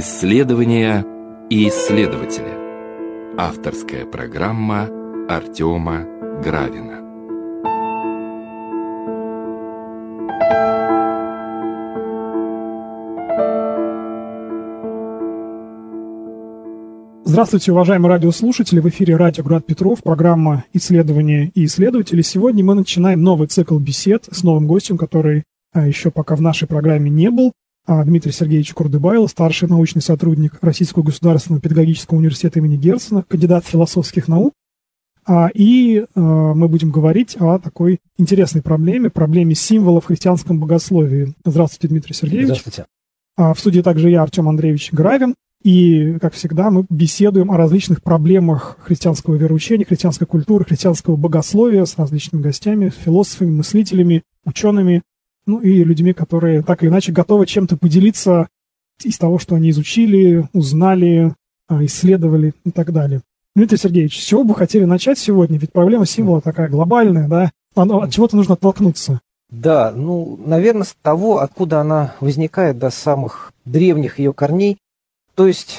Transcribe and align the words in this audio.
Исследования 0.00 1.04
и 1.50 1.68
исследователи. 1.68 3.36
Авторская 3.36 4.06
программа 4.06 4.88
Артема 5.28 6.04
Гравина. 6.40 7.02
Здравствуйте, 17.24 17.72
уважаемые 17.72 18.08
радиослушатели. 18.08 18.78
В 18.78 18.88
эфире 18.90 19.16
радио 19.16 19.42
Град 19.42 19.66
Петров, 19.66 20.04
программа 20.04 20.64
«Исследования 20.72 21.50
и 21.56 21.64
исследователи». 21.64 22.22
Сегодня 22.22 22.64
мы 22.64 22.76
начинаем 22.76 23.20
новый 23.20 23.48
цикл 23.48 23.80
бесед 23.80 24.28
с 24.30 24.44
новым 24.44 24.68
гостем, 24.68 24.96
который 24.96 25.42
а, 25.72 25.88
еще 25.88 26.12
пока 26.12 26.36
в 26.36 26.40
нашей 26.40 26.68
программе 26.68 27.10
не 27.10 27.32
был. 27.32 27.52
А, 27.88 28.04
Дмитрий 28.04 28.32
Сергеевич 28.32 28.74
Курдыбайл, 28.74 29.26
старший 29.28 29.66
научный 29.66 30.02
сотрудник 30.02 30.58
Российского 30.60 31.04
государственного 31.04 31.62
педагогического 31.62 32.18
университета 32.18 32.58
имени 32.58 32.76
Герцена, 32.76 33.24
кандидат 33.26 33.64
философских 33.64 34.28
наук. 34.28 34.52
А, 35.24 35.48
и 35.54 36.04
мы 36.14 36.68
будем 36.68 36.90
говорить 36.90 37.36
о 37.40 37.58
такой 37.58 38.00
интересной 38.18 38.60
проблеме, 38.60 39.08
проблеме 39.08 39.54
символов 39.54 40.04
в 40.04 40.06
христианском 40.08 40.60
богословии. 40.60 41.34
Здравствуйте, 41.46 41.88
Дмитрий 41.88 42.14
Сергеевич. 42.14 42.60
Здравствуйте. 42.60 42.84
В 43.38 43.54
студии 43.56 43.80
также 43.80 44.10
я, 44.10 44.22
Артем 44.22 44.50
Андреевич 44.50 44.92
Гравин. 44.92 45.34
И, 45.62 46.18
как 46.20 46.34
всегда, 46.34 46.70
мы 46.70 46.84
беседуем 46.90 47.50
о 47.50 47.56
различных 47.56 48.02
проблемах 48.02 48.76
христианского 48.80 49.34
вероучения, 49.36 49.86
христианской 49.86 50.26
культуры, 50.26 50.64
христианского 50.64 51.16
богословия 51.16 51.84
с 51.86 51.96
различными 51.96 52.42
гостями, 52.42 52.90
философами, 52.90 53.50
мыслителями, 53.50 54.22
учеными, 54.44 55.02
ну 55.48 55.60
и 55.60 55.82
людьми, 55.82 56.12
которые 56.12 56.62
так 56.62 56.82
или 56.82 56.90
иначе 56.90 57.10
готовы 57.10 57.46
чем-то 57.46 57.76
поделиться 57.76 58.48
из 59.02 59.18
того, 59.18 59.38
что 59.38 59.54
они 59.54 59.70
изучили, 59.70 60.46
узнали, 60.52 61.34
а, 61.66 61.84
исследовали 61.84 62.52
и 62.64 62.70
так 62.70 62.92
далее. 62.92 63.22
Дмитрий 63.56 63.78
Сергеевич, 63.78 64.20
с 64.20 64.24
чего 64.24 64.44
бы 64.44 64.54
хотели 64.54 64.84
начать 64.84 65.18
сегодня? 65.18 65.58
Ведь 65.58 65.72
проблема 65.72 66.06
символа 66.06 66.40
такая 66.40 66.68
глобальная, 66.68 67.28
да? 67.28 67.50
От 67.74 68.12
чего-то 68.12 68.36
нужно 68.36 68.54
оттолкнуться. 68.54 69.20
Да, 69.50 69.92
ну, 69.92 70.38
наверное, 70.44 70.84
с 70.84 70.94
того, 71.00 71.38
откуда 71.38 71.80
она 71.80 72.14
возникает, 72.20 72.78
до 72.78 72.90
самых 72.90 73.52
древних 73.64 74.18
ее 74.18 74.34
корней, 74.34 74.76
то 75.34 75.46
есть, 75.46 75.78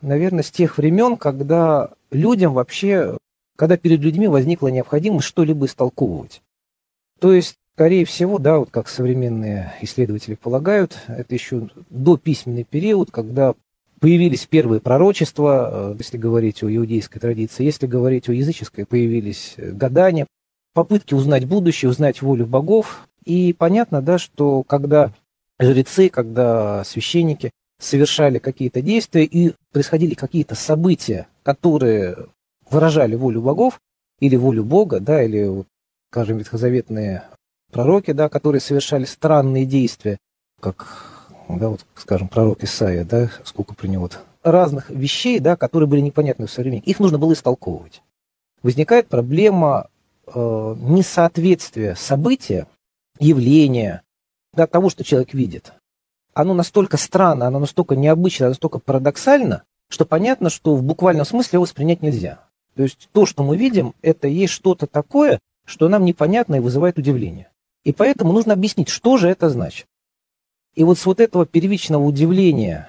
наверное, 0.00 0.44
с 0.44 0.50
тех 0.50 0.78
времен, 0.78 1.16
когда 1.16 1.90
людям 2.12 2.52
вообще, 2.52 3.16
когда 3.56 3.76
перед 3.76 4.00
людьми 4.00 4.28
возникла 4.28 4.68
необходимость 4.68 5.26
что-либо 5.26 5.66
истолковывать. 5.66 6.42
То 7.18 7.32
есть, 7.32 7.56
скорее 7.78 8.04
всего, 8.04 8.40
да, 8.40 8.58
вот 8.58 8.70
как 8.72 8.88
современные 8.88 9.72
исследователи 9.82 10.34
полагают, 10.34 10.98
это 11.06 11.32
еще 11.32 11.68
до 11.90 12.16
письменный 12.16 12.64
период, 12.64 13.12
когда 13.12 13.54
появились 14.00 14.46
первые 14.46 14.80
пророчества, 14.80 15.92
э, 15.92 15.94
если 15.96 16.18
говорить 16.18 16.64
о 16.64 16.74
иудейской 16.74 17.20
традиции, 17.20 17.62
если 17.62 17.86
говорить 17.86 18.28
о 18.28 18.32
языческой, 18.32 18.84
появились 18.84 19.54
гадания, 19.56 20.26
попытки 20.74 21.14
узнать 21.14 21.44
будущее, 21.44 21.88
узнать 21.88 22.20
волю 22.20 22.46
богов. 22.46 23.06
И 23.24 23.52
понятно, 23.52 24.02
да, 24.02 24.18
что 24.18 24.64
когда 24.64 25.12
жрецы, 25.60 26.08
когда 26.08 26.82
священники 26.82 27.52
совершали 27.80 28.40
какие-то 28.40 28.82
действия 28.82 29.24
и 29.24 29.54
происходили 29.70 30.14
какие-то 30.14 30.56
события, 30.56 31.28
которые 31.44 32.26
выражали 32.68 33.14
волю 33.14 33.40
богов 33.40 33.80
или 34.18 34.34
волю 34.34 34.64
Бога, 34.64 34.98
да, 34.98 35.22
или, 35.22 35.64
скажем, 36.10 36.38
ветхозаветные 36.38 37.22
пророки, 37.70 38.12
да, 38.12 38.28
которые 38.28 38.60
совершали 38.60 39.04
странные 39.04 39.64
действия, 39.64 40.18
как, 40.60 40.86
да, 41.48 41.68
вот, 41.68 41.84
скажем, 41.94 42.28
пророк 42.28 42.62
Исаия, 42.64 43.04
да, 43.04 43.30
сколько 43.44 43.74
про 43.74 43.86
него 43.86 44.08
разных 44.42 44.90
вещей, 44.90 45.40
да, 45.40 45.56
которые 45.56 45.88
были 45.88 46.00
непонятны 46.00 46.46
у 46.46 46.48
современников. 46.48 46.88
Их 46.88 47.00
нужно 47.00 47.18
было 47.18 47.32
истолковывать. 47.32 48.02
Возникает 48.62 49.08
проблема 49.08 49.88
э, 50.26 50.30
несоответствия 50.78 51.94
события, 51.94 52.66
явления, 53.18 54.02
да, 54.54 54.66
того, 54.66 54.90
что 54.90 55.04
человек 55.04 55.34
видит, 55.34 55.72
оно 56.34 56.54
настолько 56.54 56.96
странно, 56.96 57.46
оно 57.46 57.58
настолько 57.58 57.96
необычно, 57.96 58.48
настолько 58.48 58.78
парадоксально, 58.78 59.64
что 59.88 60.04
понятно, 60.04 60.50
что 60.50 60.76
в 60.76 60.82
буквальном 60.82 61.26
смысле 61.26 61.56
его 61.56 61.62
воспринять 61.62 62.02
нельзя. 62.02 62.40
То 62.74 62.84
есть 62.84 63.08
то, 63.12 63.26
что 63.26 63.42
мы 63.42 63.56
видим, 63.56 63.94
это 64.02 64.28
есть 64.28 64.52
что-то 64.52 64.86
такое, 64.86 65.40
что 65.64 65.88
нам 65.88 66.04
непонятно 66.04 66.56
и 66.56 66.60
вызывает 66.60 66.98
удивление. 66.98 67.50
И 67.84 67.92
поэтому 67.92 68.32
нужно 68.32 68.52
объяснить, 68.52 68.88
что 68.88 69.16
же 69.16 69.28
это 69.28 69.48
значит. 69.50 69.86
И 70.74 70.84
вот 70.84 70.98
с 70.98 71.06
вот 71.06 71.20
этого 71.20 71.46
первичного 71.46 72.02
удивления 72.04 72.88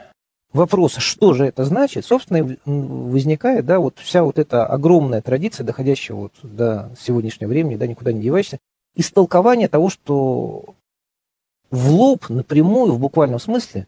вопроса, 0.51 0.99
что 0.99 1.33
же 1.33 1.45
это 1.45 1.65
значит, 1.65 2.05
собственно, 2.05 2.57
возникает, 2.65 3.65
да, 3.65 3.79
вот 3.79 3.99
вся 3.99 4.23
вот 4.23 4.39
эта 4.39 4.65
огромная 4.65 5.21
традиция, 5.21 5.63
доходящая 5.63 6.17
вот 6.17 6.33
до 6.43 6.91
сегодняшнего 6.99 7.49
времени, 7.49 7.75
да, 7.75 7.87
никуда 7.87 8.11
не 8.11 8.21
деваешься, 8.21 8.59
истолкование 8.95 9.67
того, 9.67 9.89
что 9.89 10.75
в 11.71 11.91
лоб, 11.91 12.29
напрямую, 12.29 12.93
в 12.93 12.99
буквальном 12.99 13.39
смысле, 13.39 13.87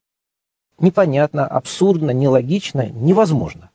непонятно, 0.79 1.45
абсурдно, 1.47 2.11
нелогично, 2.11 2.89
невозможно. 2.89 3.71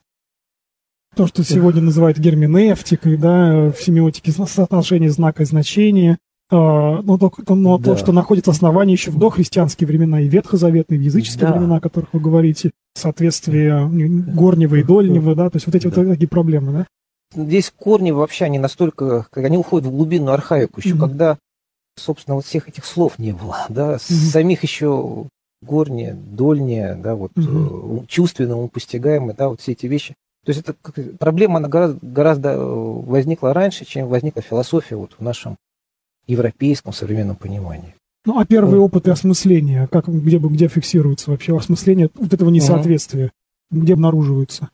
То, 1.15 1.27
что 1.27 1.43
сегодня 1.43 1.81
называют 1.81 2.19
герменевтикой, 2.19 3.17
да, 3.17 3.71
в 3.71 3.81
семиотике 3.81 4.31
соотношение 4.31 5.09
знака 5.09 5.43
и 5.43 5.45
значения, 5.45 6.19
а, 6.49 7.01
но, 7.01 7.17
то, 7.17 7.31
но 7.49 7.77
да. 7.77 7.91
то, 7.91 7.97
что 7.97 8.11
находит 8.11 8.47
основание 8.47 8.93
еще 8.93 9.11
в 9.11 9.17
дохристианские 9.17 9.87
времена 9.87 10.21
и 10.21 10.27
ветхозаветные, 10.27 10.99
и 10.99 11.03
языческие 11.03 11.47
да. 11.47 11.53
времена, 11.53 11.77
о 11.77 11.81
которых 11.81 12.13
вы 12.13 12.19
говорите, 12.19 12.71
соответствие 12.95 13.87
горнего 13.87 14.75
и 14.75 14.83
дольнего, 14.83 15.35
да, 15.35 15.49
то 15.49 15.57
есть 15.57 15.67
вот 15.67 15.75
эти 15.75 15.87
да. 15.87 16.01
вот 16.01 16.09
такие 16.09 16.27
проблемы, 16.27 16.71
да? 16.73 16.87
Здесь 17.35 17.73
корни 17.75 18.11
вообще, 18.11 18.45
они 18.45 18.57
настолько, 18.57 19.27
они 19.33 19.57
уходят 19.57 19.87
в 19.87 19.91
глубину 19.91 20.31
архаику, 20.31 20.79
еще 20.79 20.95
mm-hmm. 20.95 20.99
когда 20.99 21.37
собственно, 21.99 22.35
вот 22.35 22.45
всех 22.45 22.69
этих 22.69 22.85
слов 22.85 23.19
не 23.19 23.31
было, 23.31 23.65
да, 23.69 23.93
угу. 23.93 23.99
самих 23.99 24.63
еще 24.63 25.25
горнее, 25.61 26.13
дольнее, 26.13 26.95
да, 26.95 27.15
вот 27.15 27.31
угу. 27.35 28.05
чувственному, 28.07 28.69
постигаемое, 28.69 29.35
да, 29.35 29.49
вот 29.49 29.61
все 29.61 29.71
эти 29.73 29.87
вещи. 29.87 30.13
То 30.45 30.51
есть 30.51 30.61
это 30.61 30.75
проблема, 31.19 31.57
она 31.57 31.67
гораздо, 31.67 31.99
гораздо 32.01 32.49
э, 32.51 32.57
возникла 32.57 33.53
раньше, 33.53 33.83
чем 33.83 34.07
возникла 34.07 34.41
философия 34.41 34.95
вот 34.95 35.13
в 35.17 35.21
нашем 35.21 35.57
европейском 36.27 36.93
современном 36.93 37.35
понимании. 37.35 37.95
Ну, 38.25 38.39
а 38.39 38.45
первые 38.45 38.81
опыты 38.81 39.11
осмысления, 39.11 39.87
как, 39.87 40.07
где, 40.07 40.37
где 40.37 40.67
фиксируется 40.67 41.31
вообще 41.31 41.55
осмысление 41.57 42.09
вот 42.15 42.33
этого 42.33 42.49
несоответствия, 42.49 43.31
угу. 43.71 43.81
где 43.81 43.93
обнаруживаются? 43.93 44.69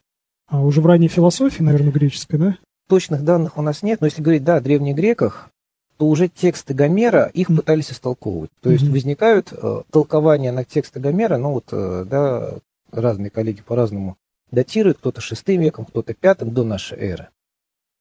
А 0.48 0.62
уже 0.62 0.82
в 0.82 0.86
ранней 0.86 1.08
философии, 1.08 1.64
наверное, 1.64 1.92
греческой, 1.92 2.40
да? 2.40 2.58
Точных 2.90 3.24
данных 3.24 3.58
у 3.58 3.62
нас 3.62 3.82
нет, 3.82 4.02
но 4.02 4.08
если 4.08 4.22
говорить, 4.22 4.44
да, 4.44 4.58
о 4.58 4.62
древних 4.62 4.96
греках, 4.96 5.50
то 5.98 6.08
уже 6.08 6.28
тексты 6.28 6.74
Гомера 6.74 7.26
их 7.34 7.48
пытались 7.48 7.92
истолковывать. 7.92 8.50
То 8.62 8.72
есть 8.72 8.88
возникают 8.88 9.54
э, 9.54 9.82
толкования 9.92 10.52
на 10.52 10.66
тексты 10.66 11.00
Гомера, 11.00 11.38
ну 11.38 11.54
вот, 11.54 11.66
э, 11.72 12.06
да, 12.10 12.56
разные 12.92 13.30
коллеги 13.30 13.62
по-разному 13.62 14.18
датируют, 14.52 14.98
кто-то 14.98 15.22
шестым 15.22 15.62
веком, 15.62 15.86
кто-то 15.86 16.14
пятым 16.14 16.52
до 16.52 16.64
нашей 16.64 16.98
эры. 16.98 17.30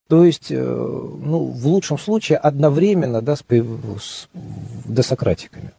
То 0.09 0.25
есть, 0.25 0.51
э, 0.51 0.57
ну, 0.57 1.47
в 1.47 1.67
лучшем 1.67 1.99
случае 1.99 2.39
одновременно, 2.39 3.23
да, 3.23 3.37
с, 3.37 3.43
с 3.43 4.29
досократиками. 4.85 5.73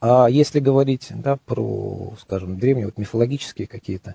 А 0.00 0.28
если 0.28 0.60
говорить, 0.60 1.08
да, 1.10 1.36
про, 1.36 2.14
скажем, 2.20 2.58
древние 2.58 2.86
вот 2.86 2.98
мифологические 2.98 3.66
какие-то 3.66 4.14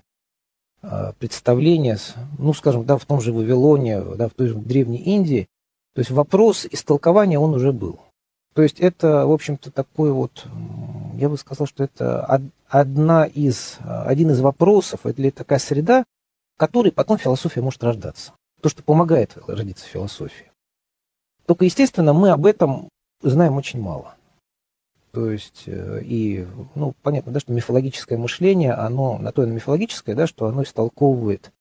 э, 0.82 1.12
представления, 1.18 1.98
ну, 2.38 2.52
скажем, 2.54 2.84
да, 2.84 2.96
в 2.96 3.04
том 3.04 3.20
же 3.20 3.32
Вавилоне, 3.32 4.00
да, 4.00 4.28
в 4.28 4.32
той 4.32 4.48
же 4.48 4.54
Древней 4.54 4.98
Индии, 4.98 5.46
то 5.94 6.00
есть 6.00 6.10
вопрос 6.10 6.66
истолкования 6.70 7.38
он 7.38 7.54
уже 7.54 7.72
был. 7.72 8.00
То 8.54 8.62
есть 8.62 8.80
это, 8.80 9.26
в 9.26 9.32
общем-то, 9.32 9.70
такой 9.70 10.10
вот, 10.10 10.46
я 11.14 11.28
бы 11.28 11.36
сказал, 11.36 11.66
что 11.66 11.84
это 11.84 12.40
одна 12.68 13.26
из, 13.26 13.78
один 13.84 14.30
из 14.30 14.40
вопросов, 14.40 15.04
или 15.04 15.30
такая 15.30 15.58
среда, 15.58 16.04
в 16.56 16.58
которой 16.58 16.90
потом 16.90 17.18
философия 17.18 17.60
может 17.60 17.84
рождаться. 17.84 18.32
То, 18.60 18.68
что 18.68 18.82
помогает 18.82 19.36
родиться 19.46 19.86
философии. 19.86 20.50
Только, 21.46 21.64
естественно, 21.64 22.12
мы 22.12 22.30
об 22.30 22.46
этом 22.46 22.88
знаем 23.22 23.54
очень 23.56 23.80
мало. 23.80 24.16
То 25.12 25.30
есть, 25.30 25.62
э, 25.66 26.02
и, 26.02 26.46
ну, 26.74 26.94
понятно, 27.02 27.32
да, 27.32 27.40
что 27.40 27.52
мифологическое 27.52 28.18
мышление, 28.18 28.72
оно 28.72 29.18
на 29.18 29.32
то 29.32 29.42
и 29.42 29.46
на 29.46 29.52
мифологическое, 29.52 30.14
да, 30.14 30.26
что 30.26 30.46
оно 30.46 30.62
истолковывает 30.62 31.52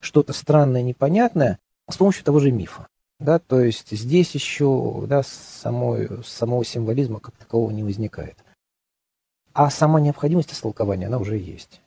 что-то 0.00 0.32
странное, 0.32 0.82
непонятное 0.82 1.58
с 1.90 1.96
помощью 1.96 2.24
того 2.24 2.38
же 2.38 2.50
мифа. 2.50 2.86
Да, 3.20 3.38
то 3.38 3.60
есть 3.60 3.90
здесь 3.90 4.34
еще 4.34 5.04
да, 5.06 5.22
самой, 5.22 6.24
самого 6.24 6.64
символизма 6.64 7.20
как 7.20 7.36
такового 7.36 7.70
не 7.70 7.84
возникает. 7.84 8.36
А 9.52 9.70
сама 9.70 10.00
необходимость 10.00 10.52
истолкования, 10.52 11.08
она 11.08 11.18
уже 11.18 11.36
есть. 11.36 11.82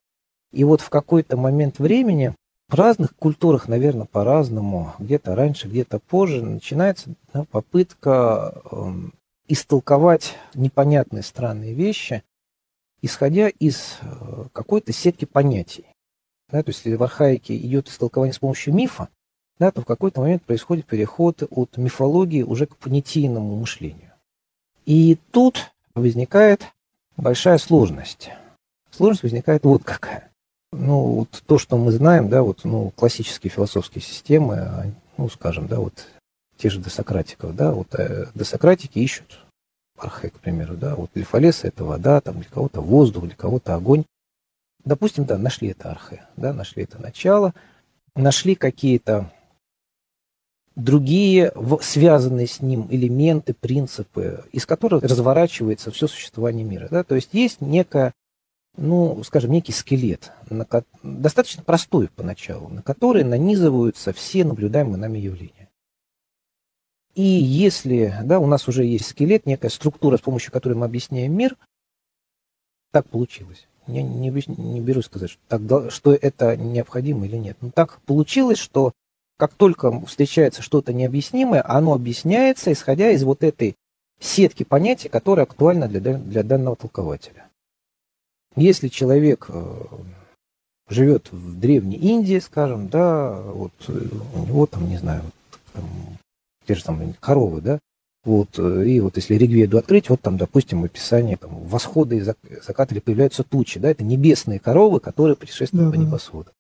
И 0.54 0.64
вот 0.64 0.80
в 0.80 0.90
какой-то 0.90 1.36
момент 1.36 1.80
времени 1.80 2.36
в 2.68 2.74
разных 2.74 3.16
культурах, 3.16 3.68
наверное, 3.68 4.06
по-разному, 4.06 4.94
где-то 5.00 5.36
раньше, 5.36 5.68
где-то 5.68 6.00
позже, 6.00 6.42
начинается 6.44 7.14
да, 7.34 7.44
попытка 7.46 8.62
э, 8.72 8.94
истолковать 9.48 10.36
непонятные 10.54 11.24
странные 11.24 11.74
вещи 11.74 12.24
исходя 13.06 13.50
из 13.50 14.00
э, 14.02 14.46
какой-то 14.52 14.92
сетки 14.92 15.26
понятий. 15.26 15.86
Да, 16.50 16.64
то 16.64 16.70
есть 16.70 16.84
если 16.86 16.98
в 16.98 17.04
архаике 17.04 17.56
идет 17.56 17.88
истолкование 17.88 18.34
с 18.34 18.40
помощью 18.40 18.74
мифа, 18.74 19.10
да, 19.60 19.72
то 19.72 19.82
в 19.82 19.86
какой-то 19.86 20.22
момент 20.22 20.44
происходит 20.44 20.86
переход 20.86 21.44
от 21.50 21.78
мифологии 21.78 22.42
уже 22.42 22.66
к 22.66 22.76
понятийному 22.78 23.56
мышлению. 23.58 24.12
И 24.86 25.18
тут 25.32 25.72
возникает 25.94 26.74
большая 27.16 27.58
сложность. 27.60 28.30
Сложность 28.90 29.24
возникает 29.24 29.64
вот 29.66 29.84
какая. 29.84 30.32
Ну, 30.72 31.02
вот 31.02 31.44
то, 31.46 31.58
что 31.58 31.78
мы 31.78 31.92
знаем, 31.92 32.30
да, 32.30 32.42
вот, 32.44 32.64
ну, 32.64 32.92
классические 32.92 33.50
философские 33.50 34.02
системы, 34.02 34.94
ну, 35.18 35.30
скажем, 35.30 35.68
да, 35.68 35.80
вот 35.80 36.08
те 36.58 36.70
же 36.70 36.80
досократиков, 36.80 37.56
да, 37.56 37.72
вот 37.72 37.94
э, 37.96 38.28
досократики 38.34 39.00
ищут 39.00 39.40
архе, 39.98 40.30
к 40.30 40.40
примеру, 40.40 40.76
да, 40.76 40.96
вот 40.96 41.10
для 41.14 41.26
Фалеса 41.26 41.68
это 41.68 41.86
вода, 41.86 42.20
там 42.22 42.40
для 42.40 42.50
кого-то 42.50 42.82
воздух, 42.82 43.26
для 43.26 43.36
кого-то 43.36 43.76
огонь. 43.76 44.04
Допустим, 44.84 45.26
да, 45.26 45.38
нашли 45.38 45.70
это 45.70 45.92
архе, 45.92 46.26
да, 46.36 46.54
нашли 46.54 46.84
это 46.84 47.02
начало, 47.02 47.54
нашли 48.16 48.56
какие-то 48.56 49.32
другие 50.76 51.54
связанные 51.82 52.48
с 52.48 52.62
ним 52.62 52.88
элементы, 52.90 53.54
принципы, 53.54 54.44
из 54.52 54.66
которых 54.66 55.04
разворачивается 55.04 55.92
все 55.92 56.08
существование 56.08 56.66
мира. 56.66 56.88
Да? 56.92 57.04
То 57.04 57.16
есть 57.16 57.30
есть 57.34 57.62
некая, 57.62 58.14
ну, 58.78 59.24
скажем, 59.24 59.52
некий 59.52 59.72
скелет, 59.72 60.32
на, 60.50 60.68
достаточно 61.04 61.64
простой 61.64 62.10
поначалу, 62.10 62.70
на 62.70 62.82
который 62.82 63.24
нанизываются 63.24 64.14
все 64.14 64.44
наблюдаемые 64.44 64.98
нами 64.98 65.20
явления. 65.20 65.70
И 67.16 67.24
если 67.24 68.14
да, 68.24 68.40
у 68.40 68.46
нас 68.46 68.68
уже 68.68 68.84
есть 68.84 69.08
скелет, 69.08 69.46
некая 69.46 69.70
структура, 69.70 70.18
с 70.18 70.22
помощью 70.22 70.52
которой 70.52 70.74
мы 70.74 70.86
объясняем 70.86 71.34
мир, 71.36 71.56
так 72.92 73.08
получилось. 73.10 73.68
Я 73.88 74.02
не, 74.02 74.30
не 74.30 74.82
берусь 74.82 75.06
сказать, 75.06 75.30
что, 75.30 75.42
так, 75.48 75.92
что 75.92 76.14
это 76.14 76.58
необходимо 76.58 77.26
или 77.26 77.38
нет. 77.38 77.58
Но 77.62 77.72
так 77.72 78.02
получилось, 78.02 78.58
что 78.58 78.94
как 79.38 79.54
только 79.54 80.06
встречается 80.06 80.62
что-то 80.62 80.94
необъяснимое, 80.94 81.64
оно 81.66 81.94
объясняется, 81.94 82.72
исходя 82.72 83.12
из 83.12 83.24
вот 83.24 83.44
этой 83.44 83.76
сетки 84.20 84.64
понятий, 84.64 85.10
которая 85.10 85.46
актуальна 85.46 85.88
для, 85.88 86.00
для 86.00 86.44
данного 86.44 86.76
толкователя. 86.76 87.45
Если 88.56 88.88
человек 88.88 89.48
э, 89.50 89.86
живет 90.90 91.32
в 91.32 91.60
Древней 91.60 91.98
Индии, 91.98 92.40
скажем, 92.40 92.88
да, 92.88 93.42
вот 93.42 93.74
э, 93.88 94.08
у 94.36 94.46
него 94.46 94.66
там, 94.66 94.88
не 94.88 94.98
знаю, 94.98 95.24
там, 95.74 95.84
те 96.66 96.76
же 96.76 96.82
самые 96.82 97.14
коровы, 97.20 97.62
да, 97.62 97.80
вот, 98.24 98.58
э, 98.58 98.86
и 98.88 99.00
вот 99.00 99.18
если 99.18 99.36
Ригведу 99.36 99.78
открыть, 99.78 100.10
вот 100.10 100.22
там, 100.22 100.38
допустим, 100.38 100.82
в 100.82 100.86
описании 100.86 101.36
там, 101.36 101.64
восхода 101.66 102.16
и 102.16 102.22
заката 102.22 103.00
появляются 103.02 103.44
тучи, 103.44 103.80
да, 103.80 103.90
это 103.90 104.04
небесные 104.04 104.60
коровы, 104.60 105.00
которые 105.00 105.36
путешествуют 105.36 105.92
да, 105.92 105.98
по 105.98 106.00
небосводу. 106.00 106.52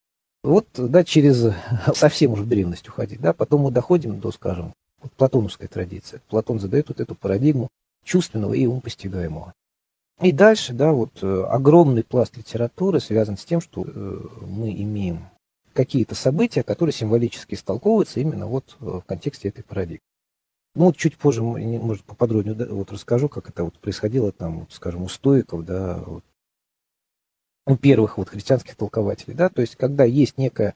Вот, 0.44 0.68
да, 0.76 1.04
через 1.04 1.54
совсем 1.96 2.34
уже 2.34 2.44
древность 2.44 2.88
уходить, 2.88 3.20
да, 3.20 3.34
потом 3.34 3.62
мы 3.62 3.72
доходим 3.72 4.20
до, 4.20 4.32
скажем, 4.32 4.74
вот 5.02 5.12
платоновской 5.14 5.68
традиции. 5.68 6.22
Платон 6.30 6.60
задает 6.60 6.90
вот 6.90 7.00
эту 7.00 7.16
парадигму 7.16 7.70
чувственного 8.04 8.54
и 8.54 8.66
умопостигаемого. 8.66 9.54
И 10.22 10.32
дальше, 10.32 10.74
да, 10.74 10.94
вот 10.94 11.22
э, 11.22 11.44
огромный 11.50 12.04
пласт 12.04 12.38
литературы 12.38 13.00
связан 13.00 13.38
с 13.38 13.44
тем, 13.44 13.60
что 13.60 13.84
э, 13.86 14.28
мы 14.42 14.72
имеем 14.72 15.30
какие-то 15.74 16.16
события, 16.16 16.64
которые 16.64 16.94
символически 16.94 17.56
истолковываются 17.56 18.22
именно 18.22 18.48
вот 18.48 18.78
э, 18.80 18.86
в 18.86 19.02
контексте 19.02 19.50
этой 19.50 19.64
парадигмы. 19.64 20.00
Ну, 20.74 20.86
вот 20.86 20.98
чуть 20.98 21.18
позже, 21.18 21.42
может, 21.42 22.04
поподробнее 22.04 22.56
да, 22.56 22.66
вот 22.66 22.92
расскажу, 22.92 23.30
как 23.30 23.50
это 23.50 23.66
вот 23.66 23.78
происходило 23.80 24.32
там, 24.32 24.62
вот, 24.62 24.74
скажем, 24.74 25.04
у 25.04 25.10
стоиков, 25.10 25.66
да, 25.66 25.98
вот, 26.06 26.24
у 27.66 27.76
первых 27.76 28.18
вот 28.18 28.30
христианских 28.30 28.76
толкователей, 28.76 29.36
да, 29.36 29.50
то 29.50 29.62
есть 29.62 29.76
когда 29.76 30.04
есть 30.04 30.38
некая 30.38 30.76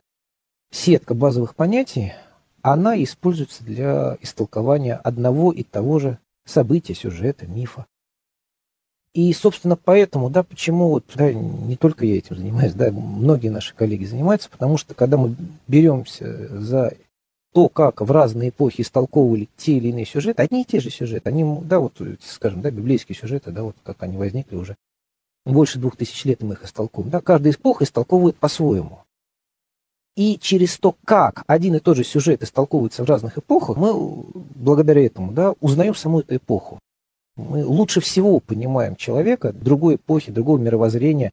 сетка 0.72 1.14
базовых 1.14 1.56
понятий, 1.56 2.14
она 2.62 3.02
используется 3.02 3.64
для 3.64 4.18
истолкования 4.22 4.96
одного 4.96 5.52
и 5.52 5.64
того 5.64 6.00
же 6.00 6.20
события, 6.46 6.94
сюжета, 6.94 7.48
мифа. 7.48 7.86
И, 9.20 9.34
собственно, 9.34 9.76
поэтому, 9.76 10.30
да, 10.30 10.44
почему 10.44 10.92
вот, 10.92 11.04
да, 11.14 11.34
не 11.34 11.76
только 11.76 12.06
я 12.06 12.18
этим 12.18 12.38
занимаюсь, 12.38 12.72
да, 12.72 12.90
многие 12.90 13.50
наши 13.50 13.76
коллеги 13.76 14.06
занимаются, 14.06 14.50
потому 14.50 14.78
что 14.78 14.94
когда 14.94 15.18
мы 15.18 15.36
беремся 15.68 16.48
за 16.58 16.94
то, 17.54 17.68
как 17.68 18.00
в 18.00 18.10
разные 18.10 18.48
эпохи 18.48 18.80
истолковывали 18.80 19.50
те 19.58 19.74
или 19.74 19.90
иные 19.90 20.06
сюжеты, 20.06 20.42
одни 20.42 20.62
и 20.62 20.66
те 20.66 20.80
же 20.80 20.90
сюжеты, 20.90 21.28
они, 21.28 21.44
да, 21.64 21.82
вот, 21.82 22.02
скажем, 22.22 22.62
да, 22.62 22.72
библейские 22.72 23.18
сюжеты, 23.18 23.52
да, 23.52 23.64
вот 23.64 23.76
как 23.84 24.02
они 24.04 24.16
возникли 24.16 24.56
уже 24.56 24.78
больше 25.46 25.80
двух 25.80 25.98
тысяч 25.98 26.24
лет 26.24 26.42
мы 26.42 26.54
их 26.54 26.64
истолкуем. 26.64 27.10
Да? 27.10 27.20
Каждая 27.20 27.52
эпоха 27.52 27.84
истолковывает 27.84 28.38
по-своему. 28.38 29.00
И 30.16 30.38
через 30.40 30.78
то, 30.78 30.96
как 31.04 31.44
один 31.46 31.76
и 31.76 31.80
тот 31.80 31.98
же 31.98 32.06
сюжет 32.06 32.42
истолковывается 32.42 33.04
в 33.04 33.10
разных 33.10 33.38
эпохах, 33.38 33.76
мы 33.76 33.94
благодаря 34.56 35.06
этому 35.06 35.34
да, 35.34 35.56
узнаем 35.60 35.94
саму 35.94 36.22
эту 36.22 36.38
эпоху. 36.38 36.80
Мы 37.40 37.66
лучше 37.66 38.02
всего 38.02 38.40
понимаем 38.40 38.96
человека 38.96 39.54
другой 39.54 39.96
эпохи, 39.96 40.32
другого 40.32 40.58
мировоззрения, 40.58 41.32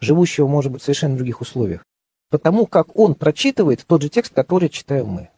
живущего, 0.00 0.46
может 0.46 0.72
быть, 0.72 0.82
в 0.82 0.84
совершенно 0.84 1.16
других 1.16 1.40
условиях. 1.40 1.84
Потому 2.30 2.66
как 2.66 2.96
он 2.96 3.14
прочитывает 3.14 3.84
тот 3.86 4.02
же 4.02 4.08
текст, 4.08 4.34
который 4.34 4.68
читаем 4.68 5.06
мы. 5.06 5.28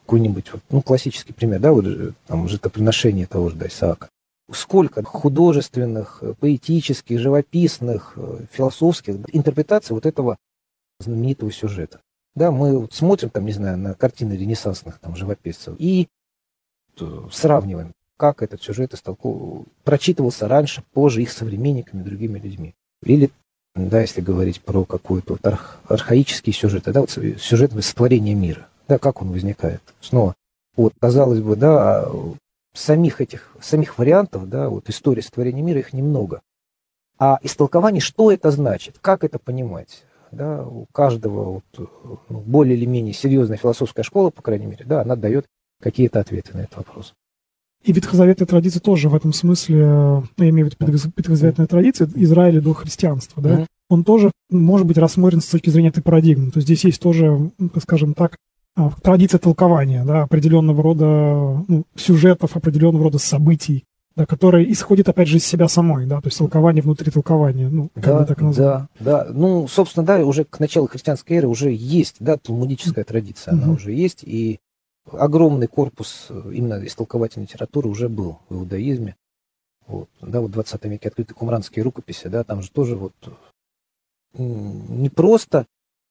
Какой-нибудь, 0.00 0.52
вот, 0.52 0.62
ну, 0.70 0.82
классический 0.82 1.32
пример, 1.32 1.60
да, 1.60 1.72
вот 1.72 1.84
там 2.26 2.48
жертвоприношение 2.48 3.26
того 3.26 3.50
же 3.50 3.56
да, 3.56 3.66
Исаака 3.66 4.08
сколько 4.52 5.02
художественных, 5.02 6.22
поэтических, 6.40 7.18
живописных, 7.18 8.12
э, 8.16 8.46
философских 8.52 9.16
интерпретаций 9.32 9.94
вот 9.94 10.06
этого 10.06 10.36
знаменитого 11.00 11.50
сюжета. 11.50 12.00
Да, 12.34 12.50
мы 12.50 12.78
вот 12.78 12.92
смотрим, 12.92 13.30
там, 13.30 13.46
не 13.46 13.52
знаю, 13.52 13.78
на 13.78 13.94
картины 13.94 14.34
ренессансных 14.34 14.98
там, 14.98 15.16
живописцев 15.16 15.76
и 15.78 16.08
э, 17.00 17.20
сравниваем, 17.32 17.92
как 18.16 18.42
этот 18.42 18.62
сюжет 18.62 18.94
истолков... 18.94 19.64
прочитывался 19.84 20.48
раньше, 20.48 20.82
позже 20.92 21.22
их 21.22 21.32
современниками, 21.32 22.02
другими 22.02 22.38
людьми. 22.38 22.74
Или, 23.02 23.30
да, 23.74 24.00
если 24.00 24.20
говорить 24.20 24.60
про 24.60 24.84
какой-то 24.84 25.34
вот 25.34 25.46
арх... 25.46 25.78
архаический 25.88 26.52
сюжет, 26.52 26.84
да, 26.86 27.00
вот 27.00 27.10
сюжет 27.10 27.72
сотворения 27.84 28.34
мира, 28.34 28.68
да, 28.88 28.98
как 28.98 29.22
он 29.22 29.32
возникает. 29.32 29.82
Снова, 30.00 30.34
вот, 30.76 30.92
казалось 30.98 31.40
бы, 31.40 31.56
да, 31.56 32.04
а 32.04 32.34
самих 32.74 33.20
этих, 33.20 33.56
самих 33.60 33.98
вариантов, 33.98 34.48
да, 34.48 34.68
вот 34.68 34.88
истории 34.90 35.20
сотворения 35.20 35.62
мира, 35.62 35.80
их 35.80 35.92
немного. 35.92 36.42
А 37.18 37.38
истолкование, 37.42 38.00
что 38.00 38.32
это 38.32 38.50
значит, 38.50 38.96
как 39.00 39.24
это 39.24 39.38
понимать, 39.38 40.04
да, 40.32 40.66
у 40.66 40.86
каждого 40.92 41.62
вот, 41.74 41.90
ну, 42.28 42.40
более 42.40 42.76
или 42.76 42.86
менее 42.86 43.14
серьезная 43.14 43.56
философская 43.56 44.02
школа, 44.02 44.30
по 44.30 44.42
крайней 44.42 44.66
мере, 44.66 44.84
да, 44.84 45.02
она 45.02 45.14
дает 45.14 45.46
какие-то 45.80 46.20
ответы 46.20 46.56
на 46.56 46.62
этот 46.62 46.76
вопрос. 46.76 47.14
И 47.84 47.92
ветхозаветная 47.92 48.46
традиция 48.46 48.80
тоже 48.80 49.10
в 49.10 49.14
этом 49.14 49.34
смысле, 49.34 49.76
э, 49.78 50.22
я 50.38 50.48
имею 50.48 50.70
в 50.70 50.80
виду 50.80 51.10
ветхозаветная 51.16 51.66
традиция 51.66 52.08
Израиля 52.14 52.62
до 52.62 52.72
христианства, 52.72 53.42
да, 53.42 53.50
mm-hmm. 53.50 53.66
он 53.90 54.04
тоже 54.04 54.30
может 54.50 54.86
быть 54.86 54.96
рассмотрен 54.96 55.42
с 55.42 55.46
точки 55.46 55.68
зрения 55.68 55.90
этой 55.90 56.02
парадигмы. 56.02 56.50
То 56.50 56.58
есть 56.58 56.66
здесь 56.66 56.84
есть 56.84 57.02
тоже, 57.02 57.50
скажем 57.82 58.14
так, 58.14 58.36
а, 58.76 58.90
традиция 59.02 59.38
толкования, 59.38 60.02
да, 60.04 60.22
определенного 60.22 60.82
рода 60.82 61.04
ну, 61.68 61.84
сюжетов, 61.94 62.56
определенного 62.56 63.04
рода 63.04 63.18
событий, 63.18 63.84
да, 64.16 64.24
которые 64.24 64.72
исходят, 64.72 65.08
опять 65.10 65.28
же, 65.28 65.36
из 65.36 65.44
себя 65.44 65.68
самой, 65.68 66.06
да, 66.06 66.22
то 66.22 66.28
есть 66.28 66.38
толкование 66.38 66.82
внутри 66.82 67.10
толкования, 67.10 67.68
ну, 67.68 67.90
как 67.94 68.04
да, 68.04 68.24
так 68.24 68.54
Да, 68.56 68.88
да, 68.98 69.26
ну, 69.30 69.68
собственно, 69.68 70.06
да, 70.06 70.24
уже 70.24 70.44
к 70.44 70.58
началу 70.58 70.88
христианской 70.88 71.36
эры 71.36 71.48
уже 71.48 71.70
есть, 71.70 72.16
да, 72.18 72.38
талмудическая 72.38 73.04
традиция, 73.04 73.52
mm-hmm. 73.52 73.62
она 73.62 73.72
уже 73.72 73.92
есть, 73.92 74.24
и 74.24 74.58
огромный 75.10 75.66
корпус 75.66 76.28
именно 76.30 76.84
истолковательной 76.84 77.46
литературы 77.46 77.88
уже 77.88 78.08
был 78.08 78.38
в 78.48 78.54
иудаизме. 78.54 79.16
Вот, 79.86 80.08
да, 80.20 80.40
вот 80.40 80.48
в 80.48 80.52
20 80.52 80.84
веке 80.86 81.08
открыты 81.08 81.34
кумранские 81.34 81.82
рукописи, 81.82 82.28
да, 82.28 82.42
там 82.42 82.62
же 82.62 82.70
тоже 82.70 82.96
вот 82.96 83.14
не 84.32 85.10
просто 85.10 85.66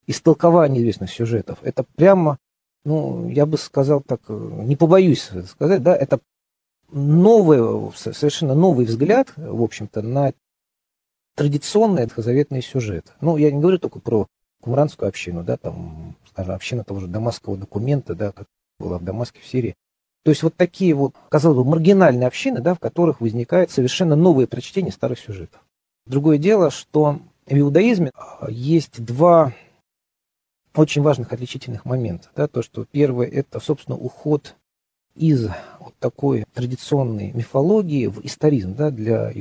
истолкование 0.05 0.81
известных 0.81 1.09
сюжетов, 1.09 1.59
это 1.63 1.83
прямо 1.95 2.37
ну, 2.85 3.29
я 3.29 3.45
бы 3.45 3.57
сказал 3.57 4.01
так, 4.01 4.21
не 4.27 4.75
побоюсь 4.75 5.29
сказать, 5.47 5.81
да, 5.81 5.95
это 5.95 6.19
новый, 6.91 7.91
совершенно 7.95 8.55
новый 8.55 8.85
взгляд, 8.85 9.33
в 9.37 9.63
общем-то, 9.63 10.01
на 10.01 10.33
традиционный 11.35 12.03
ветхозаветный 12.03 12.61
сюжет. 12.61 13.13
Ну, 13.21 13.37
я 13.37 13.51
не 13.51 13.59
говорю 13.59 13.79
только 13.79 13.99
про 13.99 14.27
кумранскую 14.61 15.09
общину, 15.09 15.43
да, 15.43 15.57
там, 15.57 16.15
скажем, 16.29 16.55
община 16.55 16.83
того 16.83 16.99
же 16.99 17.07
дамасского 17.07 17.57
документа, 17.57 18.15
да, 18.15 18.31
как 18.31 18.47
была 18.83 18.97
в 18.97 19.03
Дамаске, 19.03 19.39
в 19.41 19.45
Сирии. 19.45 19.75
То 20.23 20.31
есть 20.31 20.43
вот 20.43 20.55
такие 20.55 20.93
вот, 20.93 21.13
казалось 21.29 21.57
бы, 21.57 21.65
маргинальные 21.65 22.27
общины, 22.27 22.61
да, 22.61 22.75
в 22.75 22.79
которых 22.79 23.21
возникает 23.21 23.71
совершенно 23.71 24.15
новое 24.15 24.47
прочтение 24.47 24.91
старых 24.91 25.19
сюжетов. 25.19 25.61
Другое 26.05 26.37
дело, 26.37 26.71
что 26.71 27.19
в 27.45 27.53
иудаизме 27.53 28.11
есть 28.47 29.03
два 29.03 29.53
очень 30.75 31.01
важных 31.01 31.33
отличительных 31.33 31.85
моментов. 31.85 32.31
Да, 32.35 32.47
то, 32.47 32.61
что 32.61 32.85
первое– 32.85 33.27
это, 33.31 33.59
собственно, 33.59 33.97
уход 33.97 34.55
из 35.15 35.47
вот 35.79 35.93
такой 35.99 36.45
традиционной 36.53 37.31
мифологии 37.33 38.07
в 38.07 38.25
историзм. 38.25 38.75
Да, 38.75 38.89
для, 38.89 39.31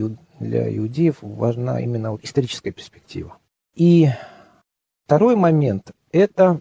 для 0.40 0.76
иудеев 0.76 1.18
важна 1.22 1.80
именно 1.80 2.11
вот 2.11 2.25
историческая 2.25 2.72
перспектива. 2.72 3.38
И 3.75 4.08
второй 5.06 5.37
момент– 5.37 5.92
это 6.12 6.61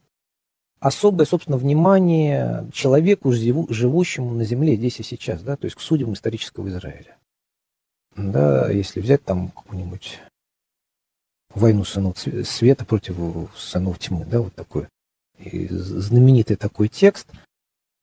особое, 0.81 1.25
собственно, 1.25 1.57
внимание 1.57 2.67
человеку, 2.73 3.31
живущему 3.31 4.33
на 4.33 4.43
земле 4.43 4.75
здесь 4.75 4.99
и 4.99 5.03
сейчас, 5.03 5.41
да, 5.41 5.55
то 5.55 5.65
есть 5.65 5.77
к 5.77 5.79
судьям 5.79 6.13
исторического 6.13 6.67
Израиля. 6.67 7.17
Да, 8.17 8.69
если 8.69 8.99
взять 8.99 9.23
там 9.23 9.49
какую-нибудь 9.49 10.19
войну 11.53 11.85
сынов 11.85 12.17
света 12.17 12.83
против 12.83 13.15
сынов 13.55 13.99
тьмы, 13.99 14.25
да, 14.25 14.41
вот 14.41 14.53
такой 14.55 14.87
знаменитый 15.39 16.57
такой 16.57 16.87
текст. 16.87 17.27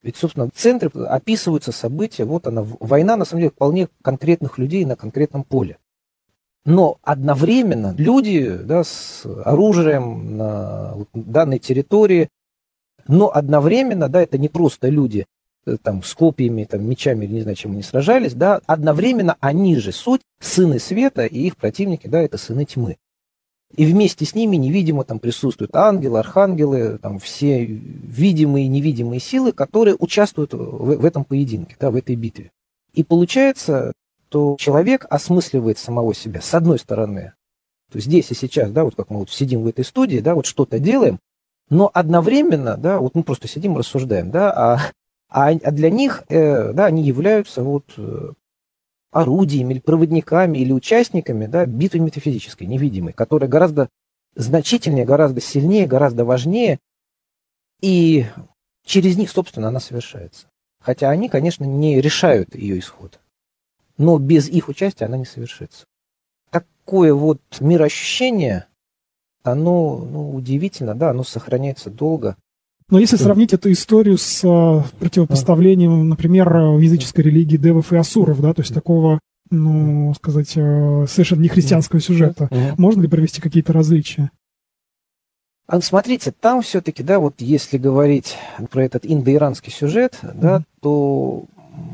Ведь, 0.02 0.16
собственно, 0.16 0.46
в 0.46 0.52
центре 0.52 0.88
описываются 0.88 1.72
события, 1.72 2.24
вот 2.24 2.46
она, 2.46 2.62
война, 2.62 3.16
на 3.16 3.24
самом 3.24 3.40
деле, 3.40 3.50
вполне 3.50 3.88
конкретных 4.02 4.56
людей 4.56 4.84
на 4.84 4.96
конкретном 4.96 5.42
поле. 5.42 5.78
Но 6.64 6.98
одновременно 7.02 7.94
люди 7.96 8.56
да, 8.56 8.84
с 8.84 9.24
оружием 9.44 10.36
на 10.36 10.96
данной 11.12 11.58
территории, 11.58 12.28
но 13.08 13.34
одновременно, 13.34 14.08
да, 14.08 14.22
это 14.22 14.38
не 14.38 14.48
просто 14.48 14.88
люди 14.88 15.26
э, 15.66 15.76
там, 15.82 16.02
с 16.02 16.14
копьями, 16.14 16.64
там, 16.64 16.88
мечами, 16.88 17.26
не 17.26 17.40
знаю, 17.40 17.56
чем 17.56 17.72
они 17.72 17.82
сражались, 17.82 18.34
да, 18.34 18.60
одновременно 18.66 19.36
они 19.40 19.76
же 19.76 19.92
суть, 19.92 20.20
сыны 20.40 20.78
света, 20.78 21.24
и 21.24 21.46
их 21.46 21.56
противники, 21.56 22.06
да, 22.06 22.20
это 22.20 22.38
сыны 22.38 22.64
тьмы. 22.66 22.96
И 23.76 23.84
вместе 23.84 24.24
с 24.24 24.34
ними 24.34 24.56
невидимо 24.56 25.04
там 25.04 25.18
присутствуют 25.18 25.74
ангелы, 25.76 26.20
архангелы, 26.20 26.98
там 26.98 27.18
все 27.18 27.64
видимые 27.64 28.66
и 28.66 28.68
невидимые 28.68 29.20
силы, 29.20 29.52
которые 29.52 29.96
участвуют 29.98 30.54
в, 30.54 30.96
в 30.96 31.04
этом 31.04 31.24
поединке, 31.24 31.76
да, 31.78 31.90
в 31.90 31.96
этой 31.96 32.16
битве. 32.16 32.50
И 32.94 33.04
получается, 33.04 33.92
то 34.28 34.56
человек 34.58 35.06
осмысливает 35.08 35.78
самого 35.78 36.14
себя, 36.14 36.40
с 36.40 36.54
одной 36.54 36.78
стороны, 36.78 37.32
то 37.90 38.00
здесь 38.00 38.30
и 38.30 38.34
сейчас, 38.34 38.70
да, 38.70 38.84
вот 38.84 38.94
как 38.94 39.10
мы 39.10 39.20
вот 39.20 39.30
сидим 39.30 39.62
в 39.62 39.66
этой 39.66 39.84
студии, 39.84 40.18
да, 40.18 40.34
вот 40.34 40.46
что-то 40.46 40.78
делаем, 40.78 41.18
но 41.70 41.90
одновременно, 41.92 42.76
да, 42.76 42.98
вот 42.98 43.14
мы 43.14 43.22
просто 43.22 43.48
сидим 43.48 43.74
и 43.74 43.78
рассуждаем, 43.78 44.30
да, 44.30 44.52
а, 44.52 44.80
а, 45.28 45.50
а 45.50 45.70
для 45.70 45.90
них, 45.90 46.24
э, 46.28 46.72
да, 46.72 46.86
они 46.86 47.02
являются 47.02 47.62
вот 47.62 47.84
э, 47.98 48.32
орудиями 49.10 49.74
или 49.74 49.80
проводниками 49.80 50.58
или 50.58 50.72
участниками 50.72 51.46
да, 51.46 51.66
битвы 51.66 52.00
метафизической, 52.00 52.66
невидимой, 52.66 53.12
которая 53.12 53.48
гораздо 53.48 53.88
значительнее, 54.34 55.04
гораздо 55.04 55.40
сильнее, 55.40 55.86
гораздо 55.86 56.24
важнее, 56.24 56.78
и 57.80 58.26
через 58.84 59.16
них, 59.16 59.30
собственно, 59.30 59.68
она 59.68 59.80
совершается. 59.80 60.46
Хотя 60.80 61.10
они, 61.10 61.28
конечно, 61.28 61.64
не 61.64 62.00
решают 62.00 62.54
ее 62.54 62.78
исход, 62.78 63.20
но 63.98 64.18
без 64.18 64.48
их 64.48 64.68
участия 64.68 65.06
она 65.06 65.18
не 65.18 65.26
совершится. 65.26 65.86
Такое 66.50 67.12
вот 67.12 67.40
мироощущение, 67.60 68.67
оно 69.42 69.96
ну, 69.98 70.30
удивительно, 70.34 70.94
да, 70.94 71.10
оно 71.10 71.24
сохраняется 71.24 71.90
долго. 71.90 72.36
Но 72.90 72.98
если 72.98 73.16
сравнить 73.16 73.52
эту 73.52 73.70
историю 73.70 74.16
с 74.16 74.42
э, 74.42 74.82
противопоставлением, 74.98 76.08
например, 76.08 76.48
в 76.48 76.78
языческой 76.78 77.24
религии 77.24 77.58
девов 77.58 77.92
и 77.92 77.96
асуров, 77.96 78.40
да, 78.40 78.54
то 78.54 78.62
есть 78.62 78.72
такого, 78.72 79.20
ну, 79.50 80.14
сказать, 80.14 80.52
э, 80.56 81.06
совершенно 81.06 81.42
не 81.42 81.48
христианского 81.48 82.00
сюжета, 82.00 82.48
можно 82.78 83.02
ли 83.02 83.08
провести 83.08 83.42
какие-то 83.42 83.74
различия? 83.74 84.30
А, 85.68 85.82
смотрите, 85.82 86.32
там 86.32 86.62
все-таки, 86.62 87.02
да, 87.02 87.18
вот 87.18 87.42
если 87.42 87.76
говорить 87.76 88.38
про 88.70 88.84
этот 88.84 89.04
индоиранский 89.04 89.70
сюжет, 89.70 90.18
да, 90.22 90.62
то, 90.80 91.44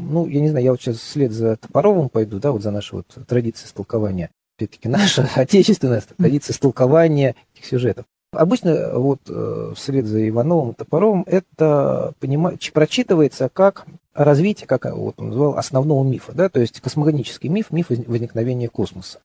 ну, 0.08 0.28
я 0.28 0.40
не 0.40 0.48
знаю, 0.48 0.64
я 0.64 0.70
вот 0.70 0.80
сейчас 0.80 0.98
вслед 0.98 1.32
за 1.32 1.56
Топоровым 1.56 2.08
пойду, 2.08 2.38
да, 2.38 2.52
вот 2.52 2.62
за 2.62 2.70
нашей 2.70 2.94
вот 2.94 3.26
традицией 3.26 3.66
истолкования, 3.66 4.30
опять-таки, 4.56 4.88
наша 4.88 5.28
отечественная 5.34 6.02
традиция 6.16 6.54
истолкования 6.54 7.34
этих 7.54 7.66
сюжетов. 7.66 8.06
Обычно 8.32 8.98
вот 8.98 9.20
э, 9.28 9.72
вслед 9.76 10.06
за 10.06 10.28
Ивановым 10.28 10.70
и 10.70 10.74
Топоровым 10.74 11.24
это 11.26 12.14
понимать, 12.18 12.72
прочитывается 12.72 13.48
как 13.48 13.86
развитие, 14.12 14.66
как 14.66 14.86
вот 14.92 15.14
он 15.18 15.28
назвал, 15.28 15.56
основного 15.56 16.04
мифа, 16.04 16.32
да, 16.32 16.48
то 16.48 16.60
есть 16.60 16.80
космогонический 16.80 17.48
миф, 17.48 17.70
миф 17.70 17.90
возникновения 17.90 18.68
космоса. 18.68 19.20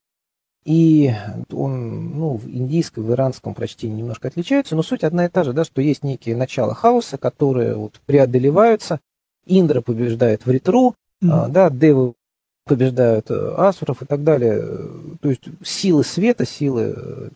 И 0.64 1.12
он, 1.50 2.18
ну, 2.18 2.36
в 2.36 2.46
индийском, 2.46 3.04
в 3.04 3.12
иранском 3.12 3.54
прочтении 3.54 3.96
немножко 3.96 4.28
отличается, 4.28 4.76
но 4.76 4.82
суть 4.82 5.04
одна 5.04 5.26
и 5.26 5.28
та 5.28 5.42
же, 5.42 5.52
да, 5.52 5.64
что 5.64 5.80
есть 5.80 6.04
некие 6.04 6.36
начала 6.36 6.74
хаоса, 6.74 7.16
которые 7.16 7.74
вот 7.76 8.00
преодолеваются. 8.04 9.00
Индра 9.46 9.80
побеждает 9.80 10.44
в 10.44 10.50
ретру, 10.50 10.94
mm-hmm. 11.22 11.48
да, 11.48 11.70
девы 11.70 12.12
побеждают 12.64 13.30
э, 13.30 13.54
асуров 13.56 14.02
и 14.02 14.06
так 14.06 14.22
далее. 14.22 14.60
То 15.20 15.30
есть 15.30 15.44
силы 15.62 16.04
света, 16.04 16.44
силы 16.44 17.30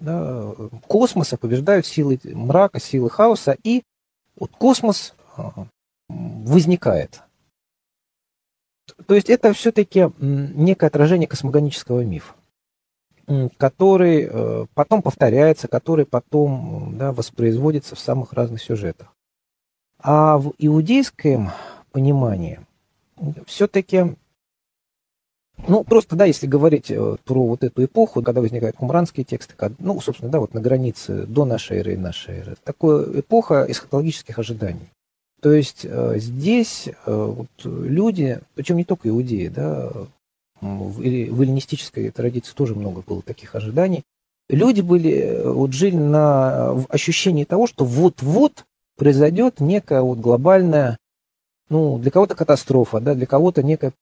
да, 0.00 0.52
космоса 0.86 1.36
побеждают 1.36 1.86
силы 1.86 2.18
мрака, 2.24 2.80
силы 2.80 3.10
хаоса, 3.10 3.56
и 3.64 3.82
вот 4.36 4.52
космос 4.52 5.14
а, 5.36 5.66
возникает. 6.08 7.22
То 9.06 9.14
есть 9.14 9.28
это 9.28 9.52
все-таки 9.52 10.10
некое 10.18 10.86
отражение 10.86 11.28
космогонического 11.28 12.02
мифа, 12.04 12.34
который 13.56 14.28
э, 14.30 14.66
потом 14.74 15.02
повторяется, 15.02 15.68
который 15.68 16.06
потом 16.06 16.94
да, 16.96 17.12
воспроизводится 17.12 17.96
в 17.96 18.00
самых 18.00 18.32
разных 18.32 18.62
сюжетах. 18.62 19.12
А 20.00 20.38
в 20.38 20.52
иудейском 20.58 21.50
понимании 21.90 22.60
все-таки 23.46 24.16
ну, 25.66 25.82
просто, 25.82 26.14
да, 26.14 26.24
если 26.24 26.46
говорить 26.46 26.90
э, 26.90 27.16
про 27.24 27.46
вот 27.46 27.64
эту 27.64 27.84
эпоху, 27.84 28.22
когда 28.22 28.40
возникают 28.40 28.76
кумранские 28.76 29.24
тексты, 29.24 29.54
ну, 29.78 30.00
собственно, 30.00 30.30
да, 30.30 30.40
вот 30.40 30.54
на 30.54 30.60
границе 30.60 31.26
до 31.26 31.44
нашей 31.44 31.78
эры 31.78 31.94
и 31.94 31.96
нашей 31.96 32.38
эры, 32.38 32.56
такая 32.62 33.20
эпоха 33.20 33.66
эсхатологических 33.68 34.38
ожиданий. 34.38 34.88
То 35.40 35.52
есть 35.52 35.80
э, 35.84 36.18
здесь 36.18 36.88
э, 36.88 36.92
вот, 37.06 37.48
люди, 37.64 38.40
причем 38.54 38.76
не 38.76 38.84
только 38.84 39.08
иудеи, 39.08 39.48
да, 39.48 39.90
в, 40.60 41.00
в 41.00 41.02
эллинистической 41.42 42.10
традиции 42.10 42.54
тоже 42.54 42.74
много 42.74 43.02
было 43.06 43.22
таких 43.22 43.54
ожиданий. 43.54 44.02
Люди 44.48 44.80
были, 44.80 45.42
вот 45.44 45.72
жили 45.72 45.96
на 45.96 46.72
в 46.72 46.86
ощущении 46.88 47.44
того, 47.44 47.66
что 47.66 47.84
вот-вот 47.84 48.64
произойдет 48.96 49.60
некая 49.60 50.00
вот 50.00 50.18
глобальная, 50.18 50.98
ну, 51.68 51.98
для 51.98 52.10
кого-то 52.10 52.34
катастрофа, 52.34 52.98
да, 53.00 53.14
для 53.14 53.26
кого-то 53.26 53.62
некая 53.62 53.92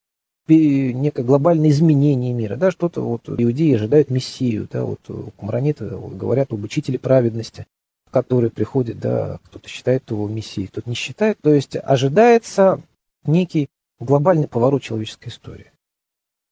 некое 0.49 1.23
глобальное 1.23 1.71
изменение 1.71 2.33
мира, 2.33 2.57
да, 2.57 2.71
что-то 2.71 3.03
вот 3.03 3.29
иудеи 3.29 3.75
ожидают 3.75 4.11
мессию, 4.11 4.69
да, 4.71 4.85
вот 4.85 5.01
кумраниты 5.37 5.87
говорят 5.87 6.53
об 6.53 6.63
учителе 6.65 6.99
праведности, 6.99 7.67
который 8.11 8.51
приходит, 8.51 8.99
да, 8.99 9.39
кто-то 9.45 9.69
считает 9.69 10.11
его 10.11 10.29
мессией, 10.29 10.69
кто-то 10.69 10.89
не 10.89 10.95
считает, 10.95 11.39
то 11.43 11.53
есть 11.53 11.77
ожидается 11.77 12.81
некий 13.25 13.69
глобальный 13.99 14.49
поворот 14.49 14.83
человеческой 14.83 15.29
истории. 15.29 15.73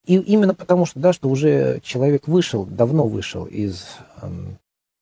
И 0.07 0.17
именно 0.17 0.55
потому, 0.55 0.85
что, 0.85 1.01
да, 1.01 1.13
что 1.13 1.29
уже 1.29 1.81
человек 1.83 2.29
вышел, 2.29 2.67
давно 2.67 3.07
вышел 3.07 3.47
из 3.47 3.87
эм, 4.21 4.59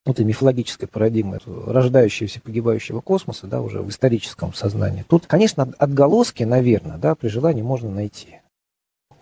этой 0.07 0.25
мифологической 0.25 0.87
парадигмы, 0.87 1.41
рождающегося, 1.45 2.41
погибающего 2.41 3.01
космоса, 3.01 3.49
да, 3.49 3.61
уже 3.63 3.83
в 3.83 3.89
историческом 3.89 4.55
сознании. 4.55 5.05
Тут, 5.09 5.27
конечно, 5.27 5.73
отголоски, 5.79 6.45
наверное, 6.45 6.99
да, 6.99 7.17
при 7.17 7.29
желании 7.29 7.63
можно 7.63 7.91
найти 7.91 8.42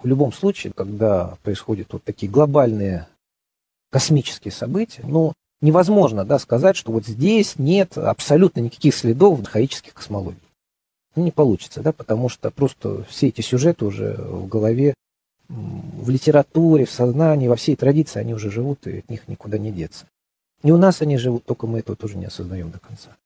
в 0.02 0.06
любом 0.06 0.32
случае, 0.32 0.72
когда 0.72 1.36
происходят 1.42 1.92
вот 1.92 2.04
такие 2.04 2.30
глобальные 2.30 3.06
космические 3.90 4.52
события, 4.52 5.02
ну, 5.04 5.34
невозможно 5.60 6.24
да, 6.24 6.38
сказать, 6.38 6.76
что 6.76 6.92
вот 6.92 7.06
здесь 7.06 7.58
нет 7.58 7.98
абсолютно 7.98 8.60
никаких 8.60 8.94
следов 8.94 9.40
архаических 9.40 9.94
космологий. 9.94 10.38
Ну, 11.16 11.24
не 11.24 11.32
получится, 11.32 11.82
да, 11.82 11.92
потому 11.92 12.28
что 12.28 12.50
просто 12.50 13.04
все 13.04 13.28
эти 13.28 13.40
сюжеты 13.40 13.84
уже 13.84 14.14
в 14.14 14.46
голове, 14.46 14.94
в 15.48 16.08
литературе, 16.08 16.84
в 16.84 16.92
сознании, 16.92 17.48
во 17.48 17.56
всей 17.56 17.74
традиции 17.74 18.20
они 18.20 18.34
уже 18.34 18.50
живут, 18.50 18.86
и 18.86 18.98
от 18.98 19.10
них 19.10 19.26
никуда 19.26 19.58
не 19.58 19.72
деться. 19.72 20.06
И 20.62 20.70
у 20.70 20.76
нас 20.76 21.02
они 21.02 21.16
живут, 21.16 21.44
только 21.44 21.66
мы 21.66 21.80
этого 21.80 21.96
тоже 21.96 22.16
не 22.16 22.26
осознаем 22.26 22.70
до 22.70 22.78
конца. 22.78 23.16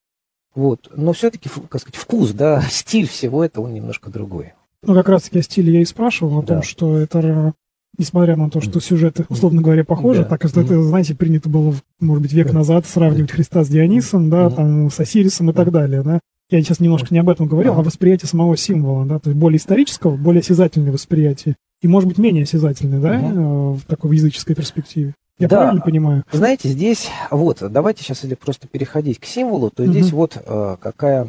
Вот. 0.55 0.89
Но 0.95 1.13
все-таки, 1.13 1.49
как 1.69 1.81
сказать, 1.81 1.97
вкус, 1.97 2.31
да, 2.31 2.61
стиль 2.69 3.07
всего 3.07 3.43
этого, 3.45 3.65
он 3.65 3.73
немножко 3.73 4.09
другой. 4.09 4.53
Ну, 4.85 4.93
как 4.93 5.09
раз-таки 5.09 5.39
о 5.39 5.41
стиле 5.41 5.73
я 5.73 5.81
и 5.81 5.85
спрашивал, 5.85 6.39
о 6.39 6.41
да. 6.41 6.55
том, 6.55 6.63
что 6.63 6.97
это, 6.97 7.53
несмотря 7.97 8.35
на 8.35 8.49
то, 8.49 8.61
что 8.61 8.79
сюжеты, 8.79 9.25
условно 9.29 9.61
говоря, 9.61 9.83
похожи, 9.83 10.23
да. 10.23 10.29
так 10.29 10.41
как 10.41 10.55
это, 10.55 10.83
знаете, 10.83 11.15
принято 11.15 11.49
было, 11.49 11.73
может 11.99 12.21
быть, 12.21 12.33
век 12.33 12.53
назад 12.53 12.85
сравнивать 12.85 13.31
Христа 13.31 13.63
с 13.63 13.67
Дионисом, 13.67 14.29
да, 14.29 14.49
там, 14.49 14.91
с 14.91 14.99
Осирисом 14.99 15.49
и 15.49 15.53
так 15.53 15.71
далее, 15.71 16.03
да. 16.03 16.19
Я 16.51 16.61
сейчас 16.61 16.79
немножко 16.79 17.07
не 17.11 17.19
об 17.19 17.29
этом 17.29 17.47
говорил, 17.47 17.73
а 17.73 17.81
восприятие 17.81 18.29
самого 18.29 18.55
символа, 18.55 19.05
да, 19.05 19.19
то 19.19 19.29
есть 19.29 19.39
более 19.39 19.57
исторического, 19.57 20.15
более 20.15 20.41
осязательное 20.41 20.91
восприятие. 20.91 21.55
И, 21.81 21.87
может 21.87 22.07
быть, 22.07 22.17
менее 22.17 22.43
осязательное, 22.43 22.99
да, 22.99 23.17
угу. 23.17 23.73
в 23.73 23.81
такой 23.87 24.15
языческой 24.15 24.55
перспективе. 24.55 25.15
Я 25.37 25.47
да. 25.47 25.57
правильно 25.57 25.81
понимаю? 25.81 26.23
Знаете, 26.31 26.69
здесь, 26.69 27.09
вот, 27.29 27.61
давайте 27.61 28.03
сейчас 28.03 28.23
или 28.23 28.35
просто 28.35 28.67
переходить 28.67 29.19
к 29.19 29.25
символу, 29.25 29.69
то 29.69 29.83
угу. 29.83 29.91
здесь 29.91 30.11
вот 30.11 30.37
э, 30.45 30.77
какая 30.79 31.27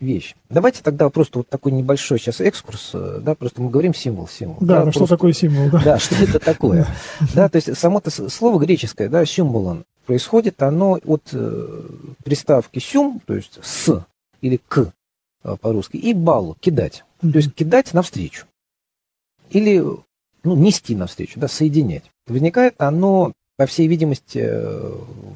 вещь. 0.00 0.34
Давайте 0.48 0.82
тогда 0.82 1.08
просто 1.10 1.38
вот 1.38 1.48
такой 1.48 1.72
небольшой 1.72 2.18
сейчас 2.18 2.40
экскурс, 2.40 2.90
э, 2.94 3.20
да, 3.22 3.34
просто 3.34 3.62
мы 3.62 3.70
говорим 3.70 3.94
символ, 3.94 4.28
символ. 4.28 4.58
Да, 4.60 4.78
да 4.78 4.82
просто... 4.82 5.00
что 5.00 5.06
такое 5.06 5.32
символ, 5.32 5.70
да. 5.70 5.82
Да, 5.84 5.98
что 5.98 6.14
это 6.16 6.38
такое. 6.38 6.86
Да, 7.34 7.48
то 7.48 7.56
есть 7.56 7.76
само 7.78 7.98
это 7.98 8.10
слово 8.10 8.58
греческое, 8.58 9.08
да, 9.08 9.24
символон, 9.24 9.84
происходит 10.06 10.62
оно 10.62 10.98
от 11.04 11.28
э, 11.32 11.82
приставки 12.24 12.78
сюм, 12.78 13.20
то 13.26 13.34
есть 13.34 13.58
с 13.62 14.04
или 14.40 14.60
к 14.68 14.92
э, 15.44 15.56
по-русски, 15.60 15.96
и 15.96 16.14
балу, 16.14 16.56
кидать. 16.60 17.04
То 17.20 17.38
есть 17.38 17.54
кидать 17.54 17.94
навстречу. 17.94 18.46
Или 19.50 19.78
ну, 20.42 20.56
нести 20.56 20.96
навстречу, 20.96 21.38
да, 21.38 21.48
соединять. 21.48 22.04
Возникает 22.26 22.74
оно, 22.78 23.32
по 23.56 23.66
всей 23.66 23.86
видимости, 23.86 24.38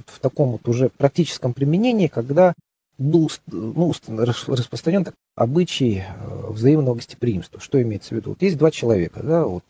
в 0.07 0.19
таком 0.21 0.53
вот 0.53 0.67
уже 0.69 0.89
практическом 0.89 1.53
применении, 1.53 2.09
когда 2.09 2.55
был 2.99 3.31
ну, 3.47 3.93
распространен 4.17 5.07
обычай 5.35 6.05
э, 6.07 6.47
взаимного 6.51 6.97
гостеприимства. 6.97 7.61
Что 7.61 7.81
имеется 7.83 8.11
в 8.11 8.13
виду? 8.13 8.31
Вот 8.31 8.43
есть 8.43 8.57
два 8.57 8.71
человека, 8.71 9.23
да, 9.23 9.45
вот 9.45 9.65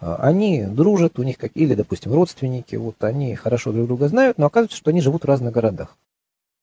а, 0.00 0.16
они 0.16 0.64
дружат, 0.64 1.18
у 1.18 1.22
них 1.22 1.38
как 1.38 1.52
или, 1.54 1.74
допустим, 1.74 2.12
родственники, 2.12 2.76
вот 2.76 3.02
они 3.02 3.34
хорошо 3.34 3.72
друг 3.72 3.86
друга 3.86 4.08
знают, 4.08 4.38
но 4.38 4.46
оказывается, 4.46 4.76
что 4.76 4.90
они 4.90 5.00
живут 5.00 5.22
в 5.22 5.26
разных 5.26 5.52
городах. 5.52 5.96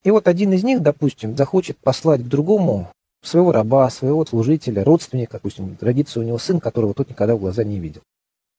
И 0.04 0.12
вот 0.12 0.28
один 0.28 0.54
из 0.54 0.64
них, 0.64 0.82
допустим, 0.82 1.36
захочет 1.36 1.78
послать 1.78 2.22
к 2.22 2.28
другому 2.28 2.90
своего 3.24 3.52
раба, 3.52 3.90
своего 3.90 4.26
служителя, 4.26 4.84
родственника, 4.84 5.34
допустим, 5.34 5.76
родится 5.82 6.20
у 6.20 6.24
него 6.24 6.38
сын, 6.38 6.60
которого 6.60 6.94
тот 6.94 7.10
никогда 7.10 7.36
в 7.36 7.40
глаза 7.40 7.64
не 7.64 7.80
видел. 7.80 8.02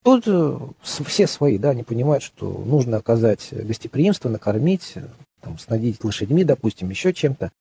Тут 0.03 0.23
э, 0.27 0.59
все 0.83 1.25
свои, 1.25 1.57
да, 1.57 1.71
они 1.71 1.83
понимают, 1.83 2.23
что 2.23 2.49
нужно 2.49 2.97
оказать 2.97 3.49
гостеприимство, 3.51 4.29
накормить, 4.29 4.95
там, 5.47 5.57
снабдить 5.57 6.03
лошадьми, 6.03 6.43
допустим, 6.43 6.89
еще 6.89 7.13
чем-то, 7.13 7.51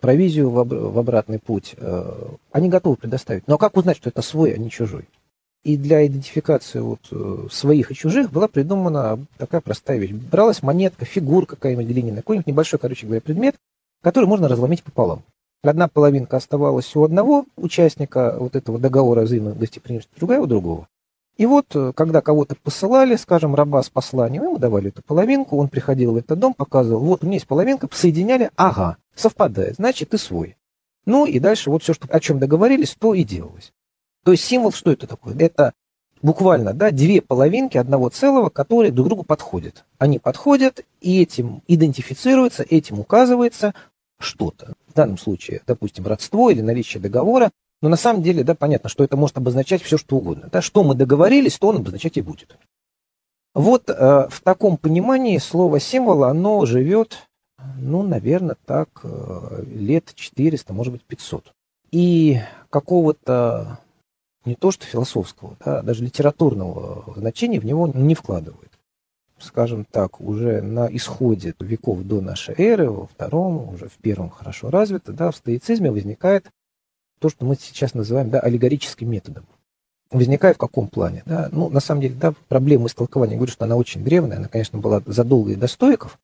провизию 0.00 0.50
в, 0.50 0.58
об, 0.58 0.72
в 0.72 0.98
обратный 0.98 1.38
путь, 1.38 1.74
э, 1.76 2.28
они 2.52 2.68
готовы 2.68 2.96
предоставить. 2.96 3.46
Но 3.46 3.56
как 3.56 3.76
узнать, 3.76 3.96
что 3.96 4.10
это 4.10 4.20
свой, 4.22 4.52
а 4.52 4.58
не 4.58 4.70
чужой? 4.70 5.08
И 5.64 5.76
для 5.76 6.06
идентификации 6.06 6.80
вот, 6.80 7.00
э, 7.10 7.48
своих 7.50 7.90
и 7.90 7.94
чужих 7.94 8.30
была 8.30 8.48
придумана 8.48 9.24
такая 9.38 9.60
простая 9.60 9.98
вещь. 9.98 10.12
Бралась 10.12 10.62
монетка, 10.62 11.04
фигурка 11.04 11.56
какая-нибудь 11.56 11.86
глиняная, 11.86 12.22
какой-нибудь 12.22 12.46
небольшой, 12.46 12.78
короче 12.78 13.06
говоря, 13.06 13.20
предмет, 13.20 13.56
который 14.02 14.26
можно 14.26 14.48
разломить 14.48 14.82
пополам. 14.82 15.22
Одна 15.62 15.88
половинка 15.88 16.36
оставалась 16.36 16.94
у 16.94 17.02
одного 17.02 17.46
участника 17.56 18.36
вот 18.38 18.54
этого 18.54 18.78
договора 18.78 19.22
взаимного 19.22 19.54
гостеприимства, 19.54 20.12
другая 20.16 20.40
у 20.40 20.46
другого. 20.46 20.86
И 21.36 21.44
вот, 21.44 21.66
э, 21.74 21.92
когда 21.94 22.22
кого-то 22.22 22.56
посылали, 22.56 23.16
скажем, 23.16 23.54
раба 23.54 23.82
с 23.82 23.90
посланием, 23.90 24.44
ему 24.44 24.58
давали 24.58 24.88
эту 24.88 25.02
половинку, 25.02 25.58
он 25.58 25.68
приходил 25.68 26.12
в 26.12 26.16
этот 26.16 26.38
дом, 26.38 26.54
показывал, 26.54 27.00
вот 27.00 27.22
у 27.22 27.26
меня 27.26 27.36
есть 27.36 27.46
половинка, 27.46 27.88
соединяли, 27.92 28.50
ага, 28.56 28.96
совпадает, 29.14 29.76
значит, 29.76 30.10
ты 30.10 30.18
свой. 30.18 30.56
Ну 31.04 31.26
и 31.26 31.38
дальше 31.38 31.70
вот 31.70 31.82
все, 31.82 31.92
что, 31.92 32.08
о 32.10 32.20
чем 32.20 32.38
договорились, 32.38 32.96
то 32.98 33.12
и 33.12 33.22
делалось. 33.22 33.72
То 34.24 34.32
есть 34.32 34.44
символ, 34.44 34.72
что 34.72 34.90
это 34.90 35.06
такое? 35.06 35.36
Это 35.38 35.72
буквально 36.22 36.72
да, 36.72 36.90
две 36.90 37.20
половинки 37.20 37.76
одного 37.76 38.08
целого, 38.08 38.48
которые 38.48 38.90
друг 38.90 39.08
другу 39.08 39.22
подходят. 39.22 39.84
Они 39.98 40.18
подходят, 40.18 40.84
и 41.00 41.22
этим 41.22 41.62
идентифицируются, 41.68 42.64
этим 42.68 42.98
указывается 42.98 43.74
что-то. 44.18 44.72
В 44.88 44.94
данном 44.94 45.18
случае, 45.18 45.62
допустим, 45.66 46.06
родство 46.06 46.50
или 46.50 46.62
наличие 46.62 47.02
договора, 47.02 47.50
но 47.82 47.88
на 47.88 47.96
самом 47.96 48.22
деле, 48.22 48.42
да, 48.42 48.54
понятно, 48.54 48.88
что 48.88 49.04
это 49.04 49.16
может 49.16 49.36
обозначать 49.36 49.82
все, 49.82 49.98
что 49.98 50.16
угодно. 50.16 50.48
Да, 50.50 50.62
что 50.62 50.82
мы 50.82 50.94
договорились, 50.94 51.58
то 51.58 51.68
он 51.68 51.76
обозначать 51.76 52.16
и 52.16 52.22
будет. 52.22 52.56
Вот 53.54 53.88
э, 53.88 54.28
в 54.28 54.40
таком 54.42 54.76
понимании 54.76 55.38
слово 55.38 55.80
символ, 55.80 56.24
оно 56.24 56.64
живет, 56.66 57.28
ну, 57.78 58.02
наверное, 58.02 58.56
так, 58.64 58.88
э, 59.02 59.64
лет 59.66 60.12
400, 60.14 60.72
может 60.72 60.92
быть, 60.92 61.04
500. 61.04 61.52
И 61.90 62.40
какого-то, 62.70 63.78
не 64.44 64.54
то 64.54 64.70
что 64.70 64.84
философского, 64.84 65.56
да, 65.64 65.82
даже 65.82 66.04
литературного 66.04 67.14
значения 67.16 67.60
в 67.60 67.64
него 67.64 67.86
не 67.88 68.14
вкладывают. 68.14 68.72
Скажем 69.38 69.84
так, 69.84 70.20
уже 70.20 70.62
на 70.62 70.86
исходе 70.94 71.54
веков 71.58 72.02
до 72.02 72.22
нашей 72.22 72.54
эры, 72.56 72.90
во 72.90 73.06
втором, 73.06 73.74
уже 73.74 73.88
в 73.88 73.96
первом 73.98 74.30
хорошо 74.30 74.70
развито, 74.70 75.12
да, 75.12 75.30
в 75.30 75.36
стоицизме 75.36 75.90
возникает 75.90 76.50
то, 77.18 77.28
что 77.28 77.44
мы 77.44 77.56
сейчас 77.56 77.94
называем 77.94 78.30
да, 78.30 78.40
аллегорическим 78.40 79.10
методом. 79.10 79.44
Возникает 80.10 80.56
в 80.56 80.60
каком 80.60 80.88
плане? 80.88 81.22
Да? 81.26 81.48
Ну, 81.50 81.68
на 81.68 81.80
самом 81.80 82.02
деле, 82.02 82.14
да, 82.14 82.34
проблема 82.48 82.86
истолкования, 82.86 83.36
говорю, 83.36 83.52
что 83.52 83.64
она 83.64 83.76
очень 83.76 84.04
древняя, 84.04 84.38
она, 84.38 84.48
конечно, 84.48 84.78
была 84.78 85.02
задолго 85.06 85.52
и 85.52 85.56
до 85.56 85.66
стоиков, 85.66 86.18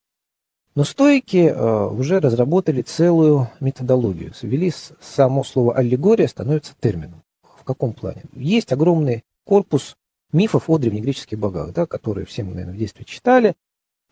но 0.75 0.85
стоики 0.85 1.49
э, 1.49 1.87
уже 1.89 2.21
разработали 2.21 2.81
целую 2.83 3.51
методологию. 3.61 4.33
Ввели 4.41 4.73
само 5.01 5.45
слово 5.45 5.75
аллегория 5.75 6.29
становится 6.29 6.73
термином. 6.81 7.23
В 7.43 7.65
каком 7.65 7.93
плане? 7.93 8.23
Есть 8.33 8.73
огромный 8.73 9.23
корпус 9.45 9.97
мифов 10.33 10.71
о 10.71 10.79
древнегреческих 10.79 11.39
богах, 11.39 11.73
да, 11.73 11.87
которые 11.87 12.25
все 12.25 12.43
мы, 12.43 12.53
наверное, 12.53 12.75
в 12.75 12.79
детстве 12.79 13.05
читали, 13.05 13.55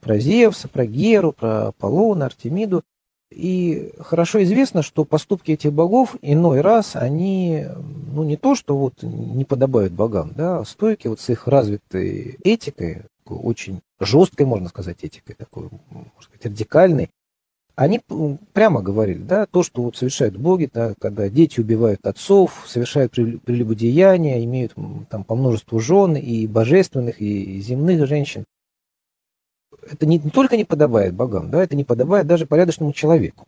про 0.00 0.18
Зевса, 0.18 0.68
про 0.68 0.86
Геру, 0.86 1.32
про 1.32 1.68
Аполлона, 1.68 2.26
Артемиду. 2.26 2.82
И 3.30 3.92
хорошо 3.98 4.42
известно, 4.42 4.82
что 4.82 5.04
поступки 5.04 5.52
этих 5.52 5.72
богов 5.72 6.16
иной 6.20 6.62
раз, 6.62 6.96
они, 6.96 7.64
ну, 8.12 8.24
не 8.24 8.36
то, 8.36 8.56
что 8.56 8.76
вот 8.76 9.02
не 9.02 9.44
подобают 9.44 9.92
богам, 9.92 10.32
да, 10.36 10.58
а 10.58 10.64
стойки 10.64 11.06
вот 11.06 11.20
с 11.20 11.28
их 11.30 11.46
развитой 11.46 12.38
этикой, 12.42 13.02
очень 13.24 13.82
жесткой, 14.00 14.46
можно 14.46 14.68
сказать, 14.68 14.98
этикой, 15.02 15.36
такой, 15.36 15.68
можно 15.90 16.10
сказать, 16.20 16.46
радикальной, 16.46 17.10
они 17.76 18.00
прямо 18.52 18.82
говорили, 18.82 19.22
да, 19.22 19.46
то, 19.46 19.62
что 19.62 19.82
вот 19.82 19.96
совершают 19.96 20.36
боги, 20.36 20.68
да, 20.72 20.94
когда 21.00 21.28
дети 21.28 21.60
убивают 21.60 22.04
отцов, 22.06 22.64
совершают 22.66 23.12
прелюбодеяния, 23.12 24.44
имеют 24.44 24.74
там 25.08 25.24
по 25.24 25.36
множеству 25.36 25.78
жен 25.78 26.16
и 26.16 26.46
божественных, 26.46 27.22
и 27.22 27.60
земных 27.60 28.06
женщин, 28.06 28.44
это 29.90 30.06
не, 30.06 30.18
не 30.18 30.30
только 30.30 30.56
не 30.56 30.64
подобает 30.64 31.14
богам, 31.14 31.50
да, 31.50 31.62
это 31.62 31.76
не 31.76 31.84
подобает 31.84 32.26
даже 32.26 32.46
порядочному 32.46 32.92
человеку. 32.92 33.46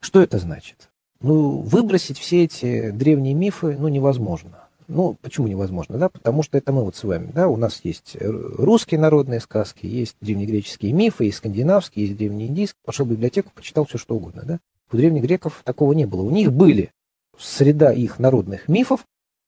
Что 0.00 0.20
это 0.20 0.38
значит? 0.38 0.90
Ну, 1.20 1.60
выбросить 1.60 2.18
все 2.18 2.44
эти 2.44 2.90
древние 2.90 3.34
мифы, 3.34 3.76
ну, 3.78 3.88
невозможно. 3.88 4.68
Ну, 4.86 5.16
почему 5.22 5.46
невозможно, 5.46 5.96
да? 5.96 6.10
Потому 6.10 6.42
что 6.42 6.58
это 6.58 6.70
мы 6.70 6.84
вот 6.84 6.94
с 6.96 7.04
вами, 7.04 7.30
да, 7.32 7.48
у 7.48 7.56
нас 7.56 7.80
есть 7.84 8.16
русские 8.20 9.00
народные 9.00 9.40
сказки, 9.40 9.86
есть 9.86 10.16
древнегреческие 10.20 10.92
мифы, 10.92 11.24
есть 11.24 11.38
скандинавские, 11.38 12.06
есть 12.06 12.18
древнеиндийские. 12.18 12.80
Пошел 12.84 13.06
в 13.06 13.10
библиотеку, 13.10 13.50
почитал 13.54 13.86
все, 13.86 13.96
что 13.96 14.16
угодно, 14.16 14.42
да? 14.44 14.58
У 14.92 14.96
древних 14.96 15.22
греков 15.22 15.62
такого 15.64 15.94
не 15.94 16.04
было. 16.04 16.20
У 16.20 16.30
них 16.30 16.52
были 16.52 16.92
среда 17.38 17.92
их 17.92 18.18
народных 18.18 18.68
мифов 18.68 19.06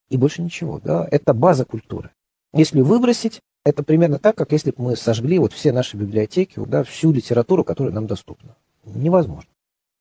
и 0.08 0.16
больше 0.16 0.40
ничего, 0.40 0.80
да? 0.82 1.06
Это 1.10 1.34
база 1.34 1.66
культуры. 1.66 2.10
Если 2.54 2.80
выбросить, 2.80 3.42
это 3.66 3.82
примерно 3.82 4.20
так, 4.20 4.36
как 4.36 4.52
если 4.52 4.70
бы 4.70 4.76
мы 4.84 4.96
сожгли 4.96 5.40
вот 5.40 5.52
все 5.52 5.72
наши 5.72 5.96
библиотеки, 5.96 6.62
да, 6.64 6.84
всю 6.84 7.10
литературу, 7.10 7.64
которая 7.64 7.92
нам 7.92 8.06
доступна. 8.06 8.54
Невозможно. 8.84 9.50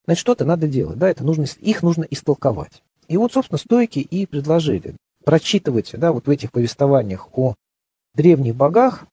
Значит, 0.05 0.21
что-то 0.21 0.45
надо 0.45 0.67
делать, 0.67 0.99
да, 0.99 1.09
это 1.09 1.23
нужно, 1.23 1.47
их 1.61 1.81
нужно 1.81 2.03
истолковать. 2.03 2.83
И 3.07 3.17
вот, 3.17 3.33
собственно, 3.33 3.57
стойки 3.57 3.97
и 3.97 4.27
предложили 4.27 4.93
прочитывать, 5.23 5.89
да, 5.93 6.11
вот 6.11 6.27
в 6.27 6.29
этих 6.29 6.51
повествованиях 6.51 7.27
о 7.35 7.55
древних 8.13 8.55
богах, 8.55 9.07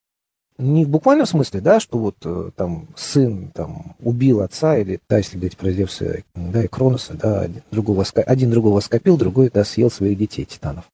не 0.58 0.84
в 0.84 0.90
буквальном 0.90 1.24
смысле, 1.24 1.62
да, 1.62 1.80
что 1.80 1.96
вот 1.96 2.16
э, 2.22 2.50
там 2.54 2.88
сын 2.94 3.50
там 3.54 3.96
убил 4.00 4.42
отца, 4.42 4.76
или, 4.76 5.00
да, 5.08 5.16
если 5.16 5.38
говорить 5.38 5.56
про 5.56 5.72
Зевса, 5.72 6.24
да, 6.34 6.62
и 6.62 6.68
Кроноса, 6.68 7.14
да, 7.14 7.40
один 7.40 7.62
другого, 7.70 8.04
один 8.26 8.50
другого 8.50 8.80
скопил, 8.80 9.16
другой, 9.16 9.48
да, 9.48 9.64
съел 9.64 9.90
своих 9.90 10.18
детей, 10.18 10.44
титанов 10.44 10.91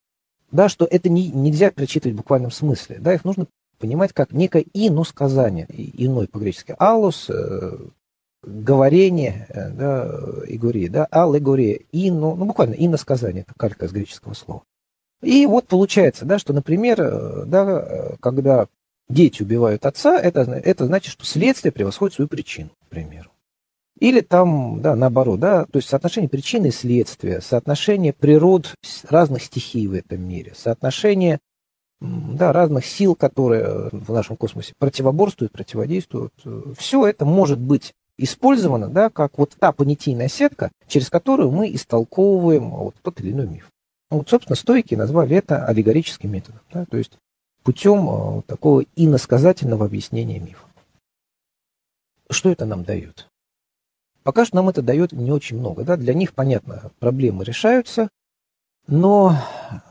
да, 0.50 0.68
что 0.68 0.84
это 0.84 1.08
не, 1.08 1.28
нельзя 1.28 1.70
прочитывать 1.70 2.14
в 2.14 2.18
буквальном 2.18 2.50
смысле, 2.50 2.98
да, 3.00 3.14
их 3.14 3.24
нужно 3.24 3.46
понимать 3.78 4.12
как 4.12 4.32
некое 4.32 4.64
иносказание, 4.72 5.66
иной 5.68 6.28
по-гречески, 6.28 6.74
алус, 6.78 7.30
э, 7.30 7.78
говорение, 8.42 9.46
э, 9.48 9.70
да, 9.70 10.10
игория, 10.46 10.90
да, 10.90 11.06
аллегория, 11.10 11.80
ино, 11.92 12.34
ну, 12.34 12.44
буквально 12.44 12.74
иносказание, 12.74 13.42
это 13.42 13.54
калька 13.56 13.86
из 13.86 13.92
греческого 13.92 14.34
слова. 14.34 14.62
И 15.22 15.46
вот 15.46 15.66
получается, 15.66 16.24
да, 16.24 16.38
что, 16.38 16.52
например, 16.52 17.00
э, 17.00 17.44
да, 17.46 17.80
э, 17.80 18.16
когда 18.20 18.68
дети 19.08 19.42
убивают 19.42 19.86
отца, 19.86 20.18
это, 20.18 20.42
это 20.42 20.86
значит, 20.86 21.12
что 21.12 21.24
следствие 21.24 21.72
превосходит 21.72 22.14
свою 22.14 22.28
причину, 22.28 22.70
к 22.86 22.88
примеру. 22.88 23.30
Или 23.98 24.20
там, 24.20 24.80
да, 24.80 24.94
наоборот, 24.94 25.40
да, 25.40 25.64
то 25.64 25.78
есть 25.78 25.88
соотношение 25.88 26.28
причины 26.28 26.68
и 26.68 26.70
следствия, 26.70 27.40
соотношение 27.40 28.12
природ 28.12 28.74
разных 29.08 29.42
стихий 29.42 29.88
в 29.88 29.94
этом 29.94 30.22
мире, 30.22 30.52
соотношение 30.56 31.40
да, 32.00 32.52
разных 32.52 32.86
сил, 32.86 33.16
которые 33.16 33.88
в 33.90 34.12
нашем 34.12 34.36
космосе 34.36 34.74
противоборствуют, 34.78 35.52
противодействуют. 35.52 36.32
Все 36.76 37.06
это 37.06 37.24
может 37.24 37.58
быть 37.58 37.92
использовано, 38.16 38.88
да, 38.88 39.10
как 39.10 39.36
вот 39.38 39.56
та 39.58 39.72
понятийная 39.72 40.28
сетка, 40.28 40.70
через 40.86 41.10
которую 41.10 41.50
мы 41.50 41.72
истолковываем 41.74 42.70
вот 42.70 42.94
тот 43.02 43.20
или 43.20 43.32
иной 43.32 43.48
миф. 43.48 43.68
Вот, 44.10 44.28
собственно, 44.28 44.56
стойки 44.56 44.94
назвали 44.94 45.36
это 45.36 45.66
аллегорическим 45.66 46.30
методом, 46.30 46.60
да, 46.72 46.84
то 46.84 46.96
есть 46.96 47.18
путем 47.62 48.06
вот 48.06 48.46
такого 48.46 48.84
иносказательного 48.96 49.86
объяснения 49.86 50.38
мифа. 50.38 50.64
Что 52.30 52.50
это 52.50 52.64
нам 52.64 52.84
дает? 52.84 53.27
Пока 54.22 54.44
что 54.44 54.56
нам 54.56 54.68
это 54.68 54.82
дает 54.82 55.12
не 55.12 55.30
очень 55.30 55.58
много. 55.58 55.84
Да? 55.84 55.96
Для 55.96 56.14
них, 56.14 56.34
понятно, 56.34 56.90
проблемы 56.98 57.44
решаются, 57.44 58.08
но, 58.88 59.36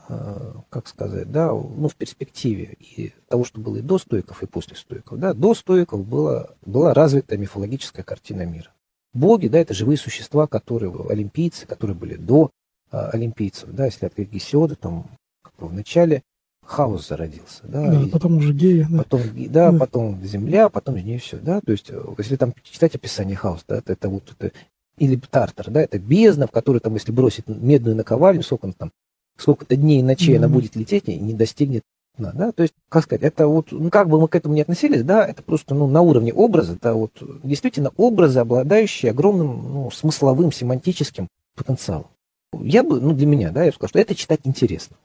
э, 0.08 0.52
как 0.70 0.88
сказать, 0.88 1.30
да, 1.30 1.48
ну, 1.50 1.88
в 1.88 1.94
перспективе 1.94 2.76
и 2.80 3.14
того, 3.28 3.44
что 3.44 3.60
было 3.60 3.76
и 3.76 3.80
до 3.80 3.98
стоиков, 3.98 4.42
и 4.42 4.46
после 4.46 4.76
стоиков, 4.76 5.18
да, 5.18 5.34
до 5.34 5.54
стоиков 5.54 6.04
была, 6.04 6.50
была 6.66 6.94
развита 6.94 7.38
мифологическая 7.38 8.04
картина 8.04 8.44
мира. 8.44 8.72
Боги, 9.12 9.46
да, 9.46 9.58
это 9.58 9.72
живые 9.72 9.98
существа, 9.98 10.48
которые 10.48 10.92
олимпийцы, 11.08 11.66
которые 11.66 11.96
были 11.96 12.16
до 12.16 12.50
а, 12.90 13.10
олимпийцев, 13.10 13.70
да, 13.70 13.86
если 13.86 14.06
открыть 14.06 14.30
Гесиода, 14.30 14.74
там, 14.74 15.08
в 15.56 15.72
начале 15.72 16.22
хаос 16.68 17.08
зародился, 17.08 17.62
да, 17.64 17.90
да 17.90 18.02
и 18.02 18.10
потом 18.10 18.36
уже 18.36 18.52
геи, 18.52 18.86
да. 18.88 18.98
Потом, 18.98 19.22
да, 19.34 19.72
да, 19.72 19.78
потом 19.78 20.22
земля, 20.22 20.68
потом 20.68 20.96
нее 20.96 21.18
все, 21.18 21.38
да, 21.38 21.60
то 21.60 21.72
есть, 21.72 21.90
если 22.18 22.36
там 22.36 22.52
читать 22.62 22.94
описание 22.94 23.36
хаоса, 23.36 23.64
да, 23.68 23.76
это, 23.78 23.92
это 23.94 24.08
вот 24.10 24.34
это 24.38 24.52
или 24.98 25.16
Тартар, 25.16 25.70
да, 25.70 25.80
это 25.80 25.98
бездна, 25.98 26.46
в 26.46 26.50
которой 26.50 26.80
там, 26.80 26.94
если 26.94 27.10
бросить 27.10 27.48
медную 27.48 27.96
наковальню, 27.96 28.42
сколько 28.42 28.70
там, 28.72 28.92
сколько-то 29.36 29.76
дней 29.76 30.00
и 30.00 30.02
ночей 30.02 30.34
mm-hmm. 30.34 30.38
она 30.38 30.48
будет 30.48 30.76
лететь 30.76 31.08
и 31.08 31.16
не 31.16 31.32
достигнет 31.32 31.82
дна, 32.18 32.32
да, 32.34 32.52
то 32.52 32.62
есть, 32.62 32.74
как 32.88 33.04
сказать, 33.04 33.22
это 33.22 33.46
вот, 33.46 33.68
ну, 33.70 33.88
как 33.88 34.08
бы 34.08 34.20
мы 34.20 34.28
к 34.28 34.34
этому 34.34 34.54
не 34.54 34.60
относились, 34.60 35.04
да, 35.04 35.26
это 35.26 35.42
просто, 35.42 35.74
ну, 35.74 35.86
на 35.86 36.02
уровне 36.02 36.34
образа, 36.34 36.74
это 36.74 36.92
вот, 36.92 37.12
действительно, 37.42 37.92
образы, 37.96 38.40
обладающие 38.40 39.12
огромным, 39.12 39.72
ну, 39.72 39.90
смысловым, 39.90 40.52
семантическим 40.52 41.28
потенциалом. 41.56 42.08
Я 42.52 42.82
бы, 42.82 43.00
ну, 43.00 43.14
для 43.14 43.26
меня, 43.26 43.52
да, 43.52 43.64
я 43.64 43.70
бы 43.70 43.74
сказал, 43.74 43.88
что 43.88 44.00
это 44.00 44.14
читать 44.14 44.40
интересно. 44.44 44.96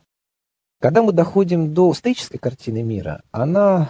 Когда 0.84 1.02
мы 1.02 1.14
доходим 1.14 1.74
до 1.74 1.94
стоической 1.94 2.42
картины 2.42 2.84
мира, 2.84 3.24
она, 3.32 3.90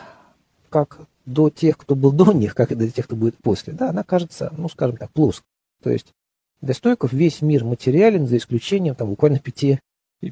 как 0.69 0.99
до 1.25 1.49
тех, 1.49 1.75
кто 1.75 1.95
был 1.95 2.11
до 2.11 2.33
них, 2.33 2.53
как 2.53 2.71
и 2.71 2.75
до 2.75 2.87
тех, 2.87 3.05
кто 3.05 3.15
будет 3.15 3.35
после, 3.37 3.73
да, 3.73 3.89
она 3.89 4.03
кажется, 4.03 4.53
ну, 4.59 4.69
скажем 4.69 4.97
так, 4.97 5.11
плоской. 5.11 5.43
То 5.81 5.89
есть 5.89 6.13
для 6.61 6.75
стойков 6.75 7.11
весь 7.11 7.41
мир 7.41 7.63
материален, 7.63 8.27
за 8.27 8.37
исключением 8.37 8.93
там 8.93 9.09
буквально 9.09 9.39
пяти, 9.39 9.79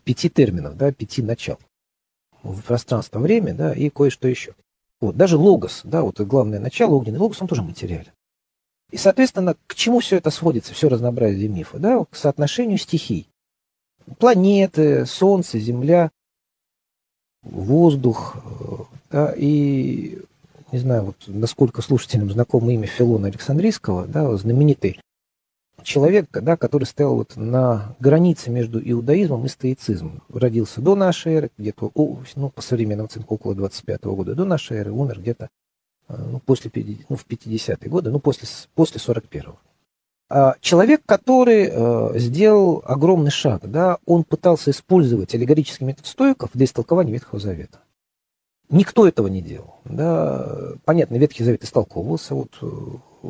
пяти 0.03 0.29
терминов, 0.29 0.77
да, 0.77 0.91
пяти 0.91 1.23
начал. 1.23 1.57
Пространство, 2.67 3.17
время, 3.17 3.55
да, 3.55 3.73
и 3.73 3.89
кое-что 3.89 4.27
еще. 4.27 4.53
Вот, 4.99 5.17
даже 5.17 5.37
логос, 5.37 5.81
да, 5.83 6.03
вот 6.03 6.19
главное 6.19 6.59
начало, 6.59 6.93
огненный 6.93 7.17
логос, 7.17 7.41
он 7.41 7.47
тоже 7.47 7.63
материален. 7.63 8.11
И, 8.91 8.97
соответственно, 8.97 9.55
к 9.65 9.73
чему 9.73 9.99
все 9.99 10.17
это 10.17 10.29
сводится, 10.29 10.75
все 10.75 10.89
разнообразие 10.89 11.49
мифа, 11.49 11.79
да, 11.79 12.05
к 12.05 12.15
соотношению 12.15 12.77
стихий. 12.77 13.29
Планеты, 14.19 15.07
Солнце, 15.07 15.57
Земля, 15.57 16.11
воздух, 17.43 18.37
э, 18.37 18.75
да, 19.11 19.33
и 19.35 20.19
не 20.71 20.79
знаю, 20.79 21.03
вот 21.03 21.15
насколько 21.27 21.81
слушателям 21.81 22.31
знакомо 22.31 22.71
имя 22.73 22.87
Филона 22.87 23.27
Александрийского, 23.27 24.07
да, 24.07 24.35
знаменитый 24.37 24.99
человек, 25.83 26.27
да, 26.31 26.57
который 26.57 26.85
стоял 26.85 27.15
вот 27.15 27.35
на 27.35 27.95
границе 27.99 28.49
между 28.49 28.79
иудаизмом 28.79 29.45
и 29.45 29.49
стоицизмом. 29.49 30.21
Родился 30.29 30.81
до 30.81 30.95
нашей 30.95 31.33
эры, 31.33 31.51
где-то, 31.57 31.91
ну, 32.35 32.49
по 32.49 32.61
современным 32.61 33.07
оценкам, 33.07 33.35
около 33.35 33.55
25 33.55 34.01
-го 34.01 34.15
года 34.15 34.35
до 34.35 34.45
нашей 34.45 34.77
эры, 34.77 34.91
умер 34.91 35.19
где-то 35.19 35.49
э, 36.07 36.15
ну, 36.31 36.39
после, 36.39 36.71
ну, 37.09 37.15
в 37.15 37.25
50-е 37.25 37.89
годы, 37.89 38.11
ну, 38.11 38.19
после, 38.19 38.47
после 38.75 38.99
41-го. 38.99 39.57
А 40.33 40.55
человек, 40.61 41.01
который 41.05 41.69
э, 41.69 42.17
сделал 42.17 42.81
огромный 42.85 43.31
шаг, 43.31 43.69
да, 43.69 43.97
он 44.05 44.23
пытался 44.23 44.71
использовать 44.71 45.35
аллегорический 45.35 45.85
метод 45.85 46.05
стоиков 46.05 46.51
для 46.53 46.63
истолкования 46.63 47.11
Ветхого 47.11 47.41
Завета. 47.41 47.79
Никто 48.69 49.05
этого 49.05 49.27
не 49.27 49.41
делал. 49.41 49.81
Да. 49.83 50.71
Понятно, 50.85 51.17
Ветхий 51.17 51.43
Завет 51.43 51.65
истолковывался 51.65 52.35
вот, 52.35 52.57
э, 52.61 53.27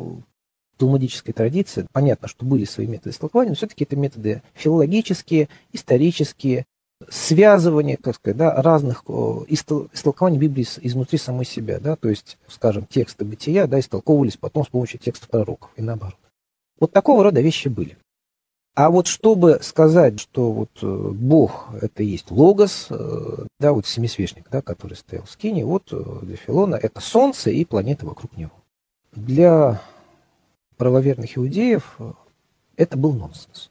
талмудической 0.76 1.34
традиции, 1.34 1.86
понятно, 1.92 2.28
что 2.28 2.46
были 2.46 2.64
свои 2.64 2.86
методы 2.86 3.10
истолкования, 3.10 3.50
но 3.50 3.56
все-таки 3.56 3.82
это 3.82 3.96
методы 3.96 4.42
филологические, 4.54 5.48
исторические, 5.72 6.66
связывание, 7.10 7.96
как 7.96 8.14
сказать, 8.14 8.36
да, 8.36 8.62
разных 8.62 9.02
истолкований 9.48 10.38
Библии 10.38 10.68
изнутри 10.82 11.18
самой 11.18 11.46
себя, 11.46 11.80
да, 11.80 11.96
то 11.96 12.08
есть, 12.08 12.38
скажем, 12.46 12.86
тексты 12.86 13.24
бытия, 13.24 13.66
да, 13.66 13.80
истолковывались 13.80 14.36
потом 14.36 14.64
с 14.64 14.68
помощью 14.68 15.00
текстов 15.00 15.30
пророков 15.30 15.70
и 15.74 15.82
наоборот. 15.82 16.14
Вот 16.82 16.90
такого 16.90 17.22
рода 17.22 17.40
вещи 17.40 17.68
были. 17.68 17.96
А 18.74 18.90
вот 18.90 19.06
чтобы 19.06 19.60
сказать, 19.62 20.18
что 20.18 20.50
вот 20.50 20.70
э, 20.82 21.10
Бог 21.12 21.68
это 21.80 22.02
есть 22.02 22.32
логос, 22.32 22.88
э, 22.90 23.44
да, 23.60 23.72
вот 23.72 23.86
семисвечник, 23.86 24.50
да, 24.50 24.62
который 24.62 24.94
стоял 24.94 25.24
в 25.24 25.30
скине, 25.30 25.64
вот 25.64 25.92
э, 25.92 26.02
для 26.22 26.34
Филона 26.34 26.74
это 26.74 27.00
Солнце 27.00 27.50
и 27.50 27.64
планеты 27.64 28.04
вокруг 28.04 28.36
него. 28.36 28.50
Для 29.12 29.80
правоверных 30.76 31.38
иудеев, 31.38 31.98
это 32.76 32.96
был 32.96 33.12
нонсенс. 33.12 33.70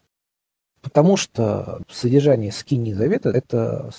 Потому 0.81 1.17
что 1.17 1.81
содержание 1.89 2.53
скини 2.53 2.93
завета 2.93 3.31
это, 3.31 3.91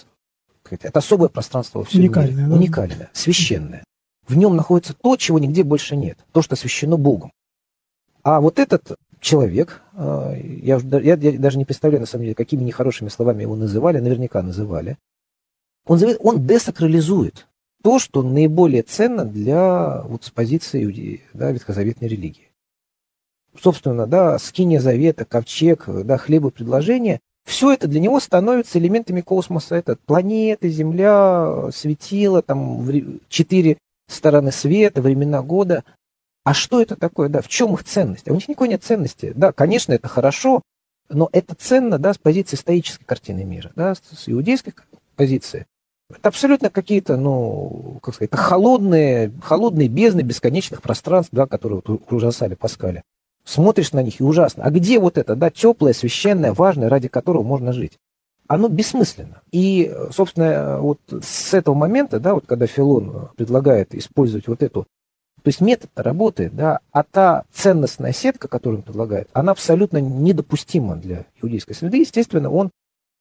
это 0.70 0.98
особое 0.98 1.28
пространство 1.28 1.80
во 1.80 1.84
всем 1.84 2.00
уникальное, 2.00 2.34
мире. 2.34 2.46
Да? 2.48 2.54
Уникальное, 2.54 3.10
священное. 3.12 3.84
В 4.26 4.38
нем 4.38 4.56
находится 4.56 4.94
то, 4.94 5.18
чего 5.18 5.38
нигде 5.38 5.64
больше 5.64 5.96
нет. 5.96 6.16
То, 6.32 6.40
что 6.40 6.54
освящено 6.54 6.96
Богом. 6.96 7.30
А 8.22 8.40
вот 8.40 8.58
этот 8.58 8.98
человек, 9.20 9.82
а, 9.94 10.34
я, 10.34 10.78
я, 10.78 11.14
я 11.14 11.38
даже 11.38 11.58
не 11.58 11.64
представляю, 11.64 12.00
на 12.00 12.06
самом 12.06 12.24
деле, 12.24 12.34
какими 12.34 12.62
нехорошими 12.62 13.08
словами 13.08 13.42
его 13.42 13.56
называли, 13.56 13.98
наверняка 13.98 14.42
называли, 14.42 14.98
он, 15.86 16.00
он 16.20 16.46
десакрализует 16.46 17.48
то, 17.82 17.98
что 17.98 18.22
наиболее 18.22 18.82
ценно 18.82 19.24
для 19.24 20.02
вот, 20.02 20.24
с 20.24 20.30
позиции 20.30 21.20
да, 21.34 21.50
ветхозаветной 21.50 22.08
религии 22.08 22.52
собственно, 23.60 24.06
да, 24.06 24.38
скиния 24.38 24.80
завета, 24.80 25.24
ковчег, 25.24 25.86
да, 25.86 26.16
хлебопредложение, 26.16 27.20
все 27.44 27.72
это 27.72 27.88
для 27.88 28.00
него 28.00 28.20
становится 28.20 28.78
элементами 28.78 29.20
космоса. 29.20 29.74
Это 29.74 29.96
планеты, 29.96 30.68
Земля, 30.68 31.70
светило, 31.72 32.40
там 32.40 32.88
четыре 33.28 33.78
стороны 34.08 34.52
света, 34.52 35.02
времена 35.02 35.42
года. 35.42 35.84
А 36.44 36.54
что 36.54 36.82
это 36.82 36.96
такое, 36.96 37.28
да, 37.28 37.40
в 37.40 37.48
чем 37.48 37.74
их 37.74 37.84
ценность? 37.84 38.28
А 38.28 38.32
у 38.32 38.34
них 38.34 38.48
никакой 38.48 38.68
нет 38.68 38.82
ценности. 38.82 39.32
Да, 39.34 39.52
конечно, 39.52 39.92
это 39.92 40.08
хорошо, 40.08 40.62
но 41.08 41.28
это 41.32 41.54
ценно, 41.54 41.98
да, 41.98 42.14
с 42.14 42.18
позиции 42.18 42.56
стоической 42.56 43.06
картины 43.06 43.44
мира, 43.44 43.70
да, 43.76 43.94
с 43.94 44.24
иудейской 44.26 44.74
позиции. 45.14 45.66
Это 46.10 46.28
абсолютно 46.28 46.68
какие-то, 46.68 47.16
ну, 47.16 47.98
как 48.02 48.14
сказать, 48.14 48.30
холодные, 48.32 49.32
холодные 49.42 49.88
бездны 49.88 50.22
бесконечных 50.22 50.82
пространств, 50.82 51.30
да, 51.32 51.46
которые 51.46 51.82
вот 51.86 52.02
ужасали 52.10 52.54
Паскаля. 52.54 53.02
Смотришь 53.44 53.92
на 53.92 54.02
них 54.02 54.20
и 54.20 54.24
ужасно. 54.24 54.64
А 54.64 54.70
где 54.70 54.98
вот 54.98 55.18
это, 55.18 55.36
да, 55.36 55.50
теплое, 55.50 55.92
священное, 55.92 56.52
важное, 56.52 56.88
ради 56.88 57.08
которого 57.08 57.42
можно 57.42 57.72
жить? 57.72 57.98
Оно 58.46 58.68
бессмысленно. 58.68 59.42
И, 59.52 59.94
собственно, 60.10 60.80
вот 60.80 61.00
с 61.22 61.54
этого 61.54 61.74
момента, 61.74 62.20
да, 62.20 62.34
вот 62.34 62.46
когда 62.46 62.66
Филон 62.66 63.30
предлагает 63.36 63.94
использовать 63.94 64.48
вот 64.48 64.62
эту 64.62 64.86
то 65.42 65.48
есть 65.48 65.60
метод 65.60 65.90
работает, 65.96 66.54
да, 66.54 66.80
а 66.92 67.02
та 67.02 67.44
ценностная 67.52 68.12
сетка, 68.12 68.46
которую 68.46 68.78
он 68.78 68.84
предлагает, 68.84 69.28
она 69.32 69.52
абсолютно 69.52 69.98
недопустима 69.98 70.96
для 70.96 71.26
иудейской 71.40 71.74
среды. 71.74 71.98
Естественно, 71.98 72.48
он, 72.48 72.70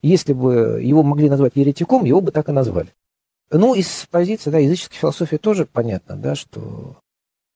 если 0.02 0.34
бы 0.34 0.80
его 0.84 1.02
могли 1.02 1.30
назвать 1.30 1.54
еретиком, 1.56 2.06
его 2.06 2.22
бы 2.22 2.32
так 2.32 2.50
и 2.50 2.52
назвали. 2.52 2.90
Ну, 3.50 3.74
из 3.74 4.08
позиции, 4.10 4.50
да, 4.50 4.60
языческой 4.60 4.98
философии 4.98 5.38
тоже 5.38 5.66
понятно, 5.66 6.16
да, 6.16 6.36
что 6.36 6.98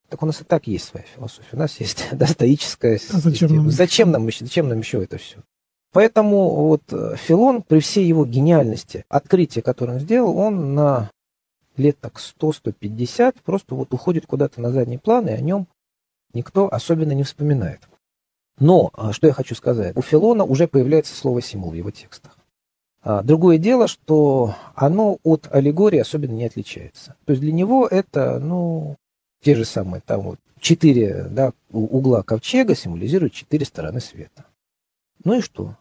так 0.10 0.24
у 0.24 0.26
нас 0.26 0.42
и 0.42 0.44
так 0.44 0.68
есть 0.68 0.86
своя 0.86 1.06
философия. 1.16 1.50
У 1.54 1.58
нас 1.58 1.80
есть 1.80 2.08
да, 2.12 2.26
стоическая 2.26 2.96
а 2.96 3.18
зачем 3.18 3.56
Нам? 3.56 3.72
Зачем 3.72 4.12
нам, 4.12 4.28
еще, 4.28 4.46
зачем 4.46 4.68
нам 4.68 4.80
еще 4.80 5.04
это 5.04 5.18
все? 5.18 5.38
Поэтому 5.94 6.68
вот 6.68 6.82
э, 6.92 7.16
Филон, 7.16 7.62
при 7.62 7.80
всей 7.80 8.06
его 8.06 8.26
гениальности, 8.26 9.06
открытие, 9.08 9.62
которое 9.62 9.94
он 9.94 10.00
сделал, 10.00 10.38
он 10.38 10.76
на 10.76 11.10
лет 11.78 12.00
так 12.00 12.20
100-150 12.20 13.38
просто 13.44 13.76
вот 13.76 13.94
уходит 13.94 14.26
куда-то 14.26 14.62
на 14.62 14.72
задний 14.72 14.98
план, 14.98 15.28
и 15.28 15.32
о 15.32 15.42
нем 15.42 15.68
никто 16.34 16.72
особенно 16.72 17.12
не 17.12 17.24
вспоминает. 17.24 17.82
Но, 18.60 18.90
а, 18.94 19.12
что 19.12 19.28
я 19.28 19.34
хочу 19.34 19.56
сказать, 19.56 19.96
у 19.98 20.02
Филона 20.02 20.44
уже 20.44 20.68
появляется 20.68 21.16
слово 21.16 21.42
символ 21.42 21.72
в 21.72 21.76
его 21.76 21.92
текстах. 21.92 22.38
А, 23.02 23.22
другое 23.22 23.58
дело, 23.58 23.88
что 23.88 24.56
оно 24.74 25.20
от 25.24 25.48
аллегории 25.52 26.00
особенно 26.00 26.32
не 26.32 26.46
отличается. 26.46 27.16
То 27.26 27.32
есть 27.32 27.42
для 27.42 27.52
него 27.52 27.88
это, 27.88 28.40
ну, 28.40 28.96
те 29.44 29.56
же 29.56 29.66
самые, 29.66 30.02
там 30.02 30.22
вот 30.22 30.40
четыре 30.60 31.26
да, 31.30 31.54
угла 31.70 32.24
ковчега 32.24 32.76
символизируют 32.76 33.34
четыре 33.34 33.66
стороны 33.66 34.00
света. 34.00 34.46
Ну 35.24 35.36
и 35.36 35.42
что? 35.42 35.76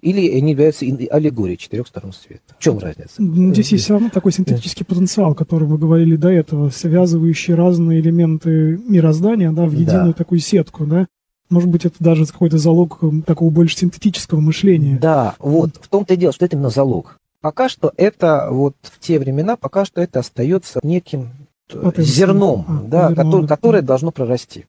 Или 0.00 0.30
они 0.38 0.52
являются 0.52 0.84
аллегорией 0.84 1.56
четырех 1.56 1.88
сторон 1.88 2.12
света. 2.12 2.54
В 2.58 2.62
чем 2.62 2.78
разница? 2.78 3.14
Здесь 3.18 3.72
есть 3.72 3.84
все 3.84 3.94
равно 3.94 4.10
такой 4.10 4.32
синтетический 4.32 4.86
потенциал, 4.86 5.34
который 5.34 5.66
вы 5.66 5.76
говорили 5.76 6.16
до 6.16 6.28
этого, 6.28 6.70
связывающий 6.70 7.54
разные 7.54 8.00
элементы 8.00 8.78
мироздания 8.86 9.50
да, 9.50 9.66
в 9.66 9.72
единую 9.72 10.08
да. 10.08 10.12
такую 10.12 10.38
сетку. 10.38 10.86
Да? 10.86 11.06
Может 11.50 11.68
быть, 11.68 11.84
это 11.84 11.96
даже 11.98 12.26
какой-то 12.26 12.58
залог 12.58 13.00
такого 13.26 13.50
больше 13.50 13.76
синтетического 13.76 14.40
мышления. 14.40 14.98
Да, 15.00 15.34
вот 15.38 15.80
в 15.80 15.88
том-то 15.88 16.14
и 16.14 16.16
дело, 16.16 16.32
что 16.32 16.44
это 16.44 16.56
именно 16.56 16.70
залог. 16.70 17.18
Пока 17.40 17.68
что 17.68 17.92
это 17.96 18.48
вот 18.50 18.74
в 18.82 18.98
те 19.00 19.18
времена, 19.18 19.56
пока 19.56 19.84
что 19.84 20.00
это 20.00 20.20
остается 20.20 20.80
неким 20.82 21.30
вот 21.72 21.96
зерном, 21.98 22.64
а, 22.68 22.82
да, 22.84 23.08
зерном, 23.08 23.14
который, 23.16 23.46
которое 23.46 23.82
должно 23.82 24.10
прорасти. 24.10 24.66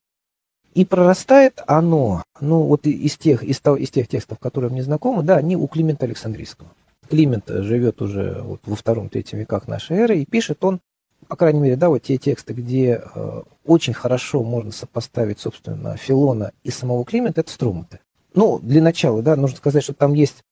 И 0.73 0.85
прорастает 0.85 1.61
оно, 1.67 2.23
ну 2.39 2.61
вот 2.63 2.85
из 2.85 3.17
тех, 3.17 3.43
из, 3.43 3.59
того, 3.59 3.77
из 3.77 3.89
тех 3.89 4.07
текстов, 4.07 4.39
которые 4.39 4.71
мне 4.71 4.83
знакомы, 4.83 5.23
да, 5.23 5.37
они 5.37 5.55
у 5.55 5.67
Климента 5.67 6.05
Александрийского. 6.05 6.69
Климент 7.09 7.45
живет 7.47 8.01
уже 8.01 8.41
вот 8.43 8.61
во 8.65 8.75
втором-третьем 8.75 9.39
веках 9.39 9.67
нашей 9.67 9.97
эры, 9.97 10.19
и 10.19 10.25
пишет 10.25 10.63
он, 10.63 10.79
по 11.27 11.35
крайней 11.35 11.59
мере, 11.59 11.75
да, 11.75 11.89
вот 11.89 12.03
те 12.03 12.17
тексты, 12.17 12.53
где 12.53 13.01
э, 13.03 13.41
очень 13.65 13.93
хорошо 13.93 14.43
можно 14.43 14.71
сопоставить, 14.71 15.39
собственно, 15.39 15.97
Филона 15.97 16.51
и 16.63 16.69
самого 16.69 17.03
Климента, 17.03 17.41
это 17.41 17.51
Струматы. 17.51 17.99
Ну, 18.35 18.59
для 18.59 18.81
начала, 18.81 19.23
да, 19.23 19.35
нужно 19.35 19.57
сказать, 19.57 19.83
что 19.83 19.93
там 19.93 20.13
есть 20.13 20.43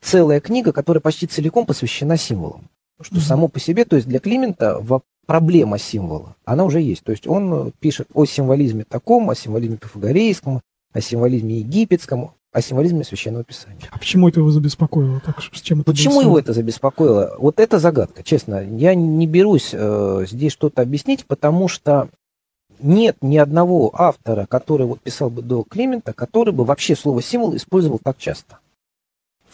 целая 0.00 0.40
книга, 0.40 0.72
которая 0.72 1.00
почти 1.00 1.26
целиком 1.26 1.66
посвящена 1.66 2.16
символам. 2.16 2.68
Что 3.00 3.16
mm-hmm. 3.16 3.20
само 3.20 3.48
по 3.48 3.58
себе, 3.58 3.84
то 3.84 3.96
есть 3.96 4.06
для 4.06 4.20
Климента 4.20 4.78
проблема 5.26 5.78
символа, 5.78 6.36
она 6.44 6.64
уже 6.64 6.80
есть. 6.80 7.02
То 7.04 7.12
есть 7.12 7.26
он 7.26 7.72
пишет 7.80 8.08
о 8.14 8.24
символизме 8.24 8.84
таком, 8.84 9.30
о 9.30 9.34
символизме 9.34 9.76
пифагорейском, 9.76 10.60
о 10.92 11.00
символизме 11.00 11.58
египетском, 11.58 12.32
о 12.52 12.62
символизме 12.62 13.02
священного 13.02 13.42
писания. 13.44 13.88
А 13.90 13.98
почему 13.98 14.28
это 14.28 14.38
его 14.40 14.50
забеспокоило? 14.50 15.20
Так, 15.26 15.42
с 15.42 15.60
чем 15.60 15.80
это 15.80 15.90
почему 15.90 16.20
его 16.20 16.38
это 16.38 16.52
забеспокоило? 16.52 17.34
Вот 17.38 17.58
это 17.58 17.80
загадка, 17.80 18.22
честно. 18.22 18.62
Я 18.62 18.94
не 18.94 19.26
берусь 19.26 19.70
э, 19.72 20.24
здесь 20.28 20.52
что-то 20.52 20.82
объяснить, 20.82 21.26
потому 21.26 21.66
что 21.66 22.08
нет 22.78 23.16
ни 23.22 23.36
одного 23.38 23.90
автора, 23.92 24.46
который 24.46 24.86
вот 24.86 25.00
писал 25.00 25.30
бы 25.30 25.42
до 25.42 25.64
Климента, 25.64 26.12
который 26.12 26.54
бы 26.54 26.64
вообще 26.64 26.94
слово 26.94 27.22
символ 27.22 27.56
использовал 27.56 27.98
так 27.98 28.18
часто. 28.18 28.58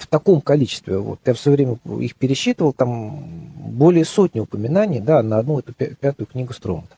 В 0.00 0.06
таком 0.06 0.40
количестве. 0.40 0.96
Вот 0.98 1.20
я 1.26 1.34
все 1.34 1.50
время 1.50 1.78
их 2.00 2.16
пересчитывал, 2.16 2.72
там 2.72 3.22
более 3.56 4.06
сотни 4.06 4.40
упоминаний 4.40 4.98
да, 4.98 5.22
на 5.22 5.38
одну 5.38 5.58
эту 5.58 5.74
пятую 5.74 6.26
книгу 6.26 6.54
Стромата. 6.54 6.96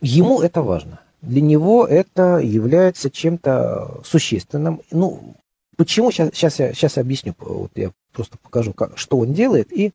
Ему 0.00 0.40
это 0.40 0.62
важно. 0.62 1.00
Для 1.20 1.42
него 1.42 1.86
это 1.86 2.38
является 2.38 3.10
чем-то 3.10 4.00
существенным. 4.02 4.80
Ну, 4.90 5.34
почему? 5.76 6.10
Сейчас, 6.10 6.30
сейчас, 6.32 6.58
я, 6.58 6.72
сейчас 6.72 6.96
я 6.96 7.02
объясню. 7.02 7.34
Вот 7.38 7.72
я 7.74 7.90
просто 8.12 8.38
покажу, 8.38 8.72
как, 8.72 8.96
что 8.96 9.18
он 9.18 9.34
делает, 9.34 9.70
и 9.70 9.92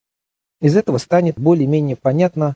из 0.61 0.77
этого 0.77 0.99
станет 0.99 1.39
более-менее 1.39 1.95
понятно, 1.95 2.55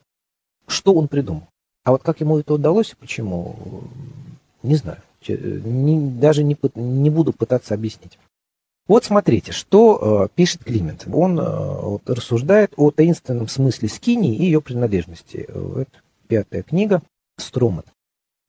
что 0.67 0.93
он 0.93 1.07
придумал. 1.07 1.47
А 1.83 1.91
вот 1.91 2.03
как 2.03 2.19
ему 2.19 2.37
это 2.37 2.53
удалось 2.53 2.91
и 2.91 2.95
почему, 2.95 3.55
не 4.61 4.75
знаю. 4.75 4.99
Не, 5.27 6.19
даже 6.19 6.43
не, 6.43 6.55
не 6.75 7.09
буду 7.09 7.33
пытаться 7.33 7.73
объяснить. 7.73 8.19
Вот 8.87 9.03
смотрите, 9.03 9.51
что 9.51 10.27
э, 10.29 10.35
пишет 10.35 10.63
Климент. 10.63 11.07
Он 11.11 11.39
э, 11.39 11.43
вот, 11.43 12.09
рассуждает 12.09 12.73
о 12.77 12.91
таинственном 12.91 13.49
смысле 13.49 13.89
скинии 13.89 14.35
и 14.35 14.45
ее 14.45 14.61
принадлежности. 14.61 15.47
Это 15.49 15.91
пятая 16.27 16.63
книга 16.63 17.01
Стромат. 17.37 17.85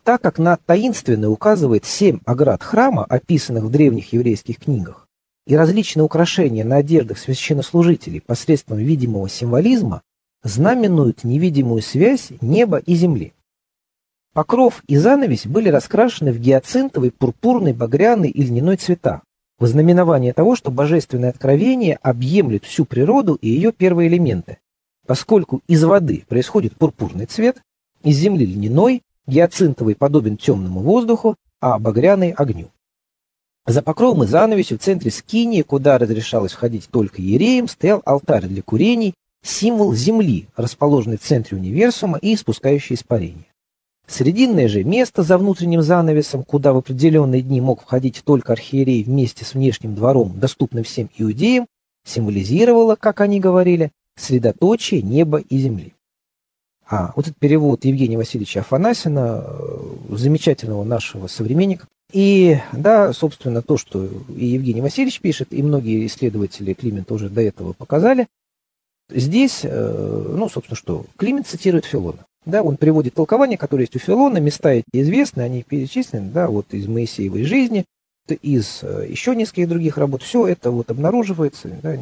Так 0.05 0.23
как 0.23 0.39
на 0.39 0.57
таинственное 0.57 1.29
указывает 1.29 1.85
семь 1.85 2.21
оград 2.25 2.63
храма, 2.63 3.05
описанных 3.05 3.65
в 3.65 3.71
древних 3.71 4.13
еврейских 4.13 4.59
книгах, 4.59 5.09
и 5.47 5.57
различные 5.57 6.05
украшения 6.05 6.65
на 6.65 6.77
одеждах 6.77 7.19
священнослужителей 7.19 8.21
посредством 8.21 8.79
видимого 8.79 9.29
символизма, 9.29 10.03
знаменуют 10.45 11.25
невидимую 11.25 11.83
связь 11.83 12.31
неба 12.41 12.79
и 12.79 12.95
земли. 12.95 13.33
Покров 14.35 14.83
и 14.87 14.97
занавесь 14.97 15.47
были 15.47 15.69
раскрашены 15.69 16.33
в 16.33 16.39
гиацинтовый, 16.39 17.11
пурпурный, 17.11 17.73
багряный 17.73 18.31
и 18.31 18.43
льняной 18.43 18.77
цвета, 18.77 19.23
в 19.59 19.67
знаменование 19.67 20.33
того, 20.33 20.57
что 20.57 20.71
божественное 20.71 21.31
откровение 21.31 21.99
объемлет 22.03 22.65
всю 22.65 22.85
природу 22.85 23.35
и 23.35 23.49
ее 23.49 23.73
первые 23.73 24.09
элементы, 24.09 24.59
поскольку 25.07 25.63
из 25.67 25.83
воды 25.85 26.25
происходит 26.29 26.77
пурпурный 26.77 27.27
цвет, 27.27 27.59
из 28.05 28.17
земли 28.17 28.47
льняной, 28.47 29.03
гиацинтовый 29.27 29.97
подобен 29.97 30.37
темному 30.37 30.81
воздуху, 30.81 31.37
а 31.61 31.79
багряный– 31.79 32.31
огню. 32.37 32.71
За 33.67 33.83
покровом 33.83 34.25
и 34.25 34.27
занавесью 34.27 34.79
в 34.79 34.83
центре 34.83 35.11
скинии, 35.11 35.63
куда 35.63 35.99
разрешалось 35.99 36.53
входить 36.53 36.89
только 36.91 37.21
ереям, 37.21 37.69
стоял 37.69 38.01
алтарь 38.07 38.47
для 38.47 38.63
курений, 38.63 39.15
символ 39.43 39.93
земли, 39.93 40.49
расположенный 40.57 41.19
в 41.19 41.23
центре 41.23 41.59
универсума 41.59 42.19
и 42.19 42.35
испускающий 42.35 42.95
испарение. 42.95 43.48
Срединное 44.09 44.69
же 44.69 44.85
место 44.85 45.23
за 45.23 45.37
внутренним 45.37 45.83
занавесом, 45.83 46.43
куда 46.43 46.73
в 46.73 46.79
определенные 46.79 47.43
дни 47.43 47.61
мог 47.61 47.83
входить 47.83 48.23
только 48.25 48.55
архиерей 48.55 49.05
вместе 49.05 49.45
с 49.45 49.53
внешним 49.53 49.95
двором, 49.95 50.41
доступным 50.41 50.83
всем 50.83 51.11
иудеям, 51.19 51.67
символизировало, 52.07 52.97
как 52.97 53.21
они 53.21 53.39
говорили, 53.39 53.93
средоточие 54.17 55.03
неба 55.03 55.39
и 55.39 55.59
земли. 55.59 55.93
А 56.89 57.13
вот 57.17 57.27
этот 57.27 57.39
перевод 57.39 57.85
Евгения 57.85 58.17
Васильевича 58.17 58.61
Афанасина, 58.61 59.45
э, 59.47 60.17
замечательного 60.17 60.85
нашего 60.85 61.27
современника, 61.27 61.87
и, 62.11 62.59
да, 62.73 63.13
собственно, 63.13 63.61
то, 63.61 63.77
что 63.77 64.09
и 64.35 64.47
Евгений 64.47 64.81
Васильевич 64.81 65.21
пишет, 65.21 65.49
и 65.51 65.63
многие 65.63 66.07
исследователи 66.07 66.73
Климента 66.73 67.13
уже 67.13 67.29
до 67.29 67.43
этого 67.43 67.75
показали, 67.75 68.27
здесь, 69.11 69.61
э, 69.65 70.33
ну, 70.35 70.49
собственно, 70.49 70.77
что, 70.77 71.05
Климент 71.19 71.47
цитирует 71.47 71.85
Филона. 71.85 72.25
Да, 72.49 72.63
он 72.63 72.79
приводит 72.79 73.13
толкования, 73.13 73.59
которые 73.59 73.85
есть 73.85 73.97
у 73.97 73.99
Филона, 73.99 74.39
места 74.39 74.71
эти 74.71 74.87
известны, 74.93 75.43
они 75.43 75.63
перечислены, 75.63 76.31
да, 76.31 76.49
вот 76.49 76.73
из 76.73 76.87
Моисеевой 76.89 77.45
жизни, 77.45 77.85
из 78.41 78.83
э, 78.83 79.07
еще 79.07 79.37
нескольких 79.37 79.69
других 79.69 79.99
работ. 79.99 80.23
Все 80.23 80.47
это 80.47 80.71
вот 80.71 80.91
обнаруживается, 80.91 81.69
да, 81.83 81.99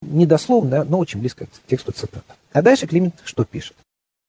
недословно, 0.00 0.84
но 0.84 0.98
очень 0.98 1.20
близко 1.20 1.44
к 1.44 1.50
тексту 1.66 1.92
цитаты. 1.92 2.24
А 2.54 2.62
дальше 2.62 2.86
Климент 2.86 3.16
что 3.22 3.44
пишет? 3.44 3.76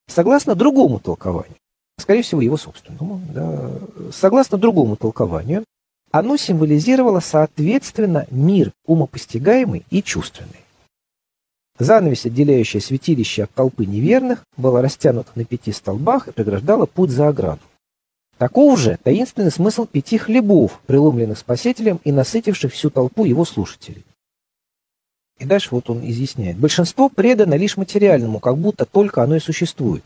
Согласно 0.09 0.53
другому 0.53 0.99
толкованию, 0.99 1.55
скорее 1.97 2.21
всего, 2.21 2.41
его 2.41 2.57
собственному, 2.57 3.21
да, 3.33 3.71
согласно 4.11 4.57
другому 4.57 4.97
толкованию, 4.97 5.63
оно 6.11 6.35
символизировало, 6.35 7.21
соответственно, 7.21 8.27
мир 8.31 8.73
умопостигаемый 8.85 9.85
и 9.89 10.03
чувственный. 10.03 10.64
Занавесь, 11.77 12.25
отделяющая 12.25 12.79
святилище 12.79 13.43
от 13.43 13.51
толпы 13.51 13.85
неверных, 13.85 14.45
была 14.55 14.81
растянута 14.81 15.31
на 15.35 15.43
пяти 15.43 15.71
столбах 15.71 16.27
и 16.27 16.31
преграждала 16.31 16.85
путь 16.85 17.09
за 17.09 17.27
ограду. 17.27 17.61
Таков 18.37 18.79
же 18.79 18.97
таинственный 19.03 19.51
смысл 19.51 19.85
пяти 19.85 20.17
хлебов, 20.17 20.81
преломленных 20.87 21.37
Спасителем 21.37 21.99
и 22.03 22.11
насытивших 22.11 22.71
всю 22.73 22.89
толпу 22.89 23.25
его 23.25 23.45
слушателей. 23.45 24.05
И 25.37 25.45
дальше 25.45 25.69
вот 25.71 25.89
он 25.89 25.99
изъясняет. 26.09 26.57
Большинство 26.57 27.09
предано 27.09 27.55
лишь 27.55 27.75
материальному, 27.75 28.39
как 28.39 28.57
будто 28.57 28.85
только 28.85 29.21
оно 29.21 29.35
и 29.35 29.39
существует. 29.39 30.03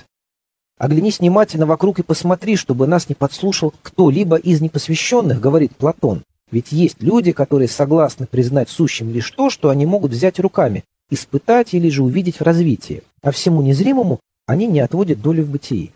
Оглянись 0.79 1.19
внимательно 1.19 1.65
вокруг 1.65 1.99
и 1.99 2.03
посмотри, 2.03 2.55
чтобы 2.55 2.87
нас 2.87 3.09
не 3.09 3.15
подслушал 3.15 3.73
кто-либо 3.83 4.37
из 4.37 4.61
непосвященных, 4.61 5.39
говорит 5.39 5.75
Платон. 5.75 6.23
Ведь 6.51 6.71
есть 6.71 7.01
люди, 7.01 7.31
которые 7.31 7.67
согласны 7.67 8.25
признать 8.25 8.69
сущим 8.69 9.11
лишь 9.11 9.29
то, 9.31 9.51
что 9.51 9.69
они 9.69 9.85
могут 9.85 10.11
взять 10.11 10.39
руками, 10.39 10.83
испытать 11.09 11.73
или 11.73 11.89
же 11.89 12.03
увидеть 12.03 12.39
в 12.39 12.43
развитии, 12.43 13.03
а 13.21 13.31
всему 13.31 13.61
незримому 13.61 14.19
они 14.45 14.67
не 14.67 14.79
отводят 14.79 15.21
доли 15.21 15.41
в 15.41 15.49
бытии. 15.49 15.91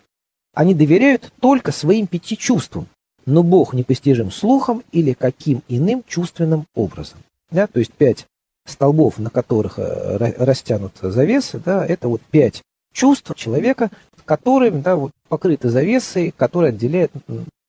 Они 0.54 0.74
доверяют 0.74 1.32
только 1.40 1.72
своим 1.72 2.08
пяти 2.08 2.38
чувствам, 2.38 2.88
но 3.26 3.42
Бог 3.42 3.74
непостижим 3.74 4.32
слухом 4.32 4.84
или 4.92 5.14
каким 5.14 5.64
иным 5.68 6.04
чувственным 6.08 6.66
образом. 6.76 7.20
Да, 7.50 7.68
то 7.68 7.80
есть 7.80 7.94
пять 7.94 8.26
столбов, 8.66 9.18
на 9.20 9.30
которых 9.30 9.80
э, 9.80 10.34
растянут 10.38 10.94
завесы, 11.02 11.60
да, 11.60 11.86
это 11.86 12.08
вот 12.08 12.22
пять 12.22 12.62
чувств 12.94 13.34
человека, 13.36 13.90
которыми 14.26 14.82
да, 14.82 14.96
вот, 14.96 15.12
покрыты 15.28 15.70
завесой, 15.70 16.34
которые 16.36 16.70
отделяют 16.70 17.12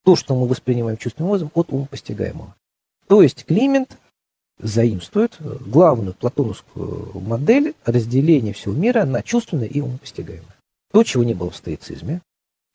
то, 0.05 0.17
что 0.17 0.37
мы 0.37 0.47
воспринимаем 0.47 0.99
чувственным 0.99 1.31
образом, 1.31 1.51
от 1.55 1.73
умопостигаемого. 1.73 2.55
То 3.09 3.23
есть 3.23 3.45
Климент 3.45 3.99
заимствует 4.61 5.37
главную 5.41 6.15
платоновскую 6.15 7.21
модель 7.21 7.75
разделения 7.85 8.53
всего 8.53 8.75
мира 8.75 9.05
на 9.05 9.23
чувственное 9.23 9.67
и 9.67 9.81
умопостигаемое. 9.81 10.55
То, 10.93 11.03
чего 11.03 11.25
не 11.25 11.35
было 11.35 11.51
в 11.51 11.57
стоицизме, 11.57 12.21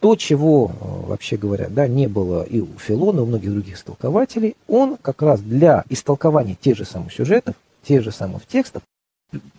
то, 0.01 0.15
чего, 0.15 0.71
э, 0.71 1.07
вообще 1.07 1.37
говоря, 1.37 1.67
да, 1.69 1.87
не 1.87 2.07
было 2.07 2.43
и 2.43 2.61
у 2.61 2.77
Филона, 2.77 3.19
и 3.19 3.23
у 3.23 3.25
многих 3.25 3.51
других 3.51 3.75
истолкователей, 3.75 4.55
он 4.67 4.97
как 4.97 5.21
раз 5.21 5.41
для 5.41 5.83
истолкования 5.89 6.55
тех 6.55 6.77
же 6.77 6.85
самых 6.85 7.13
сюжетов, 7.13 7.55
тех 7.83 8.03
же 8.03 8.11
самых 8.11 8.45
текстов, 8.45 8.81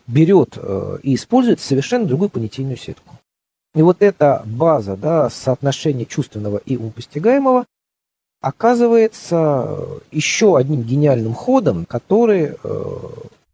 берет 0.07 0.57
э, 0.57 0.99
и 1.03 1.15
использует 1.15 1.61
совершенно 1.61 2.07
другую 2.07 2.31
понятийную 2.31 2.77
сетку. 2.77 3.17
И 3.75 3.83
вот 3.83 3.99
эта 4.01 4.43
база, 4.47 4.97
да, 4.97 5.31
соотношение 5.31 6.07
чувственного 6.07 6.59
и 6.59 6.77
умопостигаемого, 6.77 7.67
оказывается 8.41 10.01
еще 10.11 10.57
одним 10.57 10.83
гениальным 10.83 11.35
ходом, 11.35 11.85
который 11.85 12.55
э, 12.63 12.95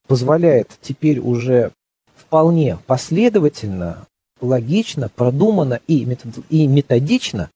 позволяет 0.07 0.70
теперь 0.81 1.18
уже 1.18 1.72
вполне 2.14 2.79
последовательно, 2.87 4.07
логично, 4.40 5.09
продуманно 5.09 5.81
и, 5.87 6.05
метод, 6.05 6.35
и 6.51 6.66
методично, 6.66 7.51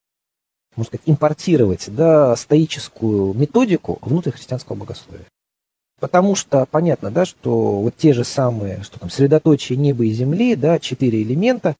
можно 0.77 0.89
сказать, 0.89 1.03
импортировать 1.07 1.95
да, 1.95 2.35
стоическую 2.37 3.35
методику 3.35 3.99
внутрь 4.03 4.31
христианского 4.31 4.77
богословия. 4.77 5.27
Потому 6.01 6.35
что 6.35 6.67
понятно, 6.71 7.11
да, 7.11 7.27
что 7.27 7.81
вот 7.81 7.95
те 7.97 8.13
же 8.13 8.25
самые, 8.25 8.83
что 8.83 8.99
там, 8.99 9.11
средоточие 9.11 9.77
неба 9.77 10.05
и 10.05 10.11
земли, 10.11 10.57
да, 10.57 10.79
четыре 10.79 11.23
элемента, 11.23 11.77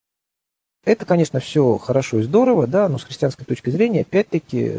Это, 0.85 1.05
конечно, 1.05 1.41
все 1.41 1.77
хорошо 1.77 2.21
и 2.21 2.23
здорово, 2.23 2.67
да, 2.67 2.89
но 2.89 2.99
с 2.99 3.05
христианской 3.05 3.45
точки 3.45 3.69
зрения, 3.71 4.01
опять-таки, 4.01 4.73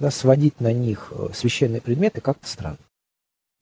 да, 0.00 0.10
сводить 0.10 0.60
на 0.60 0.72
них 0.72 1.12
священные 1.32 1.80
предметы 1.80 2.20
как-то 2.20 2.48
странно. 2.48 2.78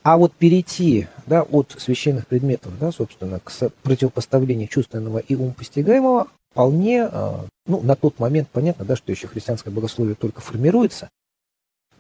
А 0.03 0.19
вот 0.19 0.35
перейти 0.35 1.09
да, 1.27 1.43
от 1.43 1.75
священных 1.79 2.27
предметов, 2.27 2.79
да, 2.79 2.93
собственно, 2.93 3.41
к 3.41 3.51
противопоставлению 3.83 4.69
чувственного 4.69 5.19
и 5.19 5.35
умопостигаемого 5.35 6.29
вполне, 6.53 7.05
а, 7.05 7.47
ну, 7.67 7.81
на 7.81 7.97
тот 7.97 8.19
момент 8.19 8.49
понятно, 8.51 8.85
да, 8.85 8.97
что 8.97 9.11
еще 9.13 9.29
христианское 9.29 9.71
богословие 9.71 10.15
только 10.15 10.43
формируется, 10.43 11.09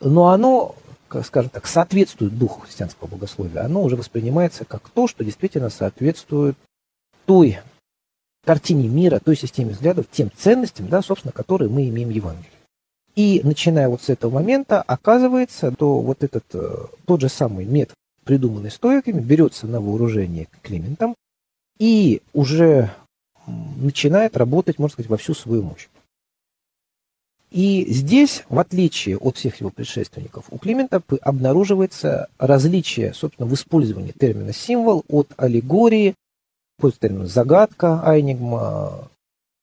но 0.01 0.29
оно, 0.29 0.75
скажем 1.25 1.51
так, 1.51 1.67
соответствует 1.67 2.39
духу 2.39 2.61
христианского 2.61 3.09
богословия. 3.09 3.65
Оно 3.65 3.83
уже 3.83 3.97
воспринимается 3.97 4.65
как 4.65 4.91
то, 4.91 5.09
что 5.09 5.25
действительно 5.25 5.71
соответствует 5.71 6.57
той 7.25 7.59
картине 8.45 8.89
мира, 8.89 9.21
той 9.21 9.37
системе 9.37 9.73
взглядов, 9.73 10.07
тем 10.11 10.31
ценностям, 10.37 10.89
да, 10.89 11.03
собственно, 11.03 11.33
которые 11.33 11.69
мы 11.69 11.89
имеем 11.89 12.09
в 12.09 12.13
Евангелии. 12.13 12.51
И 13.17 13.41
начиная 13.45 13.89
вот 13.89 14.03
с 14.03 14.09
этого 14.09 14.33
момента, 14.33 14.83
оказывается, 14.83 15.71
то 15.71 16.01
вот 16.01 16.25
этот 16.25 16.45
э, 16.53 16.87
тот 17.07 17.21
же 17.21 17.29
самый 17.29 17.65
метод, 17.65 17.95
придуманный 18.25 18.71
стоиками, 18.71 19.21
берется 19.21 19.67
на 19.67 19.81
вооружение 19.81 20.49
Климентом 20.63 21.15
и 21.79 22.23
уже 22.33 22.91
начинает 23.47 24.37
работать, 24.37 24.79
можно 24.79 24.95
сказать, 24.95 25.11
во 25.11 25.17
всю 25.17 25.35
свою 25.35 25.63
мощь. 25.63 25.89
И 27.55 27.87
здесь, 27.89 28.43
в 28.49 28.59
отличие 28.59 29.17
от 29.17 29.37
всех 29.37 29.61
его 29.61 29.71
предшественников, 29.71 30.47
у 30.51 30.59
Климента 30.59 31.01
обнаруживается 31.21 32.27
различие, 32.37 33.15
собственно, 33.15 33.47
в 33.49 33.55
использовании 33.55 34.11
термина 34.11 34.53
символ 34.53 35.05
от 35.09 35.29
аллегории, 35.37 36.15
термин 37.01 37.27
загадка, 37.27 38.03
айнигма, 38.03 39.09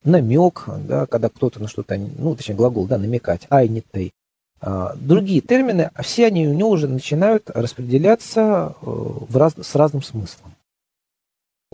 намек, 0.04 0.66
да, 0.88 1.06
когда 1.06 1.30
кто-то 1.30 1.62
на 1.62 1.68
что-то, 1.68 1.98
ну, 1.98 2.36
точнее, 2.36 2.56
глагол, 2.56 2.88
да, 2.88 2.98
намекать, 2.98 3.48
айнитей. 3.50 4.12
А, 4.60 4.96
другие 4.96 5.42
термины, 5.42 5.92
все 6.02 6.28
они 6.28 6.48
у 6.48 6.54
него 6.54 6.70
уже 6.70 6.88
начинают 6.88 7.50
распределяться 7.50 8.76
э, 8.82 8.86
в 8.86 9.36
раз, 9.36 9.54
с 9.60 9.76
разным 9.76 10.04
смыслом. 10.04 10.54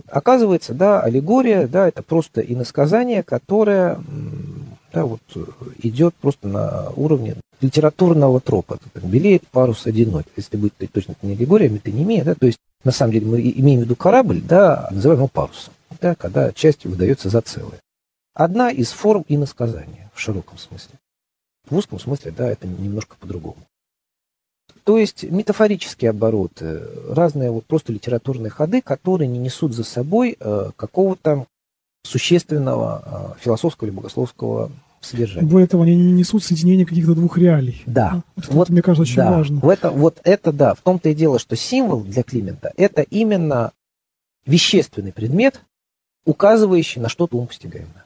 Оказывается, 0.06 0.74
да, 0.74 1.00
аллегория, 1.00 1.66
да, 1.66 1.88
это 1.88 2.02
просто 2.02 2.40
иносказание, 2.40 3.22
которое 3.22 3.98
да, 4.92 5.04
вот, 5.04 5.20
идет 5.82 6.14
просто 6.14 6.48
на 6.48 6.90
уровне 6.96 7.36
литературного 7.60 8.40
тропа. 8.40 8.78
Белеет 8.94 9.46
парус 9.48 9.86
одинокий. 9.86 10.30
Если 10.36 10.56
быть 10.56 10.72
точно 10.92 11.12
это 11.12 11.26
не 11.26 11.34
аллегория, 11.34 11.66
а 11.66 11.70
метонимия, 11.70 12.24
да, 12.24 12.34
то 12.34 12.46
есть 12.46 12.58
на 12.84 12.92
самом 12.92 13.12
деле 13.12 13.26
мы 13.26 13.40
имеем 13.40 13.80
в 13.80 13.82
виду 13.84 13.96
корабль, 13.96 14.40
да, 14.40 14.88
называем 14.90 15.20
его 15.20 15.28
парусом, 15.28 15.72
да, 16.00 16.14
когда 16.14 16.52
часть 16.52 16.84
выдается 16.84 17.28
за 17.28 17.40
целое. 17.40 17.80
Одна 18.34 18.70
из 18.70 18.90
форм 18.90 19.24
иносказания 19.28 20.10
в 20.14 20.20
широком 20.20 20.58
смысле. 20.58 20.94
В 21.68 21.76
узком 21.76 21.98
смысле, 21.98 22.30
да, 22.30 22.48
это 22.48 22.66
немножко 22.66 23.16
по-другому. 23.18 23.58
То 24.84 24.96
есть 24.96 25.22
метафорические 25.24 26.10
обороты, 26.10 26.80
разные 27.10 27.50
вот 27.50 27.66
просто 27.66 27.92
литературные 27.92 28.50
ходы, 28.50 28.80
которые 28.80 29.28
не 29.28 29.38
несут 29.38 29.74
за 29.74 29.84
собой 29.84 30.36
э, 30.38 30.70
какого-то 30.76 31.46
существенного 32.04 33.34
э, 33.36 33.40
философского 33.40 33.88
или 33.88 33.94
богословского 33.94 34.70
содержания. 35.00 35.46
Более 35.46 35.66
того, 35.66 35.84
они 35.84 35.94
не 35.94 36.12
несут 36.12 36.44
соединения 36.44 36.84
каких-то 36.84 37.14
двух 37.14 37.38
реалий. 37.38 37.82
Да. 37.86 38.22
Это, 38.36 38.52
вот, 38.52 38.68
мне 38.68 38.82
кажется, 38.82 39.02
очень 39.02 39.16
да. 39.16 39.30
важно. 39.30 39.60
В 39.60 39.68
это, 39.68 39.90
вот 39.90 40.20
это 40.24 40.52
да. 40.52 40.74
В 40.74 40.80
том-то 40.80 41.08
и 41.08 41.14
дело, 41.14 41.38
что 41.38 41.56
символ 41.56 42.02
для 42.02 42.22
Климента– 42.22 42.72
это 42.76 43.02
именно 43.02 43.72
вещественный 44.46 45.12
предмет, 45.12 45.60
указывающий 46.24 47.00
на 47.00 47.08
что-то 47.08 47.36
умопостигаемое. 47.36 48.04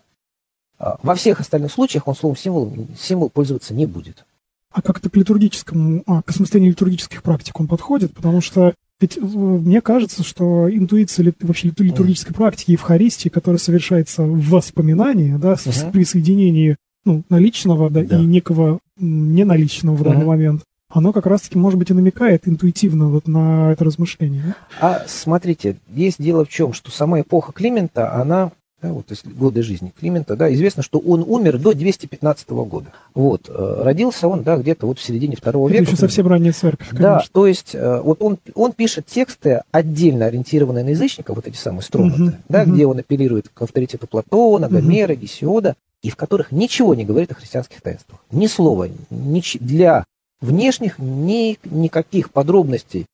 А, 0.79 0.99
во 1.03 1.15
всех 1.15 1.41
остальных 1.41 1.73
случаях 1.73 2.09
он 2.09 2.15
словом 2.15 2.37
символ, 2.37 2.89
символ 2.99 3.31
пользоваться 3.31 3.73
не 3.73 3.87
будет. 3.87 4.25
А 4.71 4.83
как-то 4.83 5.11
к 5.11 5.17
литургическому, 5.17 6.03
а, 6.07 6.23
к 6.23 6.31
осмыслению 6.31 6.71
литургических 6.71 7.23
практик 7.23 7.59
он 7.61 7.69
подходит, 7.69 8.15
потому 8.15 8.41
что 8.41 8.75
ведь 9.03 9.19
э, 9.19 9.21
мне 9.21 9.81
кажется, 9.81 10.23
что 10.23 10.73
интуиция 10.75 11.35
вообще 11.41 11.69
литургической 11.69 12.35
практики 12.35 12.71
Евхаристии, 12.71 13.29
которая 13.29 13.59
совершается 13.59 14.23
в 14.23 14.49
воспоминании, 14.49 15.37
да, 15.37 15.55
uh-huh. 15.55 15.91
при 15.91 16.05
соединении 16.05 16.77
ну, 17.05 17.23
наличного 17.29 17.91
да, 17.91 18.03
да. 18.03 18.19
и 18.19 18.25
некого 18.25 18.79
неналичного 18.97 19.97
в 19.97 20.03
данный 20.03 20.23
uh-huh. 20.23 20.27
момент, 20.27 20.63
оно 20.89 21.13
как 21.13 21.27
раз-таки, 21.27 21.59
может 21.59 21.79
быть, 21.79 21.91
и 21.91 21.95
намекает 21.95 22.47
интуитивно 22.47 23.09
вот 23.09 23.27
на 23.27 23.73
это 23.73 23.85
размышление. 23.85 24.55
А 24.81 25.03
смотрите, 25.07 25.77
есть 25.89 26.23
дело 26.23 26.45
в 26.45 26.49
чем, 26.49 26.73
что 26.73 26.91
сама 26.91 27.21
эпоха 27.21 27.53
Климента, 27.53 28.15
она 28.15 28.53
да, 28.83 28.93
вот, 28.93 29.07
если 29.11 29.29
годы 29.31 29.63
жизни 29.63 29.93
Климента, 29.99 30.35
да, 30.35 30.53
известно, 30.53 30.83
что 30.83 30.99
он 30.99 31.25
умер 31.27 31.59
до 31.59 31.73
215 31.73 32.51
года. 32.51 32.93
Вот, 33.15 33.49
э, 33.49 33.83
родился 33.83 34.27
он, 34.27 34.43
да, 34.43 34.57
где-то 34.57 34.87
вот 34.87 34.99
в 34.99 35.03
середине 35.03 35.37
второго 35.37 35.69
Это 35.69 35.79
века. 35.79 35.91
еще 35.93 35.97
совсем 35.97 36.27
ранняя 36.27 36.53
церковь, 36.53 36.89
конечно. 36.89 37.09
Да, 37.09 37.25
то 37.31 37.47
есть, 37.47 37.75
э, 37.75 38.01
вот 38.01 38.21
он, 38.21 38.39
он 38.55 38.73
пишет 38.73 39.07
тексты, 39.07 39.63
отдельно 39.71 40.27
ориентированные 40.27 40.85
на 40.85 40.91
язычников, 40.91 41.37
вот 41.37 41.47
эти 41.47 41.57
самые 41.57 41.83
строматы, 41.83 42.23
угу, 42.23 42.33
да, 42.49 42.63
угу. 42.63 42.73
где 42.73 42.87
он 42.87 42.99
апеллирует 42.99 43.49
к 43.49 43.63
авторитету 43.63 44.09
Платона, 44.09 44.69
Гомера, 44.69 45.13
угу. 45.13 45.23
Гесиода, 45.23 45.77
и 46.03 46.11
в 46.11 46.17
которых 46.17 46.51
ничего 46.51 46.97
не 46.97 47.05
говорит 47.05 47.31
о 47.31 47.35
христианских 47.35 47.81
таинствах. 47.81 48.19
Ни 48.33 48.49
слова, 48.49 48.89
ни, 49.11 49.59
для 49.61 50.05
внешних 50.41 50.99
ни, 50.99 51.57
никаких 51.65 52.33
подробностей 52.33 53.07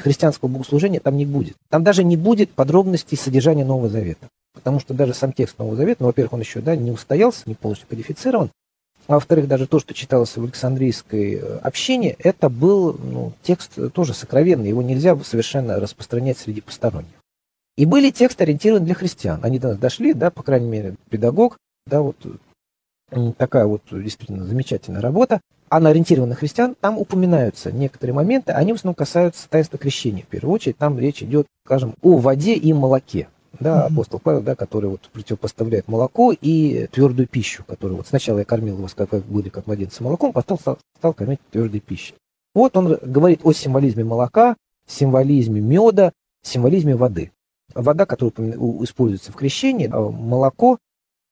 христианского 0.00 0.48
богослужения 0.48 1.00
там 1.00 1.16
не 1.16 1.26
будет. 1.26 1.56
Там 1.70 1.82
даже 1.82 2.04
не 2.04 2.16
будет 2.16 2.50
подробностей 2.50 3.16
содержания 3.16 3.64
Нового 3.64 3.88
Завета. 3.88 4.28
Потому 4.52 4.80
что 4.80 4.94
даже 4.94 5.14
сам 5.14 5.32
текст 5.32 5.58
Нового 5.58 5.76
Завета, 5.76 6.02
ну, 6.02 6.06
во-первых, 6.08 6.34
он 6.34 6.40
еще 6.40 6.60
да, 6.60 6.76
не 6.76 6.90
устоялся, 6.90 7.42
не 7.46 7.54
полностью 7.54 7.88
кодифицирован, 7.88 8.50
а 9.06 9.14
во-вторых, 9.14 9.48
даже 9.48 9.66
то, 9.66 9.78
что 9.80 9.92
читалось 9.92 10.36
в 10.36 10.42
Александрийской 10.42 11.34
э, 11.34 11.58
общине, 11.58 12.16
это 12.18 12.48
был 12.48 12.94
ну, 12.94 13.32
текст 13.42 13.78
тоже 13.92 14.14
сокровенный, 14.14 14.68
его 14.68 14.82
нельзя 14.82 15.16
совершенно 15.18 15.78
распространять 15.78 16.38
среди 16.38 16.62
посторонних. 16.62 17.12
И 17.76 17.84
были 17.84 18.10
тексты 18.10 18.44
ориентированы 18.44 18.86
для 18.86 18.94
христиан. 18.94 19.40
Они 19.42 19.58
до 19.58 19.68
нас 19.68 19.78
дошли, 19.78 20.14
да, 20.14 20.30
по 20.30 20.42
крайней 20.42 20.68
мере, 20.68 20.94
педагог, 21.10 21.58
да, 21.86 22.00
вот 22.00 22.16
такая 23.36 23.66
вот 23.66 23.82
действительно 23.90 24.44
замечательная 24.44 25.02
работа. 25.02 25.40
Ориентирована 25.76 26.30
на 26.30 26.34
христиан, 26.36 26.76
там 26.80 26.98
упоминаются 26.98 27.72
некоторые 27.72 28.14
моменты, 28.14 28.52
они 28.52 28.72
в 28.72 28.76
основном 28.76 28.94
касаются 28.94 29.48
таинства 29.48 29.78
крещения. 29.78 30.22
В 30.22 30.28
первую 30.28 30.54
очередь, 30.54 30.78
там 30.78 30.98
речь 30.98 31.22
идет, 31.22 31.46
скажем, 31.64 31.94
о 32.02 32.16
воде 32.18 32.54
и 32.54 32.72
молоке 32.72 33.28
да, 33.60 33.86
апостол 33.86 34.18
Павел, 34.18 34.42
да, 34.42 34.54
который 34.54 34.90
вот 34.90 35.02
противопоставляет 35.12 35.88
молоко 35.88 36.32
и 36.32 36.86
твердую 36.88 37.28
пищу, 37.28 37.64
которую 37.64 37.98
вот 37.98 38.06
сначала 38.06 38.38
я 38.38 38.44
кормил 38.44 38.76
вас, 38.76 38.94
как 38.94 39.12
вы 39.12 39.20
были, 39.20 39.48
как 39.48 39.66
младенцы, 39.66 40.02
молоком, 40.02 40.32
потом 40.32 40.58
стал, 40.58 40.78
стал 40.98 41.14
кормить 41.14 41.40
твердой 41.50 41.80
пищей. 41.80 42.14
Вот 42.54 42.76
он 42.76 42.98
говорит 43.02 43.40
о 43.44 43.52
символизме 43.52 44.04
молока, 44.04 44.56
символизме 44.86 45.60
меда, 45.60 46.12
символизме 46.42 46.96
воды. 46.96 47.32
Вода, 47.74 48.06
которая 48.06 48.32
используется 48.82 49.32
в 49.32 49.36
крещении, 49.36 49.88
а 49.90 50.10
молоко, 50.10 50.74
а, 50.74 50.78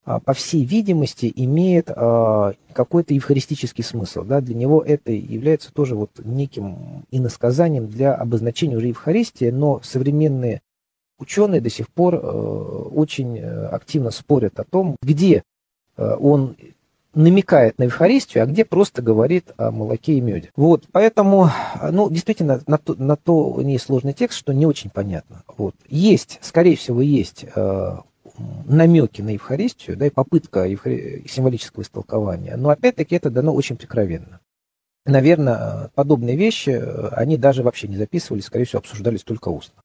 по 0.05 0.33
всей 0.33 0.65
видимости, 0.65 1.33
имеет 1.35 1.89
а, 1.89 2.55
какой-то 2.73 3.15
евхаристический 3.15 3.85
смысл. 3.85 4.25
Да? 4.25 4.41
Для 4.41 4.55
него 4.55 4.83
это 4.83 5.13
является 5.13 5.73
тоже 5.73 5.95
вот 5.95 6.11
неким 6.25 7.05
иносказанием 7.11 7.89
для 7.89 8.15
обозначения 8.15 8.77
уже 8.77 8.89
Евхаристии, 8.89 9.51
но 9.51 9.81
современные 9.85 10.61
ученые 11.19 11.61
до 11.61 11.71
сих 11.71 11.89
пор 11.89 12.17
э, 12.17 12.19
очень 12.19 13.39
э, 13.39 13.67
активно 13.67 14.11
спорят 14.11 14.59
о 14.59 14.65
том, 14.65 14.97
где 15.03 15.45
э, 15.97 16.17
он 16.19 16.57
намекает 17.15 17.79
на 17.79 17.85
Евхаристию, 17.85 18.43
а 18.43 18.47
где 18.47 18.65
просто 18.65 19.03
говорит 19.03 19.53
о 19.57 19.71
молоке 19.71 20.15
и 20.15 20.21
меде. 20.21 20.51
Вот, 20.57 20.85
поэтому, 20.91 21.51
ну, 21.91 22.11
действительно, 22.11 22.61
на 22.67 22.79
то, 22.79 22.95
на 22.95 23.17
то 23.17 23.61
не 23.63 23.79
сложный 23.79 24.15
текст, 24.15 24.39
что 24.39 24.53
не 24.53 24.67
очень 24.67 24.91
понятно. 24.91 25.43
Вот. 25.47 25.75
Есть, 25.89 26.39
скорее 26.41 26.75
всего, 26.75 27.03
есть 27.03 27.45
намеки 28.39 29.23
на 29.23 29.31
Евхаристию, 29.31 29.97
да, 29.97 30.07
и 30.07 30.11
попытка 30.11 30.65
евхари... 30.65 31.25
символического 31.29 31.83
истолкования, 31.83 32.57
но 32.57 32.71
опять-таки 32.71 33.17
это 33.17 33.31
дано 33.31 33.55
очень 33.55 33.77
прикровенно. 33.77 34.41
Наверное, 35.05 35.91
подобные 35.95 36.37
вещи, 36.37 36.71
они 37.13 37.37
даже 37.37 37.63
вообще 37.63 37.89
не 37.89 37.97
записывались, 37.97 38.45
скорее 38.45 38.67
всего, 38.67 38.79
обсуждались 38.79 39.25
только 39.25 39.49
устно. 39.49 39.83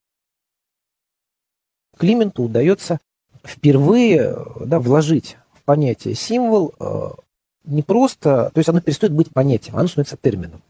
Клименту 1.96 2.44
удается 2.44 3.00
впервые 3.44 4.36
да, 4.64 4.78
вложить 4.78 5.36
в 5.52 5.62
понятие 5.64 6.14
символ 6.14 6.74
э, 6.78 7.10
не 7.64 7.82
просто, 7.82 8.50
то 8.54 8.58
есть 8.58 8.68
оно 8.68 8.80
перестает 8.80 9.12
быть 9.12 9.32
понятием, 9.32 9.76
оно 9.76 9.88
становится 9.88 10.16
термином. 10.16 10.62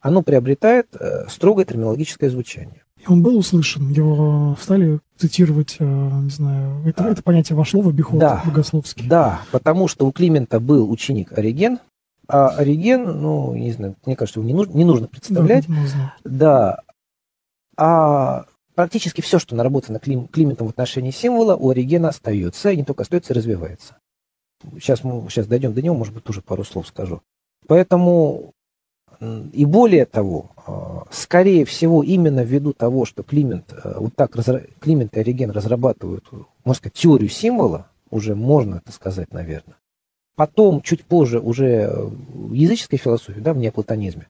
Оно 0.00 0.22
приобретает 0.22 0.94
э, 0.96 1.28
строгое 1.28 1.64
терминологическое 1.64 2.28
звучание. 2.28 2.83
И 3.04 3.10
он 3.10 3.22
был 3.22 3.36
услышан, 3.36 3.90
его 3.90 4.56
стали 4.60 5.00
цитировать, 5.16 5.76
э, 5.78 5.84
не 5.84 6.30
знаю, 6.30 6.82
это, 6.86 7.04
это 7.04 7.22
понятие 7.22 7.56
вошло 7.56 7.82
в 7.82 7.88
обиход 7.88 8.18
да, 8.18 8.42
богословский. 8.46 9.06
Да, 9.06 9.42
потому 9.52 9.88
что 9.88 10.06
у 10.06 10.12
Климента 10.12 10.58
был 10.58 10.90
ученик 10.90 11.36
Ориген, 11.36 11.80
а 12.26 12.48
Ориген, 12.48 13.20
ну, 13.20 13.54
не 13.54 13.72
знаю, 13.72 13.96
мне 14.06 14.16
кажется, 14.16 14.40
его 14.40 14.46
не 14.46 14.54
нужно, 14.54 14.72
не 14.72 14.84
нужно 14.84 15.06
представлять. 15.08 15.66
Да, 16.24 16.24
да. 16.24 16.80
А 17.76 18.46
практически 18.74 19.20
все, 19.20 19.38
что 19.38 19.54
наработано 19.54 19.98
Клим, 19.98 20.26
Климентом 20.28 20.68
в 20.68 20.70
отношении 20.70 21.10
символа, 21.10 21.56
у 21.56 21.70
Оригена 21.70 22.08
остается, 22.08 22.70
и 22.70 22.76
не 22.76 22.84
только 22.84 23.02
остается, 23.02 23.34
и 23.34 23.36
развивается. 23.36 23.96
Сейчас 24.74 25.04
мы 25.04 25.28
сейчас 25.28 25.46
дойдем 25.46 25.74
до 25.74 25.82
него, 25.82 25.94
может 25.94 26.14
быть, 26.14 26.24
тоже 26.24 26.40
пару 26.40 26.64
слов 26.64 26.88
скажу. 26.88 27.20
Поэтому, 27.66 28.52
и 29.52 29.64
более 29.64 30.06
того, 30.06 30.50
а, 30.66 31.04
скорее 31.10 31.64
всего, 31.64 32.02
именно 32.02 32.40
ввиду 32.44 32.72
того, 32.72 33.04
что 33.04 33.22
Климент, 33.22 33.72
э, 33.72 33.94
вот 33.98 34.14
так 34.14 34.32
Климент 34.80 35.16
и 35.16 35.20
Ориген 35.20 35.50
разрабатывают, 35.50 36.24
можно 36.64 36.78
сказать, 36.78 36.94
теорию 36.94 37.28
символа, 37.28 37.88
уже 38.10 38.34
можно 38.34 38.76
это 38.76 38.92
сказать, 38.92 39.32
наверное. 39.32 39.76
Потом, 40.36 40.82
чуть 40.82 41.04
позже, 41.04 41.40
уже 41.40 41.90
в 41.92 42.52
языческой 42.52 42.98
философии, 42.98 43.40
да, 43.40 43.52
в 43.52 43.58
неоплатонизме, 43.58 44.28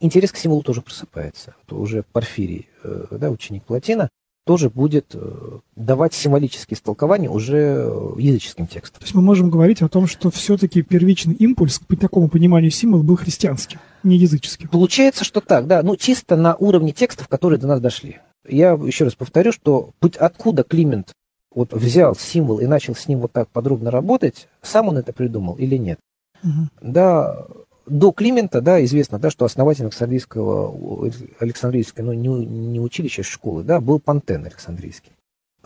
интерес 0.00 0.32
к 0.32 0.36
символу 0.36 0.62
тоже 0.62 0.80
просыпается. 0.80 1.54
Это 1.64 1.76
уже 1.76 2.04
Порфирий, 2.12 2.68
э, 2.82 3.06
да, 3.10 3.30
ученик 3.30 3.64
Платина, 3.64 4.08
тоже 4.44 4.68
будет 4.68 5.14
э, 5.14 5.58
давать 5.74 6.14
символические 6.14 6.76
истолкования 6.76 7.30
уже 7.30 7.90
языческим 8.18 8.66
текстом. 8.66 9.00
То 9.00 9.04
есть 9.04 9.14
мы 9.14 9.22
можем 9.22 9.50
говорить 9.50 9.82
о 9.82 9.88
том, 9.88 10.06
что 10.06 10.30
все-таки 10.30 10.82
первичный 10.82 11.34
импульс 11.34 11.78
к 11.78 11.96
такому 11.96 12.28
пониманию 12.28 12.70
символа 12.70 13.02
был 13.02 13.16
христианским, 13.16 13.78
не 14.02 14.16
языческим. 14.18 14.68
Получается, 14.68 15.24
что 15.24 15.40
так, 15.40 15.66
да, 15.66 15.82
ну 15.82 15.96
чисто 15.96 16.36
на 16.36 16.54
уровне 16.56 16.92
текстов, 16.92 17.28
которые 17.28 17.58
до 17.58 17.66
нас 17.66 17.80
дошли. 17.80 18.18
Я 18.46 18.72
еще 18.72 19.04
раз 19.04 19.14
повторю, 19.14 19.52
что 19.52 19.90
откуда 20.18 20.62
Климент 20.62 21.12
вот 21.54 21.72
взял 21.72 22.14
символ 22.14 22.58
и 22.58 22.66
начал 22.66 22.94
с 22.94 23.08
ним 23.08 23.20
вот 23.20 23.32
так 23.32 23.48
подробно 23.48 23.90
работать, 23.90 24.48
сам 24.60 24.88
он 24.88 24.98
это 24.98 25.12
придумал 25.12 25.54
или 25.54 25.76
нет? 25.76 25.98
Угу. 26.42 26.68
Да, 26.82 27.46
до 27.86 28.12
Климента, 28.12 28.60
да, 28.60 28.82
известно, 28.84 29.18
да, 29.18 29.30
что 29.30 29.44
основатель 29.44 29.84
Александрийского, 29.84 31.10
Александрийской, 31.38 32.04
ну, 32.04 32.12
не, 32.12 32.28
не 32.28 32.80
училища, 32.80 33.22
а 33.22 33.24
школы, 33.24 33.62
да, 33.62 33.80
был 33.80 34.00
Пантен 34.00 34.44
Александрийский. 34.44 35.12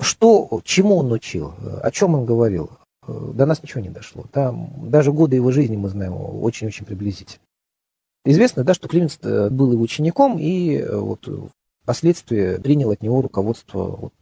Что, 0.01 0.61
чему 0.65 0.97
он 0.97 1.13
учил, 1.13 1.55
о 1.83 1.91
чем 1.91 2.15
он 2.15 2.25
говорил, 2.25 2.71
до 3.07 3.47
нас 3.47 3.63
ничего 3.63 3.81
не 3.81 3.91
дошло. 3.91 4.27
Да, 4.33 4.55
даже 4.83 5.13
годы 5.13 5.37
его 5.37 5.51
жизни 5.51 5.77
мы 5.77 5.89
знаем 5.89 6.15
очень-очень 6.15 6.85
приблизительно. 6.85 7.41
Известно, 8.25 8.65
да, 8.65 8.75
что 8.75 8.89
Климент 8.89 9.19
э, 9.23 9.49
был 9.49 9.73
его 9.73 9.83
учеником 9.83 10.39
и 10.39 10.77
э, 10.77 10.97
вот 10.97 11.27
впоследствии 11.83 12.61
принял 12.61 12.91
от 12.91 13.03
него 13.03 13.23
руководство 13.23 13.85
вот, 13.85 14.13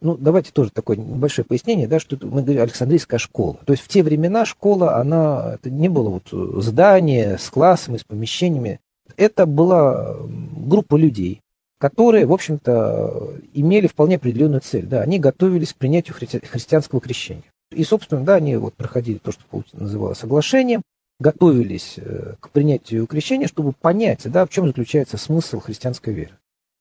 ну, 0.00 0.16
давайте 0.16 0.50
тоже 0.52 0.70
такое 0.70 0.96
небольшое 0.96 1.44
пояснение, 1.44 1.86
да, 1.86 2.00
что 2.00 2.16
мы 2.22 2.42
говорим 2.42 2.62
Александрийская 2.62 3.18
школа. 3.18 3.58
То 3.64 3.72
есть 3.72 3.82
в 3.82 3.88
те 3.88 4.02
времена 4.02 4.44
школа, 4.44 4.96
она, 4.96 5.52
это 5.54 5.70
не 5.70 5.88
было 5.88 6.08
вот 6.10 6.28
э, 6.32 6.60
здание 6.60 7.38
с 7.38 7.50
классами, 7.50 7.98
с 7.98 8.04
помещениями. 8.04 8.80
Это 9.16 9.46
была 9.46 10.16
группа 10.20 10.96
людей, 10.96 11.42
которые, 11.78 12.26
в 12.26 12.32
общем-то, 12.32 13.34
имели 13.54 13.86
вполне 13.86 14.16
определенную 14.16 14.60
цель. 14.60 14.86
Да, 14.86 15.02
они 15.02 15.18
готовились 15.18 15.72
к 15.72 15.76
принятию 15.76 16.16
христи- 16.16 16.44
христианского 16.46 17.00
крещения. 17.00 17.44
И, 17.70 17.84
собственно, 17.84 18.24
да, 18.24 18.34
они 18.34 18.56
вот 18.56 18.74
проходили 18.74 19.18
то, 19.18 19.32
что 19.32 19.42
называлось 19.72 20.18
соглашением, 20.18 20.82
готовились 21.18 21.94
э, 21.98 22.34
к 22.40 22.50
принятию 22.50 23.06
крещения, 23.06 23.46
чтобы 23.46 23.72
понять, 23.72 24.22
да, 24.24 24.46
в 24.46 24.48
чем 24.48 24.66
заключается 24.66 25.18
смысл 25.18 25.60
христианской 25.60 26.14
веры. 26.14 26.32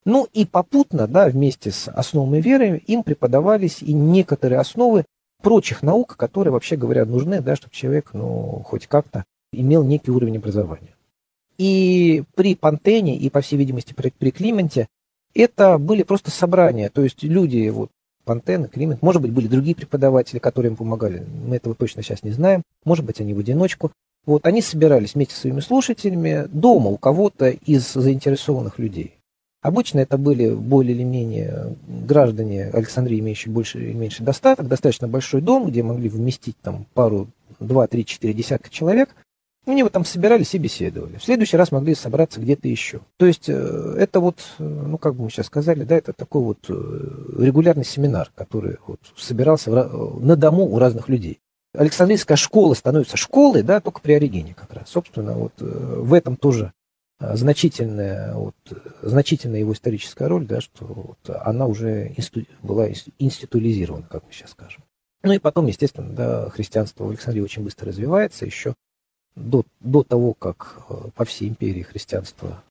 Ну 0.06 0.28
и 0.34 0.46
попутно, 0.46 1.08
да, 1.08 1.28
вместе 1.28 1.72
с 1.72 1.90
основами 1.90 2.40
веры 2.42 2.82
им 2.88 3.04
преподавались 3.04 3.82
и 3.82 3.94
некоторые 3.94 4.60
основы 4.60 5.06
прочих 5.42 5.84
наук, 5.84 6.16
которые, 6.18 6.52
вообще 6.52 6.76
говоря, 6.76 7.06
нужны, 7.06 7.42
да, 7.42 7.56
чтобы 7.56 7.74
человек, 7.74 8.12
ну, 8.14 8.64
хоть 8.66 8.88
как-то 8.88 9.26
имел 9.52 9.84
некий 9.84 10.12
уровень 10.12 10.38
образования. 10.38 10.96
И 11.58 12.24
при 12.36 12.56
Пантене, 12.56 13.18
и, 13.18 13.30
по 13.30 13.42
всей 13.42 13.58
видимости, 13.58 13.94
при, 13.94 14.10
при 14.18 14.32
Клименте, 14.32 14.88
это 15.34 15.78
были 15.78 16.04
просто 16.04 16.32
собрания, 16.32 16.90
то 16.90 17.04
есть 17.04 17.24
люди, 17.24 17.68
вот, 17.70 17.90
Пантен, 18.24 18.68
Климент, 18.68 19.02
может 19.02 19.22
быть, 19.22 19.32
были 19.32 19.48
другие 19.48 19.76
преподаватели, 19.76 20.40
которые 20.40 20.72
им 20.72 20.76
помогали, 20.76 21.26
мы 21.46 21.56
этого 21.56 21.76
точно 21.76 22.04
сейчас 22.04 22.24
не 22.24 22.32
знаем, 22.32 22.64
может 22.86 23.06
быть, 23.06 23.20
они 23.20 23.34
в 23.34 23.40
одиночку. 23.40 23.92
Вот, 24.26 24.46
они 24.46 24.62
собирались 24.62 25.16
вместе 25.16 25.34
с 25.34 25.40
своими 25.40 25.62
слушателями 25.62 26.46
дома 26.52 26.90
у 26.90 26.98
кого-то 26.98 27.50
из 27.50 27.94
заинтересованных 27.94 28.78
людей. 28.78 29.19
Обычно 29.62 30.00
это 30.00 30.18
были 30.18 30.54
более 30.54 30.96
или 30.96 31.04
менее 31.04 31.76
граждане 31.88 32.70
Александрии, 32.70 33.20
имеющие 33.20 33.54
больше 33.54 33.80
или 33.80 33.94
меньше 33.94 34.24
достаток, 34.24 34.68
достаточно 34.68 35.08
большой 35.08 35.42
дом, 35.42 35.68
где 35.68 35.84
могли 35.84 36.08
вместить 36.08 36.56
там 36.62 36.86
пару, 36.94 37.28
два, 37.60 37.88
три, 37.88 38.06
четыре 38.06 38.34
десятка 38.34 38.70
человек. 38.70 39.10
Они 39.66 39.84
вот 39.84 39.92
там 39.92 40.06
собирались 40.06 40.56
и 40.56 40.58
беседовали. 40.58 41.18
В 41.18 41.24
следующий 41.24 41.58
раз 41.58 41.72
могли 41.72 41.94
собраться 41.94 42.40
где-то 42.40 42.70
еще. 42.70 43.02
То 43.18 43.26
есть 43.26 43.50
э, 43.50 43.96
это 44.00 44.22
вот, 44.22 44.40
э, 44.58 44.64
ну 44.64 44.98
как 44.98 45.16
бы 45.16 45.26
мы 45.26 45.30
сейчас 45.30 45.48
сказали, 45.48 45.84
да, 45.84 45.98
это 45.98 46.14
такой 46.14 46.42
вот 46.42 46.60
э, 46.70 46.74
регулярный 47.38 47.84
семинар, 47.84 48.32
который 48.36 48.78
вот 48.88 49.02
собирался 49.18 49.70
на 49.70 50.36
дому 50.38 50.64
у 50.64 50.80
разных 50.80 51.10
людей. 51.10 51.40
Александрийская 51.76 52.38
школа 52.38 52.74
становится 52.74 53.18
школой, 53.18 53.62
да, 53.62 53.82
только 53.82 54.00
при 54.00 54.14
Оригене 54.14 54.56
как 54.56 54.74
раз. 54.74 54.90
Собственно, 54.90 55.34
вот 55.34 55.54
в 55.60 56.14
этом 56.14 56.36
тоже 56.36 56.72
значительная, 57.20 58.34
вот, 58.34 58.56
значительная 59.02 59.60
его 59.60 59.74
историческая 59.74 60.28
роль, 60.28 60.46
да, 60.46 60.62
что 60.62 60.86
вот 60.86 61.30
она 61.44 61.68
уже 61.68 62.14
инсту, 62.16 62.46
была 62.64 62.90
институализирована, 63.20 64.08
как 64.10 64.24
мы 64.26 64.32
сейчас 64.32 64.52
скажем. 64.52 64.84
Ну 65.24 65.34
и 65.34 65.40
потом, 65.40 65.68
естественно, 65.68 66.14
да, 66.14 66.50
христианство 66.50 67.04
в 67.04 67.10
Александрии 67.10 67.42
очень 67.42 67.64
быстро 67.64 67.88
развивается, 67.88 68.46
еще 68.46 68.74
до, 69.36 69.66
до 69.82 70.04
того, 70.04 70.34
как 70.34 70.86
э, 70.90 71.10
по 71.14 71.26
всей 71.26 71.50
империи 71.50 71.82
христианство 71.82 72.64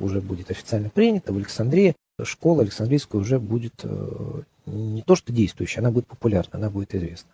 уже 0.00 0.20
будет 0.20 0.50
официально 0.50 0.90
принято, 0.90 1.32
в 1.32 1.36
Александрии 1.36 1.94
школа 2.24 2.62
Александрийская 2.62 3.20
уже 3.20 3.38
будет 3.38 3.74
э, 3.82 4.42
не 4.66 5.02
то 5.02 5.14
что 5.14 5.32
действующая, 5.32 5.80
она 5.80 5.90
будет 5.90 6.06
популярна, 6.06 6.50
она 6.54 6.70
будет 6.70 6.94
известна. 6.94 7.30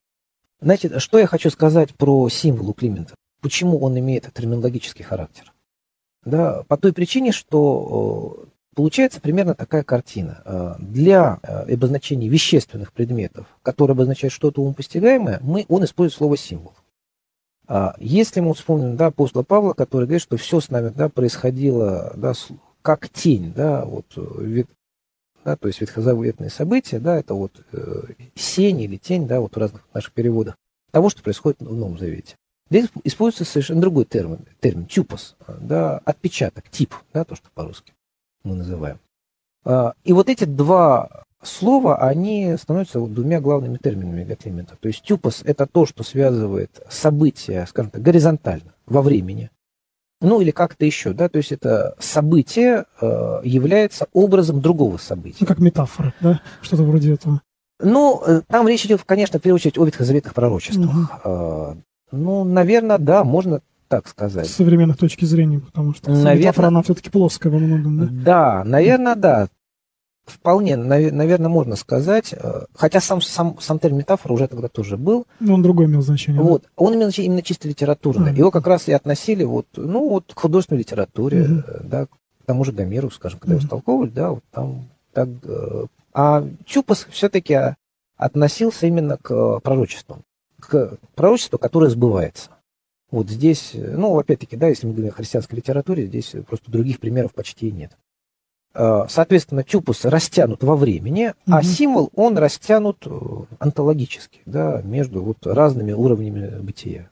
Знаете, 0.60 0.98
что 0.98 1.18
я 1.18 1.26
хочу 1.26 1.50
сказать 1.50 1.94
про 1.94 2.28
символ 2.28 2.70
у 2.70 2.72
Климента? 2.72 3.14
Почему 3.40 3.78
он 3.80 3.98
имеет 3.98 4.32
терминологический 4.32 5.04
характер? 5.04 5.51
Да, 6.24 6.62
по 6.68 6.76
той 6.76 6.92
причине, 6.92 7.32
что 7.32 8.44
э, 8.44 8.46
получается 8.76 9.20
примерно 9.20 9.54
такая 9.54 9.82
картина. 9.82 10.42
Э, 10.44 10.74
для 10.78 11.40
э, 11.42 11.74
обозначения 11.74 12.28
вещественных 12.28 12.92
предметов, 12.92 13.46
которые 13.62 13.94
обозначают 13.94 14.32
что-то 14.32 14.62
умопостигаемое, 14.62 15.40
мы, 15.42 15.66
он 15.68 15.84
использует 15.84 16.16
слово 16.16 16.36
символ. 16.36 16.74
А 17.66 17.94
если 17.98 18.40
мы 18.40 18.54
вспомним 18.54 18.96
да, 18.96 19.06
апостола 19.06 19.42
Павла, 19.42 19.72
который 19.72 20.04
говорит, 20.04 20.22
что 20.22 20.36
все 20.36 20.60
с 20.60 20.70
нами 20.70 20.90
да, 20.90 21.08
происходило 21.08 22.12
да, 22.16 22.34
как 22.82 23.08
тень, 23.08 23.52
да, 23.54 23.84
вот, 23.84 24.06
вид, 24.38 24.68
да, 25.44 25.56
то 25.56 25.68
есть 25.68 25.80
ветхозаветные 25.80 26.50
события, 26.50 27.00
да, 27.00 27.16
это 27.16 27.34
вот 27.34 27.64
э, 27.72 28.02
сень 28.34 28.80
или 28.80 28.96
тень, 28.96 29.26
да, 29.26 29.40
вот 29.40 29.54
в 29.54 29.58
разных 29.58 29.82
наших 29.92 30.12
переводах 30.12 30.56
того, 30.92 31.10
что 31.10 31.22
происходит 31.22 31.60
в 31.60 31.74
Новом 31.74 31.98
Завете. 31.98 32.36
Здесь 32.72 32.88
используется 33.04 33.44
совершенно 33.44 33.82
другой 33.82 34.06
термин, 34.06 34.46
термин 34.60 34.86
тюпос, 34.86 35.36
да, 35.60 35.98
отпечаток, 36.06 36.70
тип, 36.70 36.94
да, 37.12 37.22
то, 37.22 37.34
что 37.34 37.50
по-русски 37.52 37.92
мы 38.44 38.54
называем. 38.54 38.98
А, 39.62 39.92
и 40.04 40.14
вот 40.14 40.30
эти 40.30 40.44
два 40.44 41.26
слова, 41.42 41.98
они 41.98 42.56
становятся 42.56 42.98
двумя 42.98 43.42
главными 43.42 43.76
терминами 43.76 44.24
для 44.24 44.36
Климента. 44.36 44.78
То 44.80 44.88
есть 44.88 45.02
тюпос– 45.02 45.42
это 45.44 45.66
то, 45.66 45.84
что 45.84 46.02
связывает 46.02 46.80
события, 46.88 47.66
скажем 47.68 47.90
так, 47.90 48.00
горизонтально, 48.00 48.72
во 48.86 49.02
времени. 49.02 49.50
Ну 50.22 50.40
или 50.40 50.50
как-то 50.50 50.86
еще, 50.86 51.12
да, 51.12 51.28
то 51.28 51.36
есть 51.36 51.52
это 51.52 51.94
событие 51.98 52.86
э, 53.02 53.40
является 53.44 54.06
образом 54.14 54.62
другого 54.62 54.96
события. 54.96 55.36
Ну, 55.40 55.46
как 55.46 55.58
метафора, 55.58 56.14
да, 56.22 56.40
что-то 56.62 56.84
вроде 56.84 57.12
этого. 57.12 57.42
Ну, 57.80 58.22
э, 58.26 58.40
там 58.48 58.66
речь 58.66 58.86
идет, 58.86 59.02
конечно, 59.04 59.38
в 59.38 59.42
первую 59.42 59.56
очередь 59.56 59.76
о 59.76 59.84
ветхозаветных 59.84 60.32
пророчествах. 60.32 61.20
Угу. 61.22 61.82
Ну, 62.12 62.44
наверное, 62.44 62.98
да, 62.98 63.24
можно 63.24 63.60
так 63.88 64.08
сказать. 64.08 64.48
С 64.48 64.54
современной 64.54 64.94
точки 64.94 65.26
зрения, 65.26 65.60
потому 65.60 65.94
что 65.94 66.10
наверное, 66.10 66.36
метафора, 66.36 66.66
она 66.68 66.82
все-таки 66.82 67.10
плоская 67.10 67.52
во 67.52 67.58
многом, 67.58 67.98
да? 67.98 68.08
Да, 68.10 68.64
наверное, 68.64 69.16
да. 69.16 69.48
Вполне, 70.24 70.76
наверное, 70.76 71.48
можно 71.48 71.76
сказать. 71.76 72.32
Э, 72.32 72.66
хотя 72.74 73.00
сам, 73.00 73.20
сам, 73.20 73.58
сам 73.60 73.78
термин 73.78 73.98
метафора 73.98 74.32
уже 74.32 74.46
тогда 74.46 74.68
тоже 74.68 74.96
был. 74.96 75.26
Но 75.40 75.54
он 75.54 75.62
другой 75.62 75.86
имел 75.86 76.00
значение. 76.00 76.40
Вот. 76.40 76.62
Да? 76.62 76.68
Он 76.76 76.94
имел 76.94 77.06
значение 77.08 77.26
именно 77.26 77.42
чисто 77.42 77.68
литературное. 77.68 78.32
А, 78.32 78.34
Его 78.34 78.50
как 78.50 78.66
раз 78.66 78.88
и 78.88 78.92
относили 78.92 79.44
вот, 79.44 79.66
ну, 79.76 80.08
вот 80.08 80.32
к 80.32 80.38
художественной 80.38 80.78
литературе, 80.78 81.42
угу. 81.42 81.62
да, 81.82 82.06
к 82.06 82.10
тому 82.46 82.64
же 82.64 82.72
Гомеру, 82.72 83.10
скажем, 83.10 83.40
когда 83.40 83.56
угу. 83.56 83.60
его 83.60 83.66
столковывали, 83.66 84.10
да, 84.10 84.30
вот 84.30 84.44
там 84.52 84.88
так. 85.12 85.28
Э, 85.42 85.86
а 86.14 86.48
Чупас 86.64 87.06
все-таки 87.10 87.58
относился 88.16 88.86
именно 88.86 89.18
к 89.18 89.60
пророчествам 89.60 90.22
к 90.62 90.98
пророчеству, 91.14 91.58
которое 91.58 91.90
сбывается. 91.90 92.50
Вот 93.10 93.28
здесь, 93.28 93.72
ну, 93.74 94.18
опять-таки, 94.18 94.56
да, 94.56 94.68
если 94.68 94.86
мы 94.86 94.94
говорим 94.94 95.10
о 95.10 95.16
христианской 95.16 95.58
литературе, 95.58 96.06
здесь 96.06 96.34
просто 96.48 96.70
других 96.70 96.98
примеров 96.98 97.34
почти 97.34 97.70
нет. 97.70 97.92
А, 98.74 99.06
соответственно, 99.08 99.64
тюпус 99.64 100.04
растянут 100.04 100.62
во 100.62 100.76
времени, 100.76 101.28
mm 101.28 101.34
а 101.46 101.62
символ, 101.62 102.10
он 102.14 102.38
растянут 102.38 102.98
э, 103.04 103.10
онтологически, 103.58 104.40
да, 104.46 104.80
между 104.82 105.22
вот 105.22 105.46
разными 105.46 105.92
уровнями 105.92 106.58
бытия. 106.60 107.10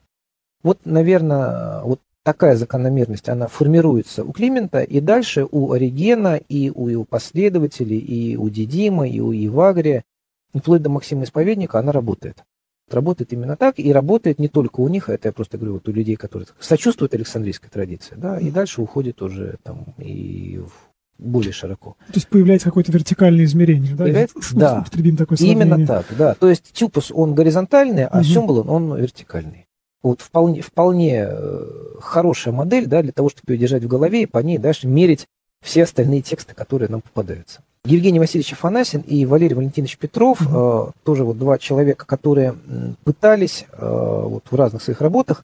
Вот, 0.63 0.79
наверное, 0.85 1.83
вот 1.83 2.01
такая 2.23 2.57
закономерность, 2.57 3.29
она 3.29 3.47
формируется 3.47 4.25
у 4.25 4.33
Климента, 4.33 4.81
и 4.81 5.01
дальше 5.01 5.47
у 5.51 5.73
Оригена, 5.73 6.37
и 6.37 6.71
у 6.71 6.89
его 6.89 7.05
последователей, 7.05 7.99
и 7.99 8.37
у 8.37 8.49
Дидима, 8.49 9.07
и 9.07 9.21
у 9.21 9.33
Евагрия, 9.33 10.05
вплоть 10.55 10.83
до 10.83 10.89
Максима 10.89 11.25
Исповедника, 11.25 11.79
она 11.79 11.93
работает. 11.93 12.43
Работает 12.93 13.33
именно 13.33 13.57
так, 13.57 13.79
и 13.79 13.93
работает 13.93 14.39
не 14.39 14.49
только 14.49 14.81
у 14.81 14.89
них, 14.89 15.09
а 15.09 15.15
это 15.15 15.29
я 15.29 15.33
просто 15.33 15.59
говорю, 15.59 15.75
вот 15.75 15.89
у 15.89 15.93
людей, 15.93 16.17
которые 16.17 16.49
сочувствуют 16.59 17.15
Александрийской 17.15 17.71
традиции, 17.71 18.15
да, 18.17 18.39
и 18.39 18.51
дальше 18.51 18.83
уходит 18.83 19.23
уже 19.23 19.59
там 19.63 19.95
и 19.99 20.61
более 21.21 21.53
широко. 21.53 21.97
То 22.07 22.15
есть 22.15 22.29
появляется 22.29 22.69
какое-то 22.69 22.93
вертикальное 22.93 23.45
измерение, 23.45 23.95
да? 23.95 24.05
Появляется, 24.05 24.39
да. 24.57 24.85
такое 25.17 25.39
Именно 25.39 25.87
так, 25.87 26.07
да. 26.17 26.35
То 26.35 26.49
есть 26.49 26.73
тюпус, 26.73 27.11
он 27.13 27.35
горизонтальный, 27.35 28.07
а 28.07 28.19
угу. 28.19 28.25
символ, 28.25 28.71
он 28.71 28.97
вертикальный. 28.97 29.67
Вот 30.03 30.23
вполне, 30.23 30.63
вполне 30.63 31.27
э, 31.29 31.67
хорошая 32.01 32.55
модель 32.55 32.87
да, 32.87 33.03
для 33.03 33.13
того, 33.13 33.29
чтобы 33.29 33.53
ее 33.53 33.59
держать 33.59 33.85
в 33.85 33.89
голове 33.89 34.23
и 34.23 34.27
по 34.27 34.39
ней 34.39 34.57
дальше 34.57 34.87
мерить 34.87 35.27
все 35.63 35.85
остальные 35.85 36.23
тексты, 36.23 36.55
которые 36.55 36.89
нам 36.89 37.01
попадаются. 37.01 37.61
Евгений 37.85 38.19
Васильевич 38.19 38.53
Афанасин 38.53 39.01
и 39.01 39.25
Валерий 39.25 39.57
Валентинович 39.57 39.97
Петров, 39.97 40.41
mm 40.41 40.89
э, 40.89 40.93
тоже 41.03 41.25
вот 41.25 41.39
два 41.39 41.59
человека, 41.59 42.05
которые 42.05 42.55
пытались 43.05 43.65
э, 43.73 43.79
вот 43.81 44.45
в 44.51 44.55
разных 44.55 44.83
своих 44.83 45.01
работах, 45.01 45.43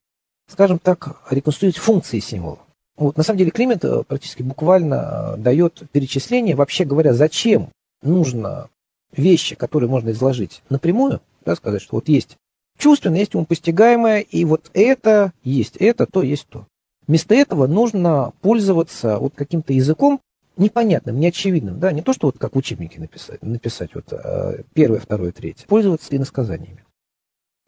скажем 0.50 0.78
так, 0.78 1.20
реконструировать 1.30 1.78
функции 1.78 2.20
символа. 2.20 2.58
Вот, 2.96 3.16
на 3.16 3.22
самом 3.22 3.38
деле 3.38 3.50
Климент 3.50 3.84
э, 3.84 4.02
практически 4.06 4.42
буквально 4.42 5.34
э, 5.34 5.36
дает 5.38 5.82
перечисление, 5.92 6.56
вообще 6.56 6.84
говоря, 6.84 7.12
зачем 7.12 7.68
нужно 8.02 8.68
вещи, 9.12 9.54
которые 9.54 9.88
можно 9.90 10.10
изложить 10.10 10.62
напрямую, 10.70 11.20
да, 11.44 11.56
сказать, 11.56 11.82
что 11.82 11.96
вот 11.96 12.08
есть 12.08 12.36
чувственное, 12.78 13.20
есть 13.20 13.34
умопостигаемое, 13.34 14.20
и 14.20 14.44
вот 14.44 14.70
это 14.72 15.32
есть 15.42 15.76
это, 15.76 16.06
то 16.06 16.22
есть 16.22 16.46
то. 16.48 16.66
Вместо 17.06 17.34
этого 17.34 17.66
нужно 17.66 18.32
пользоваться 18.40 19.18
вот 19.18 19.34
каким-то 19.34 19.72
языком 19.72 20.20
непонятным, 20.56 21.20
неочевидным, 21.20 21.78
да, 21.78 21.92
не 21.92 22.02
то, 22.02 22.12
что 22.12 22.28
вот 22.28 22.38
как 22.38 22.54
в 22.54 22.58
учебнике 22.58 22.98
написать, 22.98 23.42
написать 23.42 23.94
вот 23.94 24.12
а, 24.12 24.62
первое, 24.72 25.00
второе, 25.00 25.30
третье, 25.30 25.66
пользоваться 25.66 26.16
иносказаниями. 26.16 26.84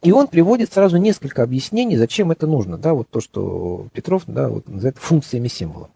И 0.03 0.13
он 0.13 0.29
приводит 0.29 0.73
сразу 0.73 0.97
несколько 0.97 1.43
объяснений, 1.43 1.97
зачем 1.97 2.31
это 2.31 2.47
нужно, 2.47 2.79
да, 2.79 2.95
вот 2.95 3.09
то, 3.11 3.21
что 3.21 3.89
Петров, 3.93 4.23
да, 4.27 4.49
вот 4.49 4.69
называет 4.69 4.97
функциями 4.97 5.49
символа. 5.49 5.91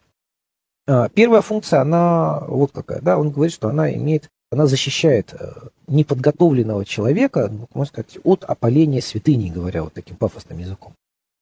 Первая 1.15 1.41
функция, 1.41 1.81
она 1.81 2.41
вот 2.49 2.73
какая, 2.73 3.01
да, 3.01 3.19
он 3.19 3.31
говорит, 3.31 3.55
что 3.55 3.69
она 3.69 3.93
имеет 3.95 4.29
она 4.53 4.67
защищает 4.67 5.33
э, 5.33 5.51
неподготовленного 5.87 6.85
человека, 6.85 7.49
ну, 7.51 7.69
можно 7.73 7.89
сказать, 7.89 8.19
от 8.23 8.45
опаления 8.45 9.01
святыни, 9.01 9.49
говоря 9.49 9.83
вот 9.83 9.95
таким 9.95 10.17
пафосным 10.17 10.59
языком. 10.59 10.93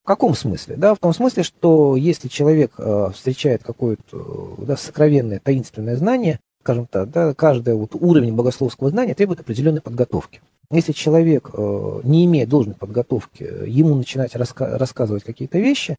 В 0.02 0.06
каком 0.06 0.34
смысле? 0.34 0.76
Да, 0.76 0.94
в 0.94 0.98
том 0.98 1.12
смысле, 1.12 1.42
что 1.42 1.94
если 1.96 2.28
человек 2.28 2.72
э, 2.78 3.10
встречает 3.14 3.62
какое-то 3.62 4.56
да, 4.58 4.76
сокровенное, 4.76 5.40
таинственное 5.40 5.96
знание, 5.96 6.40
скажем 6.62 6.86
так, 6.86 7.10
да, 7.10 7.34
каждый 7.34 7.74
вот 7.74 7.94
уровень 7.94 8.34
богословского 8.34 8.90
знания 8.90 9.14
требует 9.14 9.40
определенной 9.40 9.80
подготовки. 9.80 10.40
Если 10.70 10.92
человек 10.92 11.50
э, 11.52 12.00
не 12.04 12.24
имеет 12.24 12.48
должной 12.48 12.74
подготовки, 12.74 13.42
ему 13.66 13.94
начинать 13.94 14.34
раска- 14.36 14.76
рассказывать 14.76 15.24
какие-то 15.24 15.58
вещи, 15.58 15.96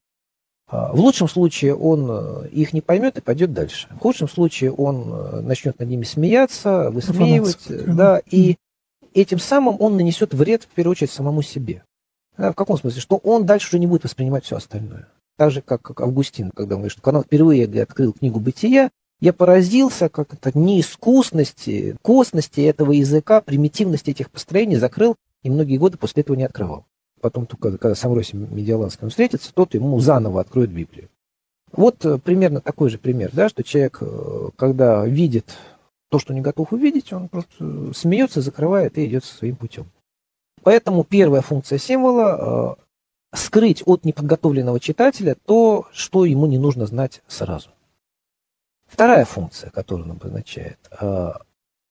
в 0.72 1.00
лучшем 1.02 1.28
случае 1.28 1.76
он 1.76 2.08
э, 2.10 2.48
их 2.50 2.72
не 2.72 2.80
поймет 2.80 3.18
и 3.18 3.22
пойдет 3.22 3.52
дальше. 3.52 3.90
В 3.92 4.00
худшем 4.00 4.30
случае 4.30 4.72
он 4.72 5.04
э, 5.12 5.42
начнет 5.42 5.78
над 5.78 5.90
ними 5.90 6.04
смеяться, 6.04 6.90
высмеивать, 6.92 7.60
да, 7.68 8.22
и 8.32 8.56
этим 9.14 9.38
самым 9.40 9.76
он 9.80 9.98
нанесет 9.98 10.34
вред, 10.34 10.64
в 10.64 10.68
первую 10.68 10.94
очередь, 10.94 11.12
самому 11.12 11.42
себе. 11.42 11.84
Да, 12.42 12.52
в 12.52 12.56
каком 12.56 12.78
смысле? 12.78 13.02
Что 13.02 13.18
он 13.18 13.46
дальше 13.46 13.70
уже 13.70 13.80
не 13.80 13.88
будет 13.88 14.04
воспринимать 14.04 14.46
все 14.46 14.58
остальное. 14.58 15.08
Так 15.38 15.52
же, 15.52 15.62
как, 15.62 16.02
Августин, 16.02 16.52
когда 16.52 16.76
он 16.76 16.82
говорит, 16.82 16.98
что 16.98 17.10
он 17.10 17.24
впервые 17.24 17.82
открыл 17.82 18.14
книгу 18.14 18.40
«Бытия», 18.40 18.90
я 19.20 19.34
поразился 19.34 20.10
как 20.10 20.34
это 20.34 20.58
неискусности, 20.58 21.96
косности 22.02 22.62
этого 22.62 22.92
языка, 22.92 23.42
примитивности 23.42 24.10
этих 24.10 24.32
построений 24.32 24.78
закрыл 24.78 25.16
и 25.44 25.50
многие 25.50 25.78
годы 25.78 25.98
после 25.98 26.22
этого 26.22 26.36
не 26.36 26.44
открывал 26.44 26.86
потом 27.22 27.46
только 27.46 27.78
когда 27.78 27.96
с 27.96 28.04
Амвросием 28.04 28.54
Медиаланским 28.54 29.10
встретится, 29.10 29.54
тот 29.54 29.74
ему 29.74 30.00
заново 30.00 30.42
откроет 30.42 30.72
Библию. 30.72 31.08
Вот 31.72 32.04
э, 32.04 32.18
примерно 32.18 32.60
такой 32.60 32.90
же 32.90 32.98
пример, 32.98 33.30
да, 33.32 33.48
что 33.48 33.64
человек, 33.64 34.00
э, 34.02 34.50
когда 34.58 35.06
видит 35.06 35.46
то, 36.10 36.20
что 36.20 36.34
не 36.34 36.42
готов 36.42 36.74
увидеть, 36.74 37.14
он 37.14 37.30
просто 37.30 37.54
э, 37.60 37.92
смеется, 37.96 38.42
закрывает 38.42 38.98
и 38.98 39.06
идет 39.06 39.24
своим 39.24 39.56
путем. 39.56 39.86
Поэтому 40.64 41.04
первая 41.04 41.42
функция 41.42 41.78
символа– 41.78 42.78
скрыть 43.34 43.82
от 43.86 44.04
неподготовленного 44.04 44.80
читателя 44.80 45.38
то, 45.46 45.88
что 45.94 46.26
ему 46.26 46.48
не 46.48 46.58
нужно 46.58 46.86
знать 46.86 47.22
сразу. 47.28 47.70
Вторая 48.88 49.24
функция, 49.24 49.70
которую 49.70 50.06
он 50.06 50.12
обозначает 50.12 50.78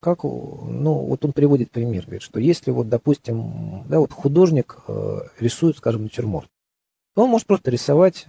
как, 0.01 0.25
ну, 0.25 0.95
вот 0.95 1.25
он 1.25 1.33
приводит 1.33 1.71
пример, 1.71 2.05
говорит, 2.05 2.23
что 2.23 2.41
если 2.41 2.71
вот, 2.71 2.89
допустим, 2.89 3.85
да, 3.87 4.01
вот 4.01 4.13
художник 4.13 4.79
э, 4.89 5.21
рисует, 5.39 5.77
скажем, 5.77 6.05
натюрморт, 6.05 6.49
то 7.15 7.25
он 7.25 7.31
может 7.31 7.47
просто 7.47 7.71
рисовать 7.71 8.27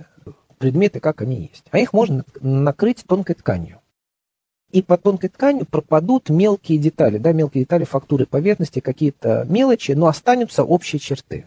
предметы, 0.58 1.00
как 1.00 1.22
они 1.22 1.50
есть. 1.50 1.64
А 1.72 1.80
их 1.80 1.94
можно 1.94 2.26
накрыть 2.42 3.06
тонкой 3.08 3.36
тканью. 3.36 3.81
И 4.72 4.82
по 4.82 4.98
тонкой 4.98 5.30
тканью 5.30 5.66
пропадут 5.66 6.30
мелкие 6.30 6.78
детали, 6.78 7.18
да, 7.18 7.34
мелкие 7.34 7.64
детали 7.64 7.84
фактуры 7.84 8.26
поверхности, 8.26 8.80
какие-то 8.80 9.46
мелочи, 9.50 9.92
но 9.92 10.08
останутся 10.08 10.64
общие 10.64 11.00
черты. 11.00 11.46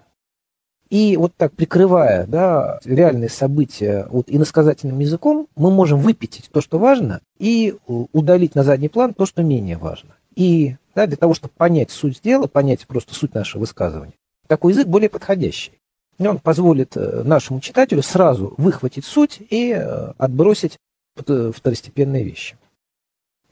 И 0.90 1.16
вот 1.16 1.34
так, 1.36 1.52
прикрывая 1.54 2.26
да, 2.26 2.78
реальные 2.84 3.30
события 3.30 4.06
вот, 4.10 4.26
иносказательным 4.28 4.98
языком, 4.98 5.48
мы 5.56 5.70
можем 5.70 5.98
выпятить 5.98 6.50
то, 6.52 6.60
что 6.60 6.78
важно, 6.78 7.20
и 7.38 7.74
удалить 7.86 8.54
на 8.54 8.62
задний 8.62 8.88
план 8.88 9.14
то, 9.14 9.26
что 9.26 9.42
менее 9.42 9.78
важно. 9.78 10.14
И 10.36 10.76
да, 10.94 11.06
для 11.06 11.16
того, 11.16 11.34
чтобы 11.34 11.54
понять 11.56 11.90
суть 11.90 12.20
дела, 12.22 12.46
понять 12.46 12.86
просто 12.86 13.14
суть 13.14 13.34
нашего 13.34 13.60
высказывания, 13.60 14.14
такой 14.46 14.72
язык 14.72 14.86
более 14.86 15.08
подходящий. 15.08 15.72
И 16.18 16.26
он 16.26 16.38
позволит 16.38 16.96
э, 16.96 17.22
нашему 17.24 17.60
читателю 17.60 18.02
сразу 18.02 18.54
выхватить 18.56 19.04
суть 19.04 19.42
и 19.50 19.72
э, 19.72 20.12
отбросить 20.16 20.78
э, 21.26 21.50
второстепенные 21.52 22.22
вещи. 22.22 22.56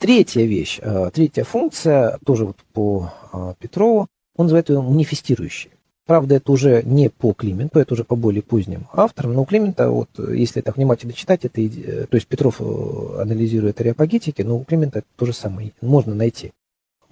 Третья 0.03 0.43
вещь, 0.43 0.81
третья 1.13 1.45
функция, 1.45 2.19
тоже 2.27 2.45
вот 2.45 2.57
по 2.73 3.13
Петрову, 3.61 4.09
он 4.37 4.47
называет 4.47 4.69
ее 4.69 4.83
манифестирующей. 4.83 5.71
Правда, 6.07 6.35
это 6.35 6.51
уже 6.51 6.83
не 6.83 7.09
по 7.09 7.33
Клименту, 7.33 7.79
это 7.79 7.95
уже 7.95 8.03
по 8.03 8.17
более 8.17 8.43
поздним 8.43 8.89
авторам, 8.93 9.35
но 9.35 9.43
у 9.43 9.45
Климента, 9.45 9.91
вот, 9.91 10.09
если 10.19 10.61
так 10.61 10.77
внимательно 10.77 11.13
читать, 11.13 11.45
это, 11.45 11.61
э, 11.61 12.07
то 12.11 12.17
есть 12.17 12.27
Петров 12.27 12.57
э, 12.59 13.21
анализирует 13.21 13.81
ареопагитики, 13.81 14.43
но 14.43 14.59
у 14.59 14.65
Климента 14.65 14.99
это 14.99 15.09
то 15.15 15.25
же 15.25 15.33
самое 15.33 15.71
можно 15.81 16.17
найти. 16.17 16.51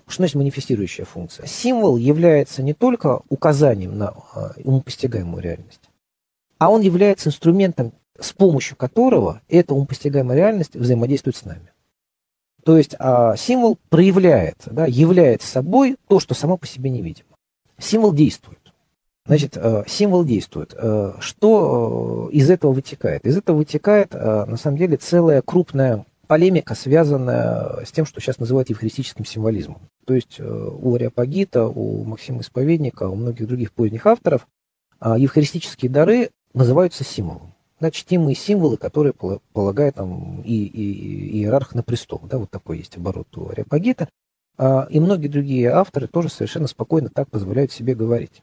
Что 0.09 0.22
значит 0.22 0.34
манифестирующая 0.34 1.05
функция? 1.05 1.47
Символ 1.47 1.97
является 1.97 2.61
не 2.64 2.74
только 2.74 3.20
указанием 3.28 3.97
на 3.97 4.14
э, 4.34 4.62
умопостигаемую 4.64 5.41
реальность, 5.41 5.88
а 6.59 6.70
он 6.70 6.80
является 6.80 7.28
инструментом, 7.28 7.93
с 8.18 8.32
помощью 8.32 8.76
которого 8.76 9.43
эта 9.49 9.74
умопостигаемая 9.74 10.36
реальность 10.36 10.74
взаимодействует 10.74 11.36
с 11.36 11.45
нами. 11.45 11.70
То 12.64 12.76
есть 12.76 12.94
а, 12.98 13.36
символ 13.36 13.78
проявляет, 13.88 14.56
да, 14.66 14.86
является 14.86 15.48
собой 15.48 15.96
то, 16.08 16.20
что 16.20 16.34
само 16.34 16.56
по 16.56 16.66
себе 16.66 16.90
не 16.90 17.02
видимо. 17.02 17.28
Символ 17.78 18.12
действует. 18.12 18.61
Значит, 19.26 19.56
э, 19.56 19.84
символ 19.86 20.24
действует. 20.24 20.74
Э, 20.76 21.12
что 21.20 22.28
э, 22.30 22.34
из 22.34 22.50
этого 22.50 22.72
вытекает? 22.72 23.24
Из 23.24 23.36
этого 23.36 23.58
вытекает, 23.58 24.12
на 24.12 24.56
самом 24.56 24.76
деле, 24.76 24.96
целая 24.96 25.42
крупная 25.42 26.04
полемика, 26.26 26.74
связанная 26.74 27.84
с 27.84 27.92
тем, 27.92 28.06
что 28.06 28.20
сейчас 28.20 28.38
называют 28.38 28.70
евхаристическим 28.70 29.24
символизмом. 29.24 29.82
То 30.04 30.14
есть 30.14 30.40
у 30.40 30.94
Ариапагита, 30.94 31.66
у 31.66 32.04
Максима 32.04 32.40
Исповедника, 32.40 33.08
у 33.08 33.14
многих 33.14 33.46
других 33.46 33.72
поздних 33.72 34.06
авторов 34.06 34.46
евхаристические 35.00 35.90
дары 35.90 36.30
называются 36.52 37.04
символом. 37.04 37.52
Да, 37.81 37.91
чтимые 37.91 38.35
символы, 38.35 38.76
которые 38.76 39.14
полагает 39.53 39.97
там, 39.97 40.43
и, 40.43 40.64
и, 40.64 40.93
и 40.93 41.39
иерарх 41.39 41.74
на 41.74 41.83
престол. 41.83 42.20
Да, 42.24 42.39
вот 42.39 42.51
такой 42.51 42.78
есть 42.78 42.97
оборот 42.97 43.35
у 43.37 43.49
Ариапагита. 43.49 44.09
И 44.91 45.01
многие 45.01 45.28
другие 45.28 45.70
авторы 45.70 46.07
тоже 46.07 46.28
совершенно 46.28 46.66
спокойно 46.66 47.09
так 47.09 47.31
позволяют 47.31 47.72
себе 47.72 47.95
говорить 47.95 48.43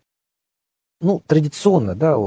ну, 0.99 1.21
традиционно, 1.25 1.95
да, 1.95 2.17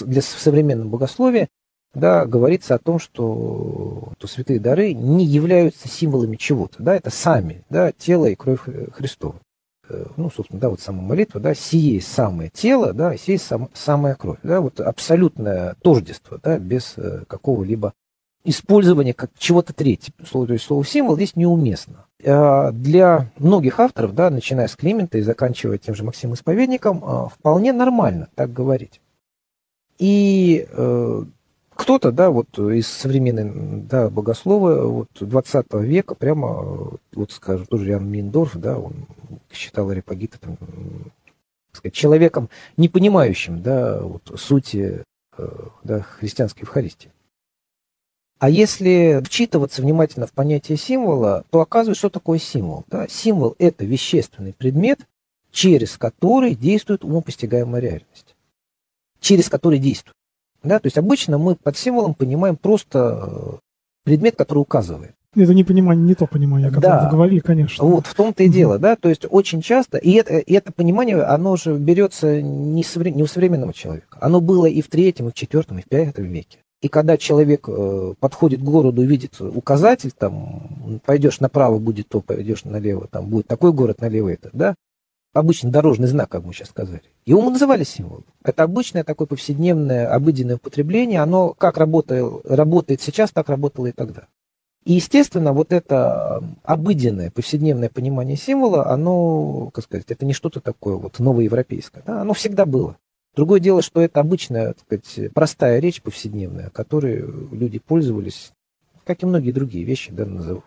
для 0.00 0.22
современного 0.22 0.88
богословия, 0.88 1.48
да, 1.94 2.26
говорится 2.26 2.74
о 2.74 2.78
том, 2.78 2.98
что, 2.98 4.12
что 4.18 4.26
святые 4.26 4.60
дары 4.60 4.92
не 4.92 5.24
являются 5.24 5.88
символами 5.88 6.36
чего-то, 6.36 6.82
да, 6.82 6.94
это 6.94 7.10
сами, 7.10 7.64
да, 7.70 7.92
тело 7.92 8.26
и 8.26 8.34
кровь 8.34 8.60
Христова. 8.92 9.40
Э, 9.88 10.04
ну, 10.16 10.30
собственно, 10.30 10.60
да, 10.60 10.68
вот 10.68 10.80
сама 10.80 11.02
молитва, 11.02 11.40
да, 11.40 11.54
сие 11.54 12.00
самое 12.00 12.50
тело, 12.50 12.92
да, 12.92 13.16
сие 13.16 13.38
сам, 13.38 13.70
самая 13.72 14.14
кровь, 14.14 14.38
да, 14.42 14.60
вот 14.60 14.80
абсолютное 14.80 15.76
тождество, 15.82 16.38
да, 16.42 16.58
без 16.58 16.94
э, 16.96 17.24
какого-либо 17.26 17.94
использования 18.44 19.14
как 19.14 19.30
чего-то 19.38 19.72
третьего. 19.72 20.14
Слово, 20.26 20.48
то 20.48 20.52
есть 20.54 20.64
слово 20.64 20.84
символ 20.84 21.16
здесь 21.16 21.36
неуместно. 21.36 22.06
А, 22.24 22.72
для 22.72 23.30
многих 23.38 23.80
авторов, 23.80 24.14
да, 24.14 24.30
начиная 24.30 24.68
с 24.68 24.76
Климента 24.76 25.18
и 25.18 25.22
заканчивая 25.22 25.78
тем 25.78 25.94
же 25.94 26.04
Максимом 26.04 26.34
Исповедником, 26.34 27.02
а, 27.04 27.28
вполне 27.28 27.72
нормально 27.72 28.28
так 28.34 28.52
говорить. 28.52 29.00
И 29.98 30.66
э, 30.70 31.22
кто-то, 31.78 32.10
да, 32.10 32.30
вот 32.30 32.58
из 32.58 32.88
современной, 32.88 33.84
да, 33.84 34.10
богослова 34.10 34.82
вот 34.88 35.08
20 35.20 35.74
века 35.74 36.16
прямо, 36.16 36.98
вот 37.12 37.30
скажем, 37.30 37.66
тоже 37.66 37.90
Ян 37.90 38.04
Миндорф, 38.10 38.56
да, 38.56 38.76
он 38.78 39.06
считал 39.52 39.88
Арипагита 39.88 40.40
там, 40.40 40.58
сказать, 41.72 41.94
человеком, 41.94 42.50
не 42.76 42.88
понимающим, 42.88 43.62
да, 43.62 44.00
вот 44.00 44.22
сути 44.34 45.04
э, 45.36 45.48
да, 45.84 46.00
христианской 46.00 46.62
Евхаристии. 46.62 47.12
А 48.40 48.50
если 48.50 49.22
вчитываться 49.24 49.80
внимательно 49.80 50.26
в 50.26 50.32
понятие 50.32 50.76
символа, 50.78 51.44
то 51.50 51.60
оказывается, 51.60 52.00
что 52.00 52.10
такое 52.10 52.40
символ. 52.40 52.84
Да? 52.88 53.06
Символ– 53.08 53.54
это 53.58 53.84
вещественный 53.84 54.52
предмет, 54.52 55.00
через 55.52 55.96
который 55.96 56.56
действует 56.56 57.04
умопостигаемая 57.04 57.80
реальность. 57.80 58.34
Через 59.20 59.48
который 59.48 59.78
действует. 59.78 60.17
Да? 60.62 60.78
То 60.78 60.86
есть 60.86 60.98
обычно 60.98 61.38
мы 61.38 61.54
под 61.54 61.76
символом 61.76 62.14
понимаем 62.14 62.56
просто 62.56 63.20
э, 63.22 63.56
предмет, 64.04 64.36
который 64.36 64.58
указывает. 64.58 65.12
Это 65.36 65.54
не 65.54 65.62
понимание, 65.62 66.04
не 66.04 66.14
то 66.14 66.26
понимание, 66.26 66.68
о 66.68 66.72
котором 66.72 66.98
да. 66.98 67.04
вы 67.04 67.10
говорили, 67.10 67.40
конечно. 67.40 67.84
Вот 67.84 68.06
в 68.06 68.14
том-то 68.14 68.42
и 68.42 68.48
дело, 68.48 68.78
да, 68.78 68.96
то 68.96 69.08
есть 69.08 69.26
очень 69.28 69.60
часто, 69.60 69.98
и 69.98 70.12
это, 70.12 70.38
и 70.38 70.52
это 70.54 70.72
понимание, 70.72 71.22
оно 71.22 71.56
же 71.56 71.76
берется 71.76 72.40
не, 72.40 72.82
совре, 72.82 73.10
не 73.10 73.22
у 73.22 73.26
современного 73.26 73.74
человека, 73.74 74.18
оно 74.20 74.40
было 74.40 74.66
и 74.66 74.80
в 74.80 74.88
третьем, 74.88 75.28
и 75.28 75.30
в 75.30 75.34
четвертом, 75.34 75.78
и 75.78 75.82
в 75.82 75.84
пятом 75.84 76.24
веке. 76.24 76.58
И 76.80 76.88
когда 76.88 77.16
человек 77.16 77.68
э, 77.68 78.14
подходит 78.18 78.60
к 78.60 78.64
городу, 78.64 79.02
видит 79.02 79.40
указатель, 79.40 80.12
там, 80.12 81.00
пойдешь 81.04 81.40
направо, 81.40 81.78
будет 81.78 82.08
то, 82.08 82.20
пойдешь 82.20 82.64
налево, 82.64 83.06
там, 83.08 83.26
будет 83.26 83.46
такой 83.46 83.72
город, 83.72 84.00
налево 84.00 84.30
это, 84.30 84.48
да, 84.52 84.74
обычный 85.38 85.70
дорожный 85.70 86.08
знак, 86.08 86.28
как 86.28 86.44
мы 86.44 86.52
сейчас 86.52 86.68
сказали. 86.68 87.02
Его 87.26 87.40
мы 87.40 87.50
называли 87.50 87.84
символом. 87.84 88.24
Это 88.44 88.62
обычное 88.62 89.04
такое 89.04 89.26
повседневное, 89.26 90.12
обыденное 90.12 90.56
употребление. 90.56 91.20
Оно 91.20 91.54
как 91.54 91.78
работает, 91.78 92.44
работает 92.44 93.00
сейчас, 93.00 93.30
так 93.30 93.48
работало 93.48 93.86
и 93.86 93.92
тогда. 93.92 94.28
И, 94.84 94.94
естественно, 94.94 95.52
вот 95.52 95.72
это 95.72 96.42
обыденное, 96.62 97.30
повседневное 97.30 97.90
понимание 97.90 98.36
символа, 98.36 98.88
оно, 98.88 99.70
как 99.74 99.84
сказать, 99.84 100.06
это 100.08 100.24
не 100.24 100.32
что-то 100.32 100.60
такое 100.60 100.96
вот 100.96 101.18
новоевропейское. 101.18 102.02
Да? 102.06 102.22
Оно 102.22 102.32
всегда 102.32 102.64
было. 102.64 102.96
Другое 103.36 103.60
дело, 103.60 103.82
что 103.82 104.00
это 104.00 104.20
обычная, 104.20 104.74
так 104.74 105.04
сказать, 105.04 105.32
простая 105.32 105.78
речь 105.80 106.00
повседневная, 106.00 106.70
которой 106.70 107.24
люди 107.52 107.78
пользовались, 107.78 108.52
как 109.04 109.22
и 109.22 109.26
многие 109.26 109.52
другие 109.52 109.84
вещи, 109.84 110.10
да, 110.10 110.24
назову. 110.24 110.62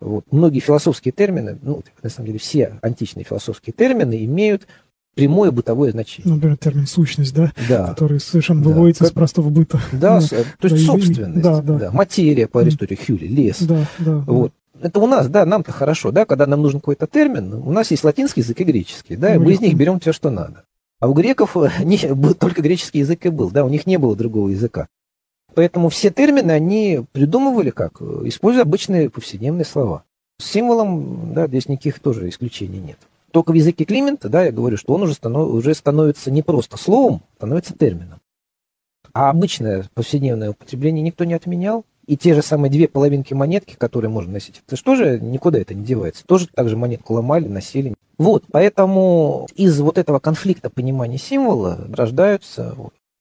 Вот. 0.00 0.24
Многие 0.30 0.60
философские 0.60 1.12
термины, 1.12 1.58
ну, 1.60 1.82
на 2.02 2.10
самом 2.10 2.26
деле 2.26 2.38
все 2.38 2.78
античные 2.82 3.24
философские 3.24 3.74
термины 3.74 4.24
имеют 4.24 4.66
прямое 5.14 5.50
бытовое 5.50 5.90
значение. 5.90 6.32
Например, 6.32 6.56
термин 6.56 6.86
сущность, 6.86 7.34
да? 7.34 7.52
Да. 7.68 7.88
Который 7.88 8.20
совершенно 8.20 8.62
да. 8.62 8.70
выводится 8.70 9.04
как... 9.04 9.10
из 9.10 9.14
простого 9.14 9.50
быта. 9.50 9.80
Да, 9.92 10.20
ну, 10.20 10.26
то 10.28 10.68
есть 10.68 10.86
да, 10.86 10.92
собственность. 10.92 11.42
Да, 11.42 11.60
да. 11.60 11.74
да. 11.74 11.90
Материя 11.90 12.46
по 12.46 12.60
Аристотелю, 12.60 12.98
Хюли, 13.04 13.26
лес. 13.26 13.60
Да, 13.62 13.84
да. 13.98 14.18
Вот. 14.18 14.52
Это 14.80 15.00
у 15.00 15.08
нас, 15.08 15.28
да, 15.28 15.44
нам-то 15.44 15.72
хорошо, 15.72 16.12
да, 16.12 16.24
когда 16.24 16.46
нам 16.46 16.62
нужен 16.62 16.78
какой-то 16.78 17.08
термин, 17.08 17.52
у 17.52 17.72
нас 17.72 17.90
есть 17.90 18.04
латинский 18.04 18.42
язык 18.42 18.60
и 18.60 18.64
греческий, 18.64 19.16
да, 19.16 19.34
и 19.34 19.38
мы 19.38 19.52
из 19.52 19.60
них 19.60 19.74
берем 19.74 19.98
все, 19.98 20.12
что 20.12 20.30
надо. 20.30 20.62
А 21.00 21.08
у 21.08 21.14
греков 21.14 21.56
не, 21.82 21.98
только 22.34 22.62
греческий 22.62 23.00
язык 23.00 23.26
и 23.26 23.28
был, 23.28 23.50
да, 23.50 23.64
у 23.64 23.68
них 23.68 23.86
не 23.86 23.96
было 23.96 24.14
другого 24.14 24.50
языка. 24.50 24.86
Поэтому 25.58 25.88
все 25.88 26.10
термины 26.10 26.52
они 26.52 27.04
придумывали 27.10 27.70
как? 27.70 28.00
Используя 28.00 28.62
обычные 28.62 29.10
повседневные 29.10 29.64
слова. 29.64 30.04
С 30.40 30.44
символом, 30.44 31.34
да, 31.34 31.48
здесь 31.48 31.68
никаких 31.68 31.98
тоже 31.98 32.28
исключений 32.28 32.78
нет. 32.78 32.96
Только 33.32 33.50
в 33.50 33.54
языке 33.54 33.84
Климента, 33.84 34.28
да, 34.28 34.44
я 34.44 34.52
говорю, 34.52 34.76
что 34.76 34.94
он 34.94 35.02
уже, 35.02 35.14
станов, 35.14 35.52
уже 35.52 35.74
становится 35.74 36.30
не 36.30 36.42
просто 36.42 36.76
словом, 36.76 37.22
становится 37.38 37.74
термином. 37.76 38.20
А 39.12 39.30
обычное 39.30 39.84
повседневное 39.94 40.50
употребление 40.50 41.02
никто 41.02 41.24
не 41.24 41.34
отменял. 41.34 41.84
И 42.06 42.16
те 42.16 42.36
же 42.36 42.42
самые 42.42 42.70
две 42.70 42.86
половинки 42.86 43.34
монетки, 43.34 43.74
которые 43.76 44.12
можно 44.12 44.34
носить, 44.34 44.62
это 44.64 44.94
же 44.94 45.18
никуда 45.18 45.58
это 45.58 45.74
не 45.74 45.84
девается. 45.84 46.24
Тоже 46.24 46.46
так 46.54 46.68
же 46.68 46.76
монетку 46.76 47.14
ломали, 47.14 47.48
носили. 47.48 47.94
Вот, 48.16 48.44
поэтому 48.52 49.48
из 49.56 49.80
вот 49.80 49.98
этого 49.98 50.20
конфликта 50.20 50.70
понимания 50.70 51.18
символа 51.18 51.84
рождаются 51.92 52.76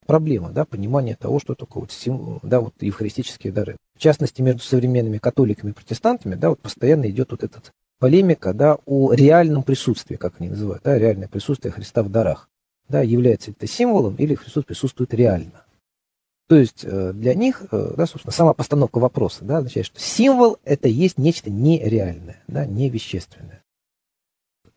проблемы, 0.07 0.49
да, 0.49 0.65
понимания 0.65 1.15
того, 1.15 1.39
что 1.39 1.53
такое 1.53 1.81
вот 1.81 1.91
символ, 1.91 2.39
да, 2.41 2.61
вот 2.61 2.73
евхаристические 2.79 3.53
дары. 3.53 3.77
В 3.95 3.99
частности, 3.99 4.41
между 4.41 4.61
современными 4.61 5.19
католиками 5.19 5.71
и 5.71 5.73
протестантами, 5.73 6.35
да, 6.35 6.49
вот 6.49 6.59
постоянно 6.59 7.07
идет 7.09 7.31
вот 7.31 7.43
этот 7.43 7.71
полемика, 7.99 8.53
да, 8.53 8.77
о 8.85 9.13
реальном 9.13 9.63
присутствии, 9.63 10.15
как 10.15 10.35
они 10.39 10.49
называют, 10.49 10.83
да, 10.83 10.97
реальное 10.97 11.27
присутствие 11.27 11.71
Христа 11.71 12.01
в 12.01 12.09
дарах. 12.09 12.49
Да, 12.89 13.01
является 13.01 13.51
это 13.51 13.67
символом 13.67 14.15
или 14.15 14.33
Христос 14.33 14.63
присутствует 14.63 15.13
реально. 15.13 15.65
То 16.47 16.55
есть 16.55 16.85
э, 16.85 17.11
для 17.11 17.33
них, 17.33 17.63
э, 17.71 17.93
да, 17.97 18.05
собственно, 18.05 18.31
сама 18.31 18.53
постановка 18.53 18.99
вопроса 18.99 19.43
да, 19.43 19.57
означает, 19.57 19.87
что 19.87 19.99
символ 19.99 20.57
это 20.63 20.87
есть 20.87 21.17
нечто 21.17 21.49
нереальное, 21.49 22.41
да, 22.47 22.65
невещественное. 22.65 23.61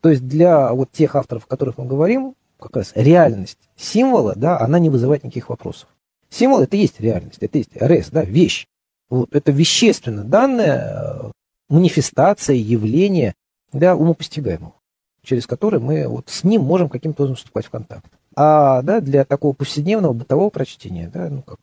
То 0.01 0.09
есть 0.09 0.27
для 0.27 0.73
вот 0.73 0.91
тех 0.91 1.15
авторов, 1.15 1.45
о 1.45 1.47
которых 1.47 1.77
мы 1.77 1.85
говорим, 1.85 2.35
как 2.61 2.75
раз 2.77 2.91
реальность 2.95 3.57
символа, 3.75 4.33
да, 4.35 4.59
она 4.59 4.79
не 4.79 4.89
вызывает 4.89 5.23
никаких 5.23 5.49
вопросов. 5.49 5.89
Символ 6.29 6.61
это 6.61 6.77
есть 6.77 6.99
реальность, 7.01 7.39
это 7.41 7.57
есть 7.57 7.75
РС, 7.75 8.09
да, 8.09 8.23
вещь. 8.23 8.67
Вот, 9.09 9.35
это 9.35 9.51
вещественно 9.51 10.23
данное, 10.23 11.25
э, 11.25 11.31
манифестация, 11.67 12.55
явление 12.55 13.33
да, 13.73 13.95
умопостигаемого, 13.95 14.73
через 15.23 15.47
которое 15.47 15.79
мы 15.79 16.07
вот 16.07 16.29
с 16.29 16.43
ним 16.43 16.61
можем 16.61 16.87
каким-то 16.87 17.23
образом 17.23 17.35
вступать 17.35 17.65
в 17.65 17.69
контакт. 17.69 18.11
А 18.35 18.81
да, 18.83 19.01
для 19.01 19.25
такого 19.25 19.53
повседневного 19.53 20.13
бытового 20.13 20.49
прочтения, 20.49 21.09
да, 21.13 21.29
ну 21.29 21.41
как, 21.41 21.59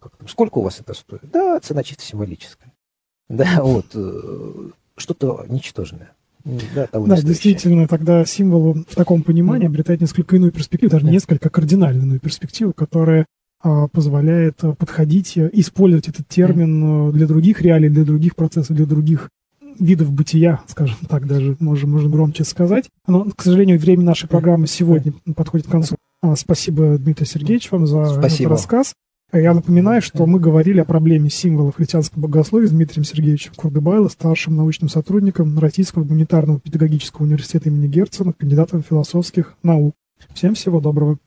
как 0.00 0.12
сколько 0.28 0.58
у 0.58 0.62
вас 0.62 0.80
это 0.80 0.94
стоит? 0.94 1.30
Да, 1.30 1.60
цена 1.60 1.82
чисто 1.84 2.02
символическая. 2.02 2.72
Да, 3.28 3.62
вот, 3.62 3.86
э, 3.94 4.70
что-то 4.96 5.46
ничтожное. 5.48 6.12
Да, 6.44 6.88
да 6.92 7.22
действительно, 7.22 7.88
тогда 7.88 8.24
символ 8.24 8.74
в 8.74 8.94
таком 8.94 9.22
понимании 9.22 9.66
обретает 9.66 10.02
несколько 10.02 10.36
иную 10.36 10.52
перспективу, 10.52 10.90
даже 10.90 11.06
несколько 11.06 11.48
кардинально 11.48 12.02
иную 12.02 12.20
перспективу, 12.20 12.72
которая 12.74 13.26
а, 13.62 13.88
позволяет 13.88 14.62
а, 14.62 14.74
подходить, 14.74 15.38
использовать 15.38 16.08
этот 16.08 16.28
термин 16.28 17.08
э, 17.08 17.12
для 17.12 17.26
других 17.26 17.62
реалий, 17.62 17.88
для 17.88 18.04
других 18.04 18.36
процессов, 18.36 18.76
для 18.76 18.84
других 18.84 19.30
видов 19.78 20.12
бытия, 20.12 20.60
скажем 20.66 20.98
так, 21.08 21.26
даже 21.26 21.56
можно, 21.60 21.88
можно 21.88 22.10
громче 22.10 22.44
сказать. 22.44 22.90
Но, 23.06 23.24
к 23.24 23.42
сожалению, 23.42 23.78
время 23.78 24.02
нашей 24.02 24.28
программы 24.28 24.66
сегодня 24.66 25.14
подходит 25.34 25.66
к 25.66 25.70
концу. 25.70 25.96
А, 26.22 26.36
спасибо, 26.36 26.98
Дмитрий 26.98 27.26
Сергеевич, 27.26 27.70
вам 27.70 27.86
за 27.86 28.04
Спасибо. 28.04 28.50
этот 28.50 28.58
рассказ. 28.58 28.94
Я 29.34 29.52
напоминаю, 29.52 30.00
что 30.00 30.26
мы 30.26 30.38
говорили 30.38 30.78
о 30.78 30.84
проблеме 30.84 31.28
символов 31.28 31.74
христианского 31.74 32.22
богословия 32.22 32.68
с 32.68 32.70
Дмитрием 32.70 33.02
Сергеевичем 33.02 33.52
Курдыбайло, 33.56 34.06
старшим 34.06 34.54
научным 34.54 34.88
сотрудником 34.88 35.58
Российского 35.58 36.04
гуманитарного 36.04 36.60
педагогического 36.60 37.24
университета 37.24 37.68
имени 37.68 37.88
Герцена, 37.88 38.32
кандидатом 38.32 38.84
философских 38.84 39.56
наук. 39.64 39.96
Всем 40.34 40.54
всего 40.54 40.80
доброго. 40.80 41.18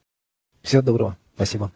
Всего 0.61 0.81
доброго. 0.81 1.17
Спасибо. 1.35 1.69